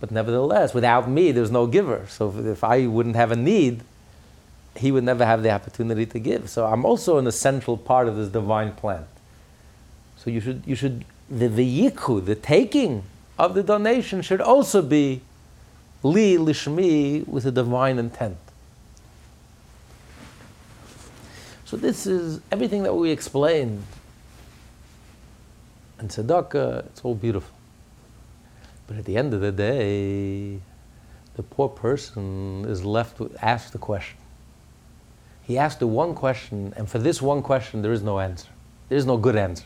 but 0.00 0.10
nevertheless, 0.10 0.74
without 0.74 1.08
me, 1.08 1.32
there's 1.32 1.50
no 1.50 1.66
giver. 1.66 2.06
So 2.08 2.34
if 2.36 2.62
I 2.62 2.86
wouldn't 2.86 3.16
have 3.16 3.32
a 3.32 3.36
need, 3.36 3.82
he 4.76 4.92
would 4.92 5.04
never 5.04 5.24
have 5.24 5.42
the 5.42 5.50
opportunity 5.50 6.06
to 6.06 6.18
give. 6.18 6.50
So 6.50 6.66
I'm 6.66 6.84
also 6.84 7.18
an 7.18 7.26
essential 7.26 7.76
part 7.76 8.08
of 8.08 8.16
this 8.16 8.28
divine 8.28 8.72
plan. 8.72 9.06
So 10.16 10.30
you 10.30 10.40
should, 10.40 10.62
you 10.66 10.74
should 10.74 11.04
the 11.30 11.48
v'yiku, 11.48 12.24
the 12.24 12.34
taking 12.34 13.04
of 13.38 13.54
the 13.54 13.62
donation, 13.62 14.22
should 14.22 14.40
also 14.40 14.82
be 14.82 15.22
li 16.02 16.36
lishmi 16.36 17.26
with 17.26 17.46
a 17.46 17.50
divine 17.50 17.98
intent. 17.98 18.36
So 21.64 21.76
this 21.76 22.06
is 22.06 22.40
everything 22.50 22.82
that 22.82 22.94
we 22.94 23.10
explained. 23.10 23.82
And 25.98 26.10
tzedakah, 26.10 26.86
it's 26.86 27.00
all 27.02 27.14
beautiful. 27.14 27.56
But 28.86 28.98
at 28.98 29.04
the 29.04 29.16
end 29.16 29.32
of 29.32 29.40
the 29.40 29.52
day, 29.52 30.60
the 31.36 31.42
poor 31.42 31.68
person 31.68 32.66
is 32.68 32.84
left 32.84 33.20
with 33.20 33.36
asked 33.42 33.72
the 33.72 33.78
question 33.78 34.18
he 35.42 35.58
asked 35.58 35.80
the 35.80 35.86
one 35.86 36.14
question, 36.14 36.72
and 36.76 36.88
for 36.88 36.98
this 36.98 37.20
one 37.20 37.42
question, 37.42 37.82
there 37.82 37.92
is 37.92 38.02
no 38.02 38.20
answer. 38.20 38.48
There 38.88 38.98
is 38.98 39.06
no 39.06 39.16
good 39.16 39.36
answer. 39.36 39.64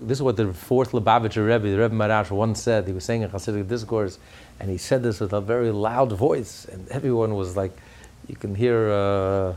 This 0.00 0.18
is 0.18 0.22
what 0.22 0.36
the 0.36 0.52
fourth 0.52 0.92
Lubavitcher 0.92 1.46
Rebbe, 1.46 1.70
the 1.70 1.78
Rebbe 1.78 1.94
Maharash, 1.94 2.30
once 2.30 2.62
said. 2.62 2.86
He 2.86 2.92
was 2.92 3.04
saying 3.04 3.22
a 3.22 3.28
Hasidic 3.28 3.68
discourse, 3.68 4.18
and 4.58 4.70
he 4.70 4.78
said 4.78 5.02
this 5.02 5.20
with 5.20 5.34
a 5.34 5.40
very 5.40 5.70
loud 5.70 6.12
voice, 6.12 6.64
and 6.64 6.88
everyone 6.88 7.34
was 7.34 7.54
like, 7.54 7.72
you 8.26 8.34
can 8.34 8.54
hear, 8.54 8.90
uh, 8.90 9.50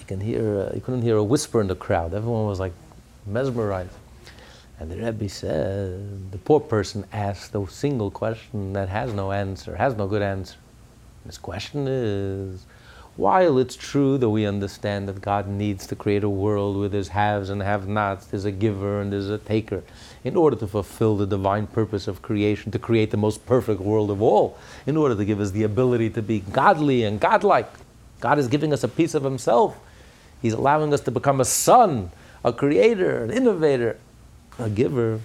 you 0.00 0.06
can 0.06 0.20
hear, 0.20 0.60
uh, 0.60 0.74
you 0.74 0.80
couldn't 0.80 1.02
hear 1.02 1.16
a 1.16 1.22
whisper 1.22 1.60
in 1.60 1.68
the 1.68 1.76
crowd. 1.76 2.14
Everyone 2.14 2.46
was 2.46 2.58
like 2.58 2.72
mesmerized. 3.26 3.92
And 4.80 4.90
the 4.90 4.96
Rebbe 4.96 5.28
said, 5.28 6.32
the 6.32 6.38
poor 6.38 6.60
person 6.60 7.06
asked 7.12 7.54
a 7.54 7.66
single 7.68 8.10
question 8.10 8.72
that 8.72 8.88
has 8.88 9.12
no 9.12 9.30
answer, 9.30 9.76
has 9.76 9.94
no 9.94 10.06
good 10.06 10.22
answer. 10.22 10.56
His 11.24 11.38
question 11.38 11.86
is, 11.88 12.66
while 13.16 13.56
it's 13.58 13.76
true 13.76 14.18
that 14.18 14.28
we 14.28 14.44
understand 14.44 15.08
that 15.08 15.22
God 15.22 15.48
needs 15.48 15.86
to 15.86 15.96
create 15.96 16.22
a 16.22 16.28
world 16.28 16.76
where 16.76 16.88
there's 16.88 17.08
haves 17.08 17.48
and 17.48 17.62
have 17.62 17.88
nots, 17.88 18.26
there's 18.26 18.44
a 18.44 18.52
giver 18.52 19.00
and 19.00 19.12
there's 19.12 19.30
a 19.30 19.38
taker, 19.38 19.82
in 20.22 20.36
order 20.36 20.56
to 20.56 20.66
fulfill 20.66 21.16
the 21.16 21.26
divine 21.26 21.66
purpose 21.66 22.06
of 22.08 22.20
creation, 22.20 22.70
to 22.72 22.78
create 22.78 23.10
the 23.10 23.16
most 23.16 23.46
perfect 23.46 23.80
world 23.80 24.10
of 24.10 24.20
all, 24.20 24.58
in 24.86 24.96
order 24.96 25.14
to 25.14 25.24
give 25.24 25.40
us 25.40 25.52
the 25.52 25.62
ability 25.62 26.10
to 26.10 26.20
be 26.20 26.40
godly 26.40 27.04
and 27.04 27.18
godlike. 27.18 27.70
God 28.20 28.38
is 28.38 28.48
giving 28.48 28.72
us 28.72 28.84
a 28.84 28.88
piece 28.88 29.14
of 29.14 29.24
Himself. 29.24 29.78
He's 30.42 30.52
allowing 30.52 30.92
us 30.92 31.00
to 31.02 31.10
become 31.10 31.40
a 31.40 31.44
son, 31.44 32.10
a 32.44 32.52
creator, 32.52 33.24
an 33.24 33.30
innovator, 33.30 33.98
a 34.58 34.68
giver. 34.68 35.20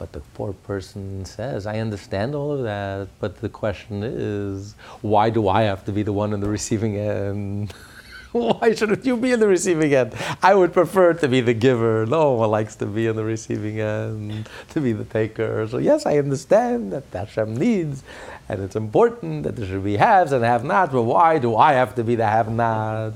But 0.00 0.12
the 0.12 0.20
poor 0.32 0.54
person 0.54 1.26
says, 1.26 1.66
I 1.66 1.78
understand 1.78 2.34
all 2.34 2.52
of 2.52 2.62
that, 2.62 3.08
but 3.20 3.42
the 3.42 3.50
question 3.50 4.02
is, 4.02 4.74
why 5.02 5.28
do 5.28 5.46
I 5.46 5.64
have 5.64 5.84
to 5.84 5.92
be 5.92 6.02
the 6.02 6.12
one 6.14 6.32
in 6.32 6.40
the 6.40 6.48
receiving 6.48 6.96
end? 6.96 7.74
why 8.32 8.74
shouldn't 8.74 9.04
you 9.04 9.18
be 9.18 9.32
in 9.32 9.40
the 9.40 9.46
receiving 9.46 9.92
end? 9.92 10.14
I 10.42 10.54
would 10.54 10.72
prefer 10.72 11.12
to 11.12 11.28
be 11.28 11.42
the 11.42 11.52
giver. 11.52 12.06
No 12.06 12.32
one 12.32 12.50
likes 12.50 12.76
to 12.76 12.86
be 12.86 13.08
in 13.08 13.16
the 13.16 13.24
receiving 13.24 13.78
end, 13.78 14.48
to 14.70 14.80
be 14.80 14.94
the 14.94 15.04
taker. 15.04 15.68
So, 15.68 15.76
yes, 15.76 16.06
I 16.06 16.16
understand 16.16 16.94
that 16.94 17.04
Hashem 17.12 17.54
needs, 17.58 18.02
and 18.48 18.62
it's 18.62 18.76
important 18.76 19.42
that 19.42 19.56
there 19.56 19.66
should 19.66 19.84
be 19.84 19.98
haves 19.98 20.32
and 20.32 20.42
have 20.42 20.64
nots, 20.64 20.92
but 20.92 21.02
why 21.02 21.38
do 21.38 21.56
I 21.56 21.74
have 21.74 21.94
to 21.96 22.04
be 22.04 22.14
the 22.14 22.26
have 22.26 22.50
not? 22.50 23.12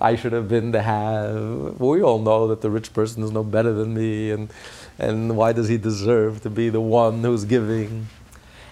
I 0.00 0.16
should 0.16 0.32
have 0.32 0.48
been 0.48 0.72
the 0.72 0.82
have. 0.82 1.80
We 1.80 2.02
all 2.02 2.18
know 2.18 2.48
that 2.48 2.62
the 2.62 2.70
rich 2.70 2.92
person 2.92 3.22
is 3.22 3.30
no 3.30 3.44
better 3.44 3.72
than 3.72 3.94
me, 3.94 4.32
and 4.32 4.50
and 4.98 5.36
why 5.36 5.52
does 5.52 5.68
he 5.68 5.76
deserve 5.76 6.42
to 6.42 6.50
be 6.50 6.68
the 6.68 6.80
one 6.80 7.22
who's 7.22 7.44
giving? 7.44 8.06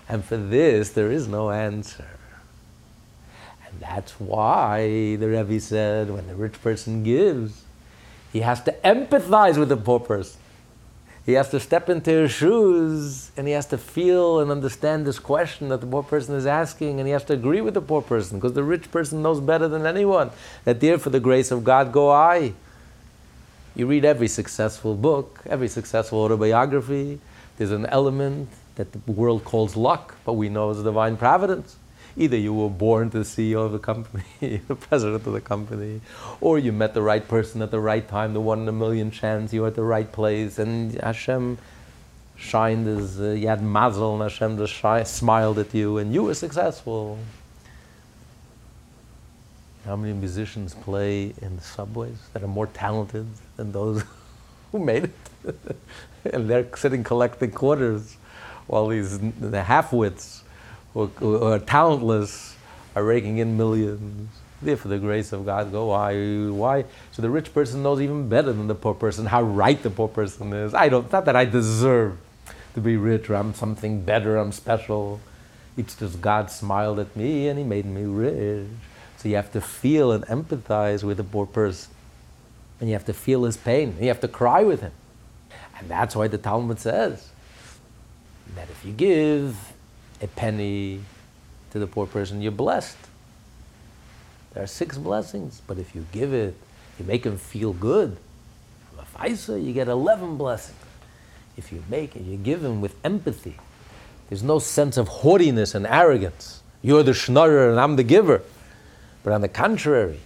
And 0.08 0.24
for 0.24 0.36
this, 0.36 0.90
there 0.90 1.10
is 1.10 1.28
no 1.28 1.50
answer. 1.50 2.06
And 3.66 3.80
that's 3.80 4.12
why 4.20 5.16
the 5.16 5.28
Rebbe 5.28 5.60
said 5.60 6.10
when 6.10 6.26
the 6.26 6.34
rich 6.34 6.60
person 6.62 7.02
gives, 7.02 7.62
he 8.32 8.40
has 8.40 8.62
to 8.62 8.72
empathize 8.84 9.58
with 9.58 9.68
the 9.68 9.76
poor 9.76 10.00
person. 10.00 10.40
He 11.26 11.32
has 11.34 11.48
to 11.50 11.60
step 11.60 11.88
into 11.88 12.10
his 12.10 12.32
shoes 12.32 13.30
and 13.36 13.46
he 13.46 13.54
has 13.54 13.64
to 13.66 13.78
feel 13.78 14.40
and 14.40 14.50
understand 14.50 15.06
this 15.06 15.18
question 15.18 15.70
that 15.70 15.80
the 15.80 15.86
poor 15.86 16.02
person 16.02 16.34
is 16.34 16.44
asking 16.44 17.00
and 17.00 17.06
he 17.06 17.12
has 17.12 17.24
to 17.24 17.32
agree 17.32 17.62
with 17.62 17.72
the 17.72 17.80
poor 17.80 18.02
person 18.02 18.38
because 18.38 18.52
the 18.52 18.62
rich 18.62 18.90
person 18.90 19.22
knows 19.22 19.40
better 19.40 19.66
than 19.66 19.86
anyone 19.86 20.30
that 20.64 20.80
there 20.80 20.98
for 20.98 21.08
the 21.08 21.20
grace 21.20 21.50
of 21.50 21.64
God 21.64 21.92
go 21.92 22.10
I. 22.10 22.52
You 23.76 23.86
read 23.86 24.04
every 24.04 24.28
successful 24.28 24.94
book, 24.94 25.40
every 25.46 25.66
successful 25.66 26.20
autobiography, 26.20 27.18
there's 27.56 27.72
an 27.72 27.86
element 27.86 28.48
that 28.76 28.92
the 28.92 29.12
world 29.12 29.44
calls 29.44 29.76
luck, 29.76 30.16
but 30.24 30.34
we 30.34 30.48
know 30.48 30.70
is 30.70 30.82
divine 30.82 31.16
providence. 31.16 31.76
Either 32.16 32.36
you 32.36 32.54
were 32.54 32.70
born 32.70 33.10
to 33.10 33.18
the 33.18 33.24
CEO 33.24 33.66
of 33.66 33.72
the 33.72 33.78
company, 33.80 34.22
the 34.68 34.76
president 34.76 35.26
of 35.26 35.32
the 35.32 35.40
company, 35.40 36.00
or 36.40 36.58
you 36.58 36.72
met 36.72 36.94
the 36.94 37.02
right 37.02 37.26
person 37.26 37.62
at 37.62 37.72
the 37.72 37.80
right 37.80 38.06
time, 38.08 38.32
the 38.32 38.40
one 38.40 38.60
in 38.60 38.68
a 38.68 38.72
million 38.72 39.10
chance, 39.10 39.52
you 39.52 39.62
were 39.62 39.68
at 39.68 39.74
the 39.74 39.82
right 39.82 40.10
place, 40.12 40.58
and 40.58 40.94
Hashem 41.00 41.58
shined 42.36 42.86
his, 42.86 43.20
uh, 43.20 43.30
you 43.30 43.48
had 43.48 43.62
mazel, 43.62 44.14
and 44.14 44.22
Hashem 44.22 44.56
just 44.56 44.72
shi- 44.72 45.04
smiled 45.04 45.58
at 45.58 45.74
you, 45.74 45.98
and 45.98 46.14
you 46.14 46.22
were 46.22 46.34
successful. 46.34 47.18
How 49.84 49.96
many 49.96 50.12
musicians 50.12 50.74
play 50.74 51.34
in 51.42 51.56
the 51.56 51.62
subways 51.62 52.18
that 52.32 52.42
are 52.42 52.48
more 52.48 52.68
talented 52.68 53.26
than 53.56 53.72
those 53.72 54.04
who 54.72 54.78
made 54.78 55.04
it? 55.04 55.14
and 56.32 56.48
they're 56.48 56.66
sitting 56.76 57.04
collecting 57.04 57.50
quarters 57.50 58.16
while 58.66 58.88
these 58.88 59.18
the 59.18 59.62
half-wits 59.62 60.42
who, 60.94 61.06
who 61.06 61.42
are 61.42 61.58
talentless 61.58 62.56
are 62.96 63.04
raking 63.04 63.38
in 63.38 63.56
millions. 63.56 64.30
There, 64.62 64.76
for 64.76 64.88
the 64.88 64.98
grace 64.98 65.32
of 65.32 65.44
God, 65.44 65.70
go 65.72 65.86
why? 65.86 66.16
Why? 66.48 66.84
So 67.12 67.20
the 67.20 67.28
rich 67.28 67.52
person 67.52 67.82
knows 67.82 68.00
even 68.00 68.28
better 68.28 68.52
than 68.52 68.66
the 68.66 68.74
poor 68.74 68.94
person 68.94 69.26
how 69.26 69.42
right 69.42 69.82
the 69.82 69.90
poor 69.90 70.08
person 70.08 70.52
is. 70.52 70.72
I 70.72 70.88
don't. 70.88 71.10
Not 71.12 71.26
that 71.26 71.36
I 71.36 71.44
deserve 71.44 72.16
to 72.74 72.80
be 72.80 72.96
rich 72.96 73.28
or 73.28 73.34
I'm 73.34 73.52
something 73.52 74.02
better. 74.02 74.36
I'm 74.36 74.52
special. 74.52 75.20
It's 75.76 75.94
just 75.96 76.20
God 76.20 76.50
smiled 76.50 76.98
at 76.98 77.14
me 77.14 77.48
and 77.48 77.58
He 77.58 77.64
made 77.64 77.84
me 77.84 78.04
rich. 78.04 78.68
So 79.18 79.28
you 79.28 79.36
have 79.36 79.52
to 79.52 79.60
feel 79.60 80.12
and 80.12 80.24
empathize 80.26 81.02
with 81.02 81.18
the 81.18 81.24
poor 81.24 81.46
person. 81.46 81.93
And 82.80 82.88
you 82.88 82.94
have 82.94 83.04
to 83.06 83.14
feel 83.14 83.44
his 83.44 83.56
pain. 83.56 83.96
You 84.00 84.08
have 84.08 84.20
to 84.20 84.28
cry 84.28 84.62
with 84.62 84.80
him. 84.80 84.92
And 85.78 85.88
that's 85.88 86.14
why 86.14 86.28
the 86.28 86.38
Talmud 86.38 86.78
says 86.78 87.30
that 88.54 88.68
if 88.70 88.84
you 88.84 88.92
give 88.92 89.72
a 90.20 90.26
penny 90.26 91.00
to 91.70 91.78
the 91.78 91.86
poor 91.86 92.06
person, 92.06 92.40
you're 92.40 92.52
blessed. 92.52 92.96
There 94.52 94.62
are 94.62 94.68
six 94.68 94.96
blessings, 94.96 95.60
but 95.66 95.78
if 95.78 95.94
you 95.94 96.06
give 96.12 96.32
it, 96.32 96.54
you 96.98 97.04
make 97.04 97.26
him 97.26 97.36
feel 97.36 97.72
good. 97.72 98.16
From 98.90 99.24
a 99.24 99.58
you 99.58 99.72
get 99.72 99.88
11 99.88 100.36
blessings. 100.36 100.78
If 101.56 101.72
you 101.72 101.82
make 101.88 102.16
it, 102.16 102.22
you 102.22 102.36
give 102.36 102.64
him 102.64 102.80
with 102.80 102.94
empathy. 103.04 103.56
There's 104.28 104.42
no 104.42 104.58
sense 104.58 104.96
of 104.96 105.08
haughtiness 105.08 105.74
and 105.74 105.86
arrogance. 105.86 106.62
You're 106.82 107.02
the 107.02 107.12
schnorrer 107.12 107.70
and 107.70 107.80
I'm 107.80 107.96
the 107.96 108.02
giver. 108.02 108.42
But 109.22 109.32
on 109.32 109.40
the 109.40 109.48
contrary, 109.48 110.20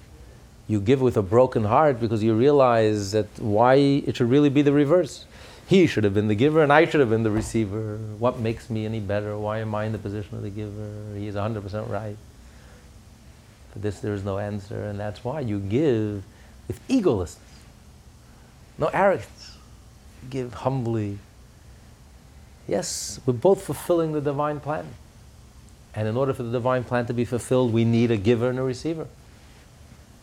you 0.68 0.80
give 0.80 1.00
with 1.00 1.16
a 1.16 1.22
broken 1.22 1.64
heart 1.64 1.98
because 1.98 2.22
you 2.22 2.34
realize 2.34 3.12
that 3.12 3.26
why 3.38 3.74
it 3.74 4.16
should 4.16 4.28
really 4.28 4.50
be 4.50 4.62
the 4.62 4.72
reverse. 4.72 5.24
He 5.66 5.86
should 5.86 6.04
have 6.04 6.14
been 6.14 6.28
the 6.28 6.34
giver 6.34 6.62
and 6.62 6.72
I 6.72 6.86
should 6.86 7.00
have 7.00 7.10
been 7.10 7.22
the 7.22 7.30
receiver. 7.30 7.96
What 8.18 8.38
makes 8.38 8.70
me 8.70 8.84
any 8.84 9.00
better? 9.00 9.36
Why 9.36 9.58
am 9.58 9.74
I 9.74 9.84
in 9.84 9.92
the 9.92 9.98
position 9.98 10.36
of 10.36 10.42
the 10.42 10.50
giver? 10.50 11.14
He 11.16 11.26
is 11.26 11.34
100% 11.34 11.88
right. 11.88 12.16
For 13.72 13.78
this, 13.78 14.00
there 14.00 14.14
is 14.14 14.24
no 14.24 14.38
answer, 14.38 14.84
and 14.84 14.98
that's 14.98 15.22
why 15.22 15.40
you 15.40 15.58
give 15.58 16.22
with 16.66 16.86
egolessness, 16.88 17.36
no 18.78 18.86
arrogance. 18.88 19.56
You 20.22 20.30
give 20.30 20.54
humbly. 20.54 21.18
Yes, 22.66 23.20
we're 23.26 23.34
both 23.34 23.62
fulfilling 23.62 24.12
the 24.12 24.20
divine 24.20 24.60
plan. 24.60 24.86
And 25.94 26.08
in 26.08 26.16
order 26.16 26.32
for 26.32 26.42
the 26.42 26.52
divine 26.52 26.84
plan 26.84 27.06
to 27.06 27.14
be 27.14 27.24
fulfilled, 27.24 27.72
we 27.72 27.84
need 27.84 28.10
a 28.10 28.16
giver 28.16 28.48
and 28.50 28.58
a 28.58 28.62
receiver. 28.62 29.06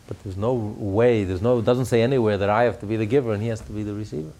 But 0.06 0.22
there's 0.22 0.36
no 0.36 0.54
way, 0.54 1.24
there's 1.24 1.42
no, 1.42 1.58
it 1.58 1.64
doesn't 1.64 1.86
say 1.86 2.02
anywhere 2.02 2.38
that 2.38 2.48
I 2.48 2.64
have 2.64 2.80
to 2.80 2.86
be 2.86 2.96
the 2.96 3.06
giver 3.06 3.32
and 3.32 3.42
he 3.42 3.48
has 3.48 3.60
to 3.62 3.72
be 3.72 3.82
the 3.82 3.94
receiver. 3.94 4.32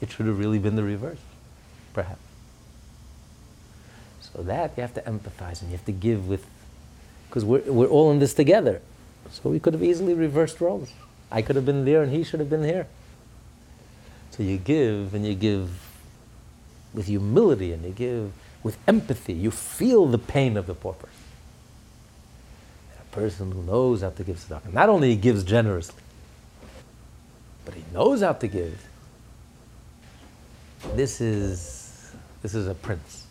It 0.00 0.10
should 0.10 0.26
have 0.26 0.38
really 0.38 0.58
been 0.58 0.76
the 0.76 0.82
reverse, 0.82 1.18
perhaps. 1.92 2.20
So 4.20 4.42
that 4.42 4.72
you 4.76 4.80
have 4.80 4.94
to 4.94 5.02
empathize 5.02 5.60
and 5.60 5.70
you 5.70 5.76
have 5.76 5.86
to 5.86 5.92
give 5.92 6.28
with, 6.28 6.46
because 7.28 7.44
we're, 7.44 7.62
we're 7.70 7.86
all 7.86 8.10
in 8.10 8.18
this 8.18 8.34
together. 8.34 8.80
So 9.30 9.50
we 9.50 9.60
could 9.60 9.72
have 9.72 9.82
easily 9.82 10.14
reversed 10.14 10.60
roles. 10.60 10.92
I 11.30 11.42
could 11.42 11.56
have 11.56 11.66
been 11.66 11.84
there 11.84 12.02
and 12.02 12.12
he 12.12 12.22
should 12.22 12.40
have 12.40 12.50
been 12.50 12.64
here. 12.64 12.86
So 14.30 14.42
you 14.42 14.58
give 14.58 15.14
and 15.14 15.26
you 15.26 15.34
give 15.34 15.70
with 16.94 17.06
humility 17.06 17.72
and 17.72 17.84
you 17.84 17.90
give 17.90 18.32
with 18.62 18.78
empathy. 18.86 19.32
You 19.32 19.50
feel 19.50 20.06
the 20.06 20.18
pain 20.18 20.56
of 20.56 20.66
the 20.66 20.74
poor 20.74 20.92
person 20.94 21.15
person 23.16 23.50
who 23.50 23.62
knows 23.62 24.02
how 24.02 24.10
to 24.10 24.22
give 24.22 24.36
tzedakah. 24.36 24.74
Not 24.74 24.90
only 24.90 25.08
he 25.08 25.16
gives 25.16 25.42
generously, 25.42 26.02
but 27.64 27.72
he 27.72 27.82
knows 27.92 28.20
how 28.20 28.34
to 28.34 28.46
give. 28.46 28.86
This 30.94 31.22
is, 31.22 32.12
this 32.42 32.54
is 32.54 32.68
a 32.68 32.74
prince. 32.74 33.24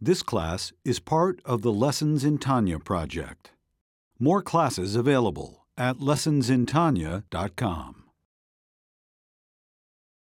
This 0.00 0.22
class 0.22 0.72
is 0.84 1.00
part 1.00 1.40
of 1.44 1.62
the 1.62 1.72
Lessons 1.72 2.24
in 2.24 2.38
Tanya 2.38 2.78
project. 2.78 3.50
More 4.20 4.42
classes 4.42 4.94
available 4.94 5.66
at 5.76 5.96
lessonsintanya.com. 5.96 8.03